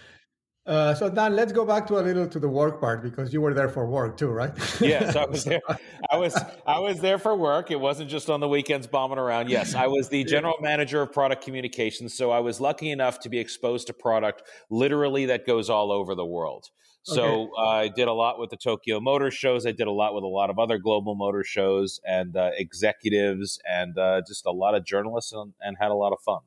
Uh, 0.66 0.96
so 0.96 1.10
Dan, 1.10 1.36
let's 1.36 1.52
go 1.52 1.66
back 1.66 1.86
to 1.88 2.00
a 2.00 2.02
little 2.02 2.26
to 2.26 2.40
the 2.40 2.48
work 2.48 2.80
part 2.80 3.04
because 3.04 3.34
you 3.34 3.42
were 3.42 3.54
there 3.54 3.68
for 3.68 3.86
work 3.86 4.18
too, 4.18 4.30
right? 4.30 4.52
yes, 4.82 5.16
I 5.16 5.26
was 5.26 5.44
there. 5.44 5.62
I 6.10 6.18
was 6.18 6.36
I 6.66 6.80
was 6.80 7.00
there 7.00 7.20
for 7.20 7.36
work. 7.36 7.70
It 7.70 7.80
wasn't 7.80 8.10
just 8.10 8.30
on 8.30 8.40
the 8.40 8.48
weekends 8.48 8.88
bombing 8.88 9.20
around. 9.20 9.50
Yes, 9.50 9.76
I 9.76 9.86
was 9.86 10.10
the 10.10 10.24
general 10.36 10.56
manager 10.60 11.02
of 11.02 11.12
product 11.12 11.44
communications, 11.44 12.18
so 12.18 12.32
I 12.32 12.40
was 12.40 12.60
lucky 12.60 12.90
enough 12.90 13.20
to 13.20 13.30
be 13.30 13.38
exposed 13.38 13.88
to 13.88 13.94
product 13.94 14.44
literally 14.72 15.28
that 15.28 15.46
goes 15.46 15.70
all 15.70 15.92
over 15.92 16.16
the 16.16 16.26
world. 16.26 16.70
So 17.04 17.24
okay. 17.24 17.52
uh, 17.58 17.62
I 17.62 17.88
did 17.90 18.08
a 18.08 18.14
lot 18.14 18.40
with 18.40 18.50
the 18.50 18.58
Tokyo 18.58 19.02
Motor 19.02 19.30
Shows. 19.30 19.66
I 19.66 19.74
did 19.74 19.88
a 19.88 19.92
lot 19.92 20.16
with 20.16 20.24
a 20.24 20.28
lot 20.28 20.50
of 20.50 20.58
other 20.58 20.78
global 20.78 21.16
motor 21.16 21.44
shows 21.44 22.00
and 22.06 22.36
uh, 22.38 22.52
executives 22.58 23.60
and 23.70 23.98
uh, 23.98 24.22
just 24.26 24.46
a 24.46 24.52
lot 24.52 24.74
of 24.74 24.86
journalists 24.86 25.34
and, 25.34 25.54
and, 25.60 25.76
had 25.78 25.92
a 25.92 25.96
lot 25.96 26.14
of 26.14 26.22
fun. 26.22 26.40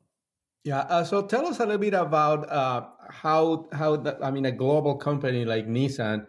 Yeah. 0.63 0.79
Uh, 0.79 1.03
so 1.03 1.21
tell 1.21 1.45
us 1.45 1.59
a 1.59 1.65
little 1.65 1.77
bit 1.77 1.93
about 1.93 2.49
uh, 2.49 2.87
how 3.09 3.67
how 3.71 3.97
the, 3.97 4.17
I 4.21 4.31
mean 4.31 4.45
a 4.45 4.51
global 4.51 4.95
company 4.95 5.45
like 5.45 5.67
Nissan 5.67 6.25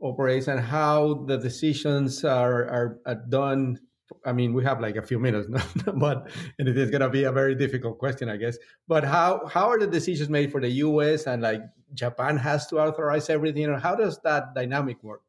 operates 0.00 0.46
and 0.46 0.60
how 0.60 1.24
the 1.26 1.36
decisions 1.36 2.24
are 2.24 2.64
are, 2.68 3.00
are 3.04 3.22
done 3.28 3.80
I 4.24 4.32
mean, 4.32 4.52
we 4.52 4.64
have 4.64 4.80
like 4.80 4.96
a 4.96 5.02
few 5.02 5.18
minutes, 5.18 5.48
but 5.94 6.30
and 6.58 6.68
it 6.68 6.76
is 6.78 6.90
going 6.90 7.00
to 7.00 7.10
be 7.10 7.24
a 7.24 7.32
very 7.32 7.54
difficult 7.54 7.98
question, 7.98 8.28
I 8.28 8.36
guess. 8.36 8.56
But 8.88 9.04
how 9.04 9.46
how 9.46 9.68
are 9.68 9.78
the 9.78 9.86
decisions 9.86 10.28
made 10.28 10.52
for 10.52 10.60
the 10.60 10.70
U.S. 10.86 11.26
and 11.26 11.42
like 11.42 11.62
Japan 11.94 12.36
has 12.36 12.66
to 12.68 12.80
authorize 12.80 13.28
everything, 13.30 13.66
or 13.66 13.78
how 13.78 13.94
does 13.94 14.18
that 14.24 14.54
dynamic 14.54 15.02
work? 15.02 15.22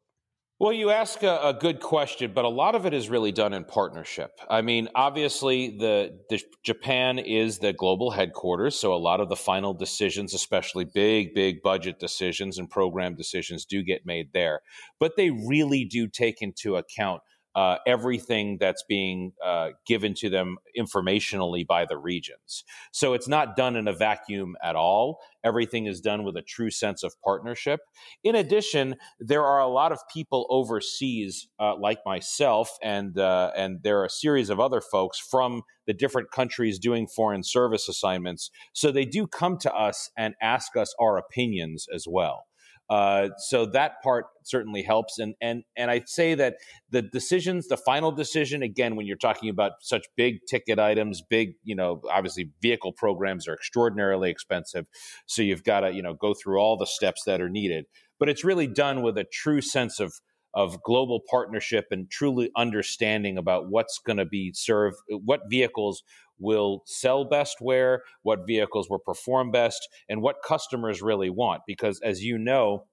Well, 0.60 0.72
you 0.72 0.90
ask 0.90 1.24
a, 1.24 1.48
a, 1.48 1.52
good 1.52 1.80
question, 1.80 2.30
but 2.32 2.44
a 2.44 2.48
lot 2.48 2.76
of 2.76 2.86
it 2.86 2.94
is 2.94 3.10
really 3.10 3.32
done 3.32 3.52
in 3.52 3.64
partnership. 3.64 4.38
I 4.48 4.62
mean, 4.62 4.88
obviously, 4.94 5.76
the, 5.76 6.20
the, 6.30 6.40
Japan 6.62 7.18
is 7.18 7.58
the 7.58 7.72
global 7.72 8.12
headquarters, 8.12 8.78
so 8.78 8.94
a 8.94 8.96
lot 8.96 9.18
of 9.18 9.28
the 9.28 9.34
final 9.34 9.74
decisions, 9.74 10.32
especially 10.32 10.84
big, 10.84 11.34
big 11.34 11.60
budget 11.60 11.98
decisions 11.98 12.56
and 12.56 12.70
program 12.70 13.16
decisions, 13.16 13.64
do 13.64 13.82
get 13.82 14.06
made 14.06 14.32
there. 14.32 14.60
But 15.00 15.16
they 15.16 15.30
really 15.30 15.84
do 15.84 16.06
take 16.06 16.40
into 16.40 16.76
account 16.76 17.22
uh, 17.54 17.76
everything 17.86 18.58
that's 18.58 18.82
being 18.88 19.32
uh, 19.44 19.70
given 19.86 20.14
to 20.14 20.28
them 20.28 20.56
informationally 20.78 21.66
by 21.66 21.84
the 21.84 21.96
regions. 21.96 22.64
So 22.92 23.12
it's 23.14 23.28
not 23.28 23.56
done 23.56 23.76
in 23.76 23.86
a 23.86 23.92
vacuum 23.92 24.56
at 24.62 24.76
all. 24.76 25.20
Everything 25.44 25.86
is 25.86 26.00
done 26.00 26.24
with 26.24 26.36
a 26.36 26.42
true 26.42 26.70
sense 26.70 27.02
of 27.02 27.14
partnership. 27.22 27.80
In 28.24 28.34
addition, 28.34 28.96
there 29.20 29.44
are 29.44 29.60
a 29.60 29.68
lot 29.68 29.92
of 29.92 30.00
people 30.12 30.46
overseas, 30.50 31.48
uh, 31.60 31.76
like 31.76 31.98
myself, 32.04 32.70
and 32.82 33.18
uh, 33.18 33.52
and 33.56 33.82
there 33.82 34.00
are 34.00 34.06
a 34.06 34.10
series 34.10 34.50
of 34.50 34.58
other 34.58 34.80
folks 34.80 35.18
from 35.18 35.62
the 35.86 35.92
different 35.92 36.30
countries 36.30 36.78
doing 36.78 37.06
foreign 37.06 37.42
service 37.44 37.88
assignments. 37.88 38.50
So 38.72 38.90
they 38.90 39.04
do 39.04 39.26
come 39.26 39.58
to 39.58 39.72
us 39.72 40.10
and 40.16 40.34
ask 40.40 40.76
us 40.76 40.94
our 40.98 41.18
opinions 41.18 41.86
as 41.94 42.06
well. 42.08 42.46
Uh, 42.90 43.30
so 43.38 43.64
that 43.64 44.02
part 44.02 44.26
certainly 44.42 44.82
helps. 44.82 45.18
And 45.18 45.34
and 45.40 45.64
and 45.76 45.90
I'd 45.90 46.08
say 46.08 46.34
that 46.34 46.56
the 46.90 47.02
decisions, 47.02 47.68
the 47.68 47.76
final 47.76 48.12
decision, 48.12 48.62
again, 48.62 48.94
when 48.96 49.06
you're 49.06 49.16
talking 49.16 49.48
about 49.48 49.72
such 49.80 50.06
big 50.16 50.40
ticket 50.48 50.78
items, 50.78 51.22
big, 51.22 51.54
you 51.62 51.74
know, 51.74 52.02
obviously 52.10 52.50
vehicle 52.60 52.92
programs 52.92 53.48
are 53.48 53.54
extraordinarily 53.54 54.30
expensive. 54.30 54.86
So 55.26 55.42
you've 55.42 55.64
got 55.64 55.80
to, 55.80 55.92
you 55.92 56.02
know, 56.02 56.14
go 56.14 56.34
through 56.34 56.58
all 56.58 56.76
the 56.76 56.86
steps 56.86 57.22
that 57.24 57.40
are 57.40 57.48
needed. 57.48 57.86
But 58.18 58.28
it's 58.28 58.44
really 58.44 58.66
done 58.66 59.02
with 59.02 59.18
a 59.18 59.24
true 59.24 59.60
sense 59.60 59.98
of 59.98 60.14
of 60.54 60.82
global 60.82 61.20
partnership 61.28 61.86
and 61.90 62.10
truly 62.10 62.50
understanding 62.56 63.36
about 63.38 63.70
what's 63.70 63.98
going 63.98 64.16
to 64.18 64.24
be 64.24 64.52
served, 64.54 64.96
what 65.08 65.42
vehicles 65.48 66.02
will 66.38 66.82
sell 66.86 67.24
best 67.24 67.56
where, 67.60 68.02
what 68.22 68.46
vehicles 68.46 68.88
will 68.90 68.98
perform 68.98 69.50
best, 69.50 69.88
and 70.08 70.22
what 70.22 70.36
customers 70.46 71.02
really 71.02 71.30
want. 71.30 71.62
Because 71.66 72.00
as 72.00 72.22
you 72.22 72.38
know, 72.38 72.86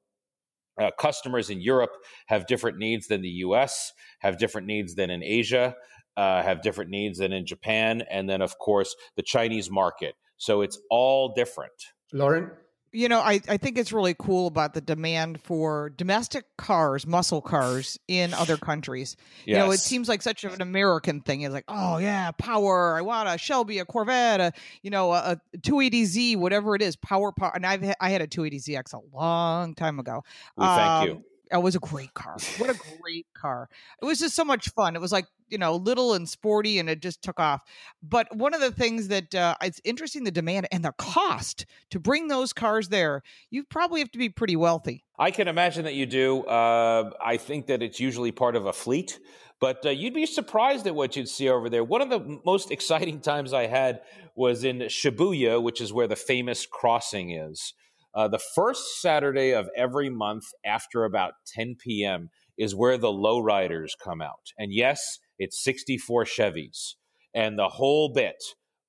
uh, 0.80 0.92
customers 1.00 1.50
in 1.50 1.62
Europe 1.62 1.92
have 2.28 2.48
different 2.48 2.78
needs 2.78 3.08
than 3.08 3.22
the 3.22 3.30
US, 3.30 3.92
have 4.20 4.38
different 4.38 4.68
needs 4.68 4.96
than 4.96 5.10
in 5.10 5.24
Asia, 5.24 5.76
uh, 6.18 6.44
have 6.44 6.62
different 6.62 6.90
needs 6.90 7.20
than 7.20 7.32
in 7.32 7.46
Japan, 7.46 8.04
and 8.10 8.30
then, 8.30 8.42
of 8.42 8.58
course, 8.58 8.96
the 9.16 9.24
Chinese 9.24 9.70
market. 9.70 10.16
So 10.38 10.62
it's 10.62 10.80
all 10.90 11.34
different. 11.34 11.74
Lauren? 12.14 12.52
You 12.92 13.08
know, 13.08 13.20
I, 13.20 13.42
I 13.48 13.58
think 13.58 13.78
it's 13.78 13.94
really 13.94 14.16
cool 14.18 14.48
about 14.48 14.74
the 14.74 14.82
demand 14.82 15.42
for 15.42 15.90
domestic 15.90 16.46
cars, 16.58 17.08
muscle 17.08 17.42
cars 17.42 17.98
in 18.08 18.34
other 18.34 18.58
countries. 18.58 19.16
Yes. 19.46 19.48
You 19.48 19.56
know, 19.56 19.72
it 19.72 19.80
seems 19.80 20.10
like 20.10 20.22
such 20.22 20.44
an 20.44 20.62
American 20.62 21.22
thing. 21.22 21.42
It's 21.42 21.54
like, 21.54 21.66
oh 21.68 21.98
yeah, 21.98 22.32
power. 22.32 22.98
I 22.98 23.02
want 23.02 23.30
a 23.30 23.38
Shelby, 23.38 23.80
a 23.80 23.86
Corvette, 23.86 24.42
a 24.42 24.54
you 24.82 24.90
know, 24.90 25.14
a, 25.14 25.40
a 25.54 25.58
280Z, 25.58 26.38
whatever 26.38 26.76
it 26.76 26.82
is, 26.82 26.96
power, 26.98 27.32
power. 27.32 27.52
And 27.56 27.66
I've 27.66 27.94
I 28.00 28.10
had 28.10 28.22
a 28.22 28.28
280ZX 28.28 28.94
a 28.94 29.16
long 29.16 29.74
time 29.74 30.00
ago. 30.00 30.24
Well, 30.58 30.76
thank 30.76 30.90
um, 30.90 31.08
you. 31.08 31.26
It 31.52 31.62
was 31.62 31.76
a 31.76 31.80
great 31.80 32.14
car. 32.14 32.38
What 32.58 32.70
a 32.70 32.80
great 33.02 33.28
car. 33.34 33.70
It 34.02 34.06
was 34.06 34.20
just 34.20 34.36
so 34.36 34.46
much 34.46 34.70
fun. 34.70 34.96
It 34.96 35.02
was 35.02 35.12
like, 35.12 35.26
you 35.50 35.58
know, 35.58 35.76
little 35.76 36.14
and 36.14 36.28
sporty 36.28 36.80
and 36.80 36.90
it 36.90 37.02
just 37.02 37.22
took 37.22 37.40
off. 37.40 37.62
But 38.02 38.34
one 38.36 38.54
of 38.54 38.62
the 38.62 38.72
things 38.72 39.10
that 39.10 39.36
uh, 39.36 39.56
it's 39.62 39.82
interesting 39.84 40.24
the 40.24 40.32
demand 40.32 40.68
and 40.72 40.84
the 40.84 40.94
cost 40.94 41.66
to 41.90 42.00
bring 42.00 42.30
those 42.30 42.54
cars 42.54 42.90
there, 42.90 43.22
you 43.50 43.64
probably 43.64 44.00
have 44.00 44.12
to 44.12 44.18
be 44.18 44.30
pretty 44.30 44.56
wealthy. 44.56 45.04
I 45.20 45.32
can 45.32 45.48
imagine 45.48 45.84
that 45.84 45.94
you 45.94 46.06
do. 46.06 46.44
Uh, 46.44 47.12
I 47.24 47.38
think 47.38 47.68
that 47.68 47.84
it's 47.84 48.00
usually 48.00 48.32
part 48.32 48.56
of 48.56 48.66
a 48.66 48.74
fleet, 48.74 49.20
but 49.60 49.86
uh, 49.86 49.90
you'd 49.90 50.14
be 50.14 50.26
surprised 50.26 50.88
at 50.88 50.96
what 50.96 51.16
you'd 51.16 51.30
see 51.30 51.50
over 51.50 51.70
there. 51.70 51.84
One 51.84 52.02
of 52.02 52.10
the 52.10 52.40
most 52.46 52.72
exciting 52.72 53.20
times 53.22 53.54
I 53.54 53.68
had 53.68 54.02
was 54.36 54.64
in 54.64 54.80
Shibuya, 54.80 55.62
which 55.62 55.82
is 55.82 55.92
where 55.92 56.08
the 56.08 56.16
famous 56.16 56.66
crossing 56.66 57.32
is. 57.32 57.74
Uh, 58.14 58.28
the 58.28 58.40
first 58.56 59.02
Saturday 59.02 59.52
of 59.52 59.70
every 59.76 60.10
month 60.10 60.44
after 60.66 61.06
about 61.06 61.34
10 61.56 61.76
p.m. 61.84 62.30
is 62.58 62.76
where 62.76 62.98
the 62.98 63.12
lowriders 63.12 63.92
come 64.04 64.22
out. 64.22 64.52
And 64.58 64.74
yes, 64.74 65.20
it's 65.40 65.64
64 65.64 66.26
Chevys 66.26 66.96
and 67.34 67.58
the 67.58 67.70
whole 67.70 68.14
bit. 68.14 68.36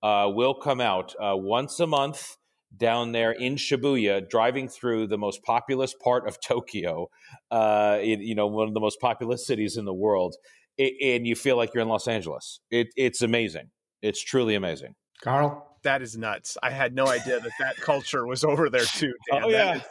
uh, 0.02 0.28
will 0.28 0.54
come 0.54 0.80
out 0.80 1.14
uh, 1.20 1.34
once 1.36 1.78
a 1.78 1.86
month 1.86 2.36
down 2.76 3.12
there 3.12 3.32
in 3.32 3.54
Shibuya, 3.56 4.28
driving 4.28 4.68
through 4.68 5.06
the 5.06 5.18
most 5.18 5.42
populous 5.44 5.94
part 5.94 6.26
of 6.26 6.38
Tokyo, 6.46 7.08
uh, 7.50 7.98
you 8.02 8.34
know, 8.34 8.46
one 8.46 8.68
of 8.68 8.74
the 8.74 8.80
most 8.80 8.98
populous 9.00 9.46
cities 9.46 9.76
in 9.76 9.84
the 9.84 9.94
world, 9.94 10.34
it, 10.78 10.94
and 11.02 11.26
you 11.26 11.34
feel 11.36 11.56
like 11.56 11.74
you're 11.74 11.82
in 11.82 11.88
Los 11.88 12.08
Angeles. 12.08 12.60
It, 12.70 12.88
it's 12.96 13.22
amazing. 13.22 13.70
It's 14.00 14.22
truly 14.22 14.54
amazing. 14.54 14.94
Carl? 15.22 15.71
That 15.84 16.02
is 16.02 16.16
nuts. 16.16 16.56
I 16.62 16.70
had 16.70 16.94
no 16.94 17.08
idea 17.08 17.40
that 17.40 17.52
that 17.58 17.76
culture 17.76 18.26
was 18.26 18.44
over 18.44 18.70
there 18.70 18.84
too. 18.84 19.14
Oh, 19.32 19.36
Dan. 19.40 19.44
Oh, 19.44 19.48
yeah. 19.48 19.64
That 19.64 19.76
is, 19.76 19.82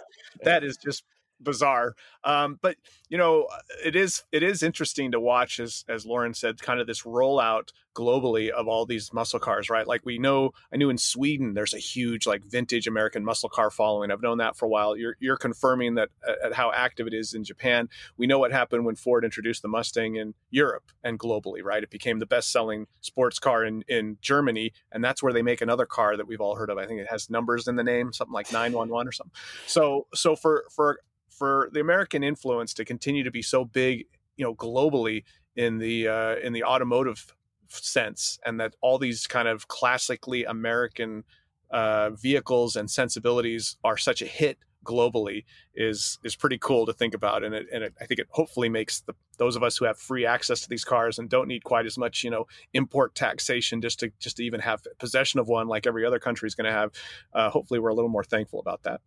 that 0.43 0.63
is 0.63 0.77
just 0.77 1.03
bizarre. 1.43 1.95
Um, 2.23 2.59
but 2.61 2.77
you 3.09 3.17
know, 3.17 3.47
it 3.83 3.95
is 3.95 4.23
it 4.31 4.43
is 4.43 4.63
interesting 4.63 5.11
to 5.11 5.19
watch 5.19 5.59
as 5.59 5.83
as 5.87 6.05
Lauren 6.05 6.33
said, 6.33 6.61
kind 6.61 6.79
of 6.79 6.87
this 6.87 7.03
rollout 7.03 7.69
globally 7.93 8.49
of 8.49 8.67
all 8.67 8.85
these 8.85 9.11
muscle 9.11 9.39
cars, 9.39 9.69
right? 9.69 9.87
Like 9.87 10.05
we 10.05 10.17
know, 10.17 10.51
I 10.73 10.77
knew 10.77 10.89
in 10.89 10.97
Sweden 10.97 11.53
there's 11.53 11.73
a 11.73 11.79
huge 11.79 12.25
like 12.25 12.43
vintage 12.45 12.87
American 12.87 13.25
muscle 13.25 13.49
car 13.49 13.69
following. 13.69 14.11
I've 14.11 14.21
known 14.21 14.37
that 14.37 14.55
for 14.55 14.65
a 14.65 14.69
while. 14.69 14.95
You're 14.95 15.17
you're 15.19 15.37
confirming 15.37 15.95
that 15.95 16.09
uh, 16.27 16.47
at 16.47 16.53
how 16.53 16.71
active 16.71 17.07
it 17.07 17.13
is 17.13 17.33
in 17.33 17.43
Japan. 17.43 17.89
We 18.17 18.27
know 18.27 18.39
what 18.39 18.51
happened 18.51 18.85
when 18.85 18.95
Ford 18.95 19.25
introduced 19.25 19.61
the 19.61 19.67
Mustang 19.67 20.15
in 20.15 20.33
Europe 20.49 20.91
and 21.03 21.19
globally, 21.19 21.63
right? 21.63 21.83
It 21.83 21.89
became 21.89 22.19
the 22.19 22.25
best 22.25 22.51
selling 22.51 22.87
sports 23.01 23.39
car 23.39 23.65
in 23.65 23.83
in 23.87 24.17
Germany, 24.21 24.73
and 24.91 25.03
that's 25.03 25.21
where 25.21 25.33
they 25.33 25.41
make 25.41 25.61
another 25.61 25.85
car 25.85 26.15
that 26.17 26.27
we've 26.27 26.41
all 26.41 26.55
heard 26.55 26.69
of. 26.69 26.77
I 26.77 26.85
think 26.85 27.01
it 27.01 27.07
has 27.09 27.29
numbers 27.29 27.67
in 27.67 27.75
the 27.75 27.83
name, 27.83 28.13
something 28.13 28.33
like 28.33 28.51
911 28.51 29.07
or 29.07 29.11
something. 29.11 29.33
So 29.67 30.07
so 30.13 30.35
for 30.35 30.65
for 30.73 30.99
for 31.41 31.71
the 31.73 31.79
American 31.79 32.23
influence 32.23 32.71
to 32.71 32.85
continue 32.85 33.23
to 33.23 33.31
be 33.31 33.41
so 33.41 33.65
big, 33.65 34.05
you 34.37 34.45
know, 34.45 34.53
globally 34.53 35.23
in 35.55 35.79
the 35.79 36.07
uh, 36.07 36.35
in 36.35 36.53
the 36.53 36.63
automotive 36.63 37.35
sense, 37.67 38.37
and 38.45 38.59
that 38.59 38.75
all 38.79 38.99
these 38.99 39.25
kind 39.25 39.47
of 39.47 39.67
classically 39.67 40.43
American 40.45 41.23
uh, 41.71 42.11
vehicles 42.11 42.75
and 42.75 42.91
sensibilities 42.91 43.75
are 43.83 43.97
such 43.97 44.21
a 44.21 44.27
hit 44.27 44.59
globally 44.85 45.45
is 45.73 46.19
is 46.23 46.35
pretty 46.35 46.59
cool 46.59 46.85
to 46.85 46.93
think 46.93 47.15
about, 47.15 47.43
and 47.43 47.55
it, 47.55 47.65
and 47.73 47.85
it, 47.85 47.95
I 47.99 48.05
think 48.05 48.19
it 48.19 48.27
hopefully 48.29 48.69
makes 48.69 49.01
the, 49.01 49.15
those 49.39 49.55
of 49.55 49.63
us 49.63 49.77
who 49.77 49.85
have 49.85 49.97
free 49.97 50.27
access 50.27 50.61
to 50.61 50.69
these 50.69 50.85
cars 50.85 51.17
and 51.17 51.27
don't 51.27 51.47
need 51.47 51.63
quite 51.63 51.87
as 51.87 51.97
much 51.97 52.23
you 52.23 52.29
know 52.29 52.45
import 52.75 53.15
taxation 53.15 53.81
just 53.81 53.99
to 54.01 54.11
just 54.19 54.37
to 54.37 54.43
even 54.43 54.59
have 54.59 54.83
possession 54.99 55.39
of 55.39 55.47
one 55.47 55.67
like 55.67 55.87
every 55.87 56.05
other 56.05 56.19
country 56.19 56.45
is 56.45 56.53
going 56.53 56.71
to 56.71 56.71
have. 56.71 56.91
Uh, 57.33 57.49
hopefully, 57.49 57.79
we're 57.79 57.89
a 57.89 57.95
little 57.95 58.11
more 58.11 58.23
thankful 58.23 58.59
about 58.59 58.83
that. 58.83 59.01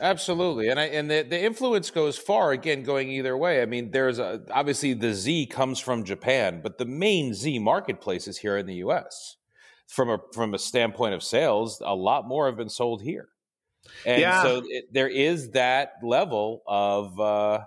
Absolutely, 0.00 0.68
and 0.68 0.80
I 0.80 0.84
and 0.86 1.10
the, 1.10 1.22
the 1.22 1.38
influence 1.42 1.90
goes 1.90 2.16
far. 2.16 2.52
Again, 2.52 2.82
going 2.84 3.10
either 3.10 3.36
way. 3.36 3.60
I 3.60 3.66
mean, 3.66 3.90
there's 3.90 4.18
a 4.18 4.42
obviously 4.50 4.94
the 4.94 5.12
Z 5.12 5.46
comes 5.46 5.78
from 5.78 6.04
Japan, 6.04 6.60
but 6.62 6.78
the 6.78 6.86
main 6.86 7.34
Z 7.34 7.58
marketplace 7.58 8.26
is 8.26 8.38
here 8.38 8.56
in 8.56 8.64
the 8.66 8.76
U.S. 8.76 9.36
From 9.88 10.08
a 10.08 10.18
from 10.32 10.54
a 10.54 10.58
standpoint 10.58 11.12
of 11.14 11.22
sales, 11.22 11.82
a 11.84 11.94
lot 11.94 12.26
more 12.26 12.46
have 12.46 12.56
been 12.56 12.70
sold 12.70 13.02
here, 13.02 13.28
and 14.06 14.20
Yeah. 14.22 14.42
so 14.42 14.62
it, 14.66 14.86
there 14.92 15.08
is 15.08 15.50
that 15.50 15.94
level 16.02 16.62
of 16.66 17.20
uh, 17.20 17.60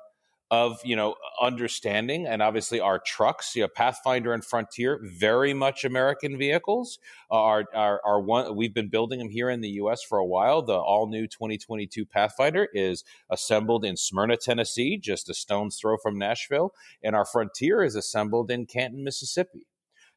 of 0.54 0.80
you 0.86 0.95
know 0.95 1.16
understanding, 1.41 2.28
and 2.28 2.43
obviously 2.43 2.80
our 2.80 2.99
trucks, 2.99 3.56
you 3.56 3.64
know, 3.64 3.68
Pathfinder 3.68 4.34
and 4.34 4.45
Frontier, 4.45 4.99
very 5.04 5.51
much 5.51 5.84
American 5.84 6.38
vehicles. 6.38 6.99
Are 7.32 7.66
are 7.74 7.99
are 8.06 8.22
one 8.22 8.56
we've 8.56 8.74
been 8.74 8.89
building 8.89 9.18
them 9.18 9.30
here 9.30 9.49
in 9.49 9.62
the 9.62 9.70
U.S. 9.82 10.04
for 10.04 10.20
a 10.20 10.26
while. 10.26 10.62
The 10.62 10.76
all 10.76 11.08
new 11.08 11.26
2022 11.26 12.06
Pathfinder 12.06 12.68
is 12.72 13.04
assembled 13.32 13.84
in 13.84 13.97
Smyrna, 13.97 14.38
Tennessee, 14.38 14.97
just 14.97 15.28
a 15.28 15.34
stone's 15.34 15.78
throw 15.78 15.97
from 15.97 16.20
Nashville, 16.20 16.76
and 17.01 17.16
our 17.16 17.26
Frontier 17.26 17.84
is 17.84 17.95
assembled 17.95 18.51
in 18.51 18.68
Canton, 18.68 19.04
Mississippi. 19.04 19.66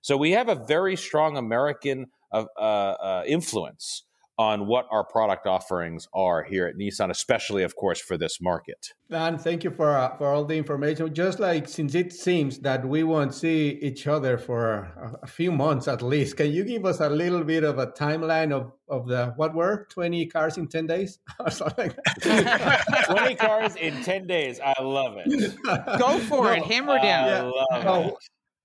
So 0.02 0.18
we 0.18 0.32
have 0.32 0.50
a 0.50 0.54
very 0.54 0.96
strong 0.96 1.38
American 1.38 2.08
uh, 2.30 2.44
uh, 2.58 2.60
uh, 2.60 3.24
influence 3.26 4.02
on 4.38 4.66
what 4.66 4.86
our 4.90 5.02
product 5.04 5.46
offerings 5.46 6.06
are 6.12 6.44
here 6.44 6.66
at 6.66 6.76
Nissan, 6.76 7.10
especially, 7.10 7.62
of 7.62 7.74
course, 7.74 8.00
for 8.00 8.18
this 8.18 8.38
market. 8.40 8.92
Dan, 9.10 9.38
thank 9.38 9.64
you 9.64 9.70
for 9.70 9.90
uh, 9.96 10.16
for 10.18 10.26
all 10.28 10.44
the 10.44 10.56
information. 10.56 11.14
Just 11.14 11.38
like 11.38 11.68
since 11.68 11.94
it 11.94 12.12
seems 12.12 12.58
that 12.60 12.86
we 12.86 13.02
won't 13.02 13.32
see 13.34 13.78
each 13.80 14.06
other 14.06 14.36
for 14.36 14.74
a, 14.74 15.12
a 15.22 15.26
few 15.26 15.52
months 15.52 15.88
at 15.88 16.02
least, 16.02 16.36
can 16.36 16.50
you 16.52 16.64
give 16.64 16.84
us 16.84 17.00
a 17.00 17.08
little 17.08 17.44
bit 17.44 17.64
of 17.64 17.78
a 17.78 17.86
timeline 17.86 18.52
of, 18.52 18.72
of 18.88 19.06
the 19.08 19.32
what 19.36 19.54
were 19.54 19.86
twenty 19.90 20.26
cars 20.26 20.58
in 20.58 20.66
ten 20.68 20.86
days 20.86 21.18
or 21.40 21.50
something? 21.50 21.88
like 21.88 21.96
that? 22.24 23.06
20 23.08 23.34
cars 23.36 23.76
in 23.76 24.02
10 24.02 24.26
days. 24.26 24.60
I 24.60 24.82
love 24.82 25.16
it. 25.24 25.54
Go 25.98 26.18
for 26.20 26.52
it. 26.52 26.58
No, 26.60 26.64
Hammer 26.64 26.92
I 26.98 27.02
down. 27.02 27.52
love 27.70 27.84
No, 27.84 28.02
it. 28.08 28.14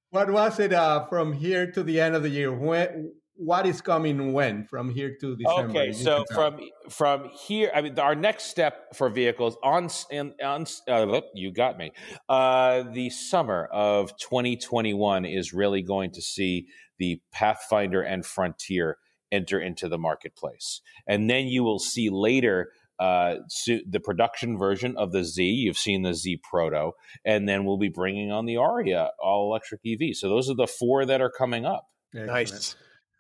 what 0.10 0.32
was 0.32 0.60
it 0.60 0.74
uh, 0.74 1.06
from 1.08 1.34
here 1.34 1.72
to 1.72 1.84
the 1.84 2.00
end 2.02 2.16
of 2.16 2.24
the 2.24 2.30
year? 2.30 2.52
When 2.54 3.14
what 3.36 3.66
is 3.66 3.82
coming 3.82 4.34
when 4.34 4.66
from 4.66 4.90
here 4.90 5.16
to 5.20 5.36
December? 5.36 5.70
Okay, 5.70 5.92
so 5.94 6.26
from 6.34 6.60
from 6.90 7.30
here, 7.48 7.72
I 7.74 7.82
mean, 7.82 7.98
our 8.00 8.16
next 8.16 8.46
step 8.46 8.96
for 8.96 9.10
vehicles 9.10 9.58
on 9.64 9.86
s- 9.86 10.06
in, 10.12 10.34
on 10.44 10.66
uh, 10.88 11.04
look, 11.04 11.26
you 11.34 11.52
got 11.52 11.78
me. 11.78 11.92
Uh, 12.30 12.84
the 12.92 13.10
summer 13.10 13.68
of 13.72 14.16
2021 14.18 15.26
is 15.26 15.54
really 15.54 15.82
going 15.82 16.12
to 16.12 16.22
see 16.22 16.68
the 17.00 17.20
Pathfinder 17.32 18.02
and 18.02 18.26
Frontier 18.26 18.98
enter 19.32 19.60
into 19.60 19.88
the 19.88 19.98
marketplace, 19.98 20.82
and 21.08 21.30
then 21.30 21.48
you 21.48 21.64
will 21.64 21.80
see 21.80 22.10
later. 22.10 22.72
Uh, 23.00 23.38
so 23.48 23.80
the 23.90 24.00
production 24.00 24.60
version 24.60 24.96
of 24.96 25.12
the 25.12 25.24
Z, 25.24 25.44
you've 25.44 25.78
seen 25.78 26.04
the 26.04 26.14
Z 26.14 26.40
Proto, 26.44 26.92
and 27.26 27.50
then 27.50 27.66
we'll 27.66 27.80
be 27.80 27.90
bringing 27.90 28.32
on 28.32 28.46
the 28.46 28.54
Ariya 28.54 29.10
all 29.20 29.50
electric 29.50 29.82
EV. 29.84 30.16
So 30.16 30.30
those 30.30 30.52
are 30.52 30.54
the 30.54 30.68
four 30.68 31.04
that 31.06 31.20
are 31.20 31.32
coming 31.32 31.66
up. 31.66 31.88
Excellent. 32.14 32.28
Nice. 32.52 32.76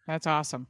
That's 0.07 0.27
awesome. 0.27 0.67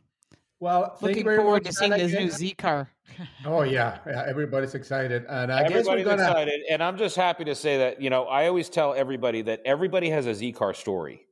Well, 0.62 0.96
Looking 1.02 1.26
forward 1.26 1.64
much, 1.64 1.72
to 1.72 1.74
seeing 1.74 1.90
Dan, 1.90 2.00
this 2.00 2.14
new 2.14 2.30
Z 2.30 2.52
car. 2.54 2.90
Oh 3.46 3.64
yeah, 3.64 3.98
yeah, 4.08 4.24
everybody's 4.26 4.74
excited, 4.74 5.26
and 5.28 5.52
I 5.52 5.64
everybody's 5.64 6.06
gonna... 6.06 6.24
excited. 6.24 6.62
And 6.70 6.82
I'm 6.82 6.98
just 6.98 7.18
happy 7.18 7.44
to 7.44 7.56
say 7.56 7.80
that 7.80 8.02
you 8.02 8.10
know 8.10 8.24
I 8.24 8.48
always 8.48 8.70
tell 8.70 8.94
everybody 8.94 9.42
that 9.42 9.62
everybody 9.66 10.10
has 10.10 10.28
a 10.28 10.34
Z 10.34 10.54
car 10.54 10.74
story. 10.74 11.28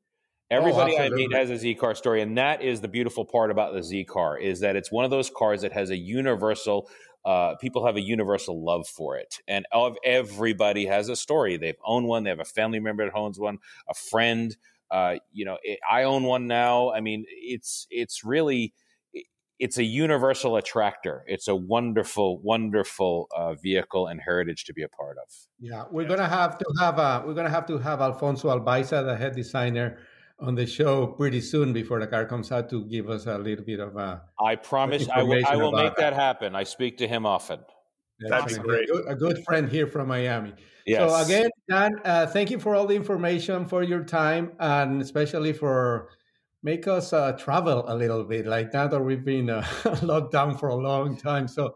Everybody 0.52 0.98
I 0.98 1.10
meet 1.10 1.32
has 1.34 1.50
a 1.52 1.58
Z 1.58 1.76
car 1.76 1.96
story, 1.96 2.22
and 2.22 2.38
that 2.38 2.62
is 2.62 2.82
the 2.82 2.88
beautiful 2.88 3.24
part 3.24 3.50
about 3.50 3.74
the 3.74 3.82
Z 3.82 4.04
car 4.06 4.38
is 4.38 4.60
that 4.60 4.76
it's 4.76 4.92
one 4.92 5.06
of 5.06 5.12
those 5.12 5.30
cars 5.30 5.62
that 5.62 5.72
has 5.72 5.90
a 5.90 5.98
universal. 5.98 6.90
Uh, 7.24 7.56
people 7.56 7.86
have 7.86 7.96
a 7.96 8.02
universal 8.02 8.64
love 8.64 8.88
for 8.88 9.16
it, 9.18 9.36
and 9.48 9.66
of 9.72 9.96
everybody 10.04 10.86
has 10.88 11.08
a 11.08 11.16
story. 11.16 11.56
They've 11.56 11.80
owned 11.86 12.08
one. 12.08 12.24
They 12.24 12.32
have 12.32 12.40
a 12.40 12.46
family 12.46 12.80
member 12.80 13.06
that 13.06 13.16
owns 13.16 13.40
one, 13.40 13.60
a 13.88 13.94
friend. 13.94 14.56
Uh, 14.92 15.16
you 15.32 15.46
know, 15.46 15.58
it, 15.64 15.80
I 15.90 16.04
own 16.04 16.24
one 16.24 16.48
now. 16.48 16.92
I 16.92 17.02
mean, 17.02 17.26
it's 17.28 17.88
it's 17.90 18.24
really 18.24 18.74
it's 19.60 19.78
a 19.78 19.84
universal 19.84 20.56
attractor. 20.56 21.24
It's 21.28 21.48
a 21.48 21.56
wonderful, 21.56 22.40
wonderful 22.42 23.28
uh, 23.36 23.56
vehicle 23.56 24.08
and 24.08 24.22
heritage 24.22 24.64
to 24.66 24.74
be 24.74 24.84
a 24.84 24.90
part 24.90 25.18
of. 25.18 25.30
Yeah, 25.60 25.84
we're 25.92 26.08
gonna 26.08 26.30
have 26.30 26.58
to 26.58 26.66
have 26.80 26.98
a, 26.98 27.24
we're 27.26 27.34
gonna 27.34 27.50
have 27.50 27.68
to 27.68 27.78
have 27.78 28.02
Alfonso 28.02 28.48
Albaisa, 28.48 29.06
the 29.06 29.18
head 29.18 29.36
designer, 29.36 29.98
on 30.40 30.56
the 30.56 30.66
show 30.66 31.08
pretty 31.08 31.42
soon 31.42 31.74
before 31.74 32.00
the 32.00 32.08
car 32.08 32.26
comes 32.26 32.52
out 32.52 32.70
to 32.70 32.86
give 32.86 33.10
us 33.10 33.26
a 33.26 33.38
little 33.38 33.66
bit 33.66 33.82
of 33.82 33.98
a. 33.98 34.22
I 34.40 34.56
promise 34.56 35.08
I 35.10 35.24
will, 35.24 35.46
I 35.46 35.56
will 35.58 35.74
make 35.74 35.96
that 35.98 36.12
that. 36.12 36.14
happen. 36.14 36.56
I 36.56 36.64
speak 36.64 36.98
to 37.00 37.08
him 37.08 37.26
often. 37.26 37.60
That'd 38.28 38.48
be 38.50 38.56
a 38.56 38.60
great. 38.60 38.88
good- 38.90 39.06
A 39.08 39.16
good 39.16 39.44
friend 39.46 39.70
here 39.70 39.88
from 39.88 40.08
Miami. 40.10 40.54
Yes. 40.86 41.10
So 41.10 41.24
again, 41.24 41.50
Dan, 41.70 41.92
uh, 42.04 42.26
thank 42.28 42.50
you 42.50 42.60
for 42.60 42.76
all 42.76 42.88
the 42.88 42.96
information, 42.96 43.66
for 43.66 43.84
your 43.84 44.04
time, 44.04 44.52
and 44.60 45.02
especially 45.02 45.54
for 45.54 46.10
make 46.64 46.88
us 46.88 47.14
uh, 47.14 47.32
travel 47.34 47.86
a 47.88 47.96
little 47.96 48.24
bit. 48.24 48.46
Like 48.48 48.74
now 48.74 48.88
that 48.88 49.00
we've 49.00 49.24
been 49.24 49.50
uh, 49.50 49.64
locked 50.02 50.32
down 50.32 50.58
for 50.58 50.70
a 50.70 50.76
long 50.76 51.16
time. 51.16 51.48
So 51.48 51.76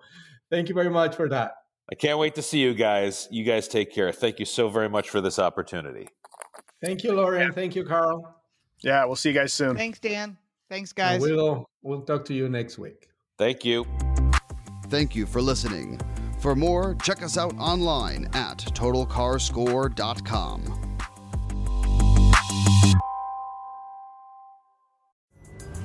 thank 0.49 0.67
you 0.67 0.75
very 0.75 0.89
much 0.89 1.15
for 1.15 1.29
that. 1.29 1.51
I 1.91 1.95
can't 1.95 2.17
wait 2.17 2.33
to 2.35 2.41
see 2.41 2.59
you 2.59 2.73
guys. 2.73 3.27
You 3.29 3.43
guys 3.43 3.67
take 3.67 3.93
care. 3.93 4.11
Thank 4.11 4.39
you 4.39 4.45
so 4.45 4.67
very 4.69 4.89
much 4.89 5.09
for 5.09 5.21
this 5.21 5.37
opportunity. 5.37 6.07
Thank 6.81 7.03
you, 7.03 7.13
Lauren. 7.13 7.51
Thank 7.53 7.75
you, 7.75 7.85
Carl. 7.85 8.35
Yeah, 8.81 9.05
we'll 9.05 9.15
see 9.15 9.29
you 9.29 9.35
guys 9.35 9.53
soon. 9.53 9.77
Thanks, 9.77 9.99
Dan. 9.99 10.37
Thanks, 10.69 10.91
And 10.91 10.95
guys. 10.95 11.21
We'll 11.21 11.69
we'll 11.83 12.01
talk 12.01 12.25
to 12.25 12.33
you 12.33 12.49
next 12.49 12.77
week. 12.79 13.09
Thank 13.37 13.63
you. 13.63 13.85
Thank 14.89 15.15
you 15.15 15.25
for 15.25 15.41
listening. 15.41 15.99
For 16.43 16.55
more, 16.57 16.93
check 16.95 17.23
us 17.23 17.37
out 17.37 17.57
online 17.57 18.25
at 18.33 18.57
totalcarscore.com. 18.57 20.97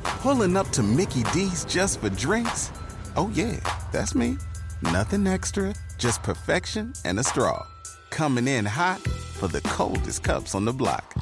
Pulling 0.03 0.57
up 0.57 0.69
to 0.71 0.83
Mickey 0.83 1.23
D's 1.33 1.65
just 1.65 2.01
for 2.01 2.11
drinks? 2.11 2.73
Oh, 3.15 3.31
yeah, 3.35 3.61
that's 3.93 4.17
me. 4.17 4.37
Nothing 4.83 5.29
extra, 5.29 5.77
just 5.97 6.25
perfection 6.25 6.93
and 7.05 7.21
a 7.21 7.23
straw. 7.23 7.65
Coming 8.11 8.49
in 8.49 8.65
hot 8.65 9.03
for 9.03 9.47
the 9.47 9.61
coldest 9.61 10.25
cups 10.25 10.57
on 10.57 10.65
the 10.65 10.73
block. 10.73 11.15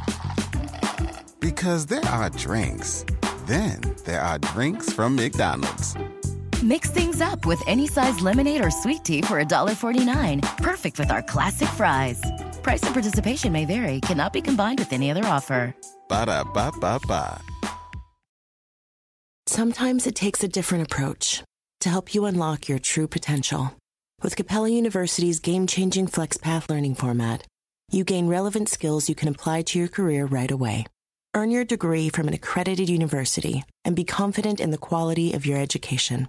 Because 1.40 1.84
there 1.84 2.06
are 2.06 2.30
drinks, 2.30 3.04
then 3.44 3.82
there 4.06 4.22
are 4.22 4.38
drinks 4.38 4.90
from 4.90 5.14
McDonald's. 5.14 5.94
Mix 6.64 6.90
things 6.90 7.20
up 7.20 7.44
with 7.44 7.62
any 7.66 7.86
size 7.86 8.20
lemonade 8.20 8.64
or 8.64 8.70
sweet 8.70 9.04
tea 9.04 9.20
for 9.20 9.42
$1.49. 9.42 10.56
Perfect 10.56 10.98
with 10.98 11.10
our 11.10 11.22
classic 11.22 11.68
fries. 11.68 12.22
Price 12.62 12.82
and 12.82 12.94
participation 12.94 13.52
may 13.52 13.66
vary, 13.66 14.00
cannot 14.00 14.32
be 14.32 14.40
combined 14.40 14.78
with 14.78 14.92
any 14.92 15.10
other 15.10 15.24
offer. 15.26 15.74
Ba 16.08 16.26
da 16.26 16.44
ba 16.44 16.72
ba 16.80 16.98
ba. 17.06 17.40
Sometimes 19.46 20.06
it 20.06 20.16
takes 20.16 20.42
a 20.42 20.48
different 20.48 20.84
approach 20.90 21.42
to 21.80 21.88
help 21.88 22.14
you 22.14 22.24
unlock 22.24 22.68
your 22.68 22.78
true 22.78 23.06
potential. 23.06 23.76
With 24.22 24.34
Capella 24.34 24.70
University's 24.70 25.40
game 25.40 25.66
changing 25.66 26.08
FlexPath 26.08 26.70
learning 26.70 26.94
format, 26.94 27.46
you 27.90 28.02
gain 28.02 28.28
relevant 28.28 28.68
skills 28.68 29.08
you 29.08 29.14
can 29.14 29.28
apply 29.28 29.62
to 29.62 29.78
your 29.78 29.88
career 29.88 30.24
right 30.24 30.50
away. 30.50 30.86
Earn 31.34 31.50
your 31.50 31.64
degree 31.64 32.08
from 32.08 32.28
an 32.28 32.34
accredited 32.34 32.88
university 32.88 33.62
and 33.84 33.94
be 33.94 34.04
confident 34.04 34.58
in 34.58 34.70
the 34.70 34.78
quality 34.78 35.34
of 35.34 35.44
your 35.44 35.58
education. 35.58 36.28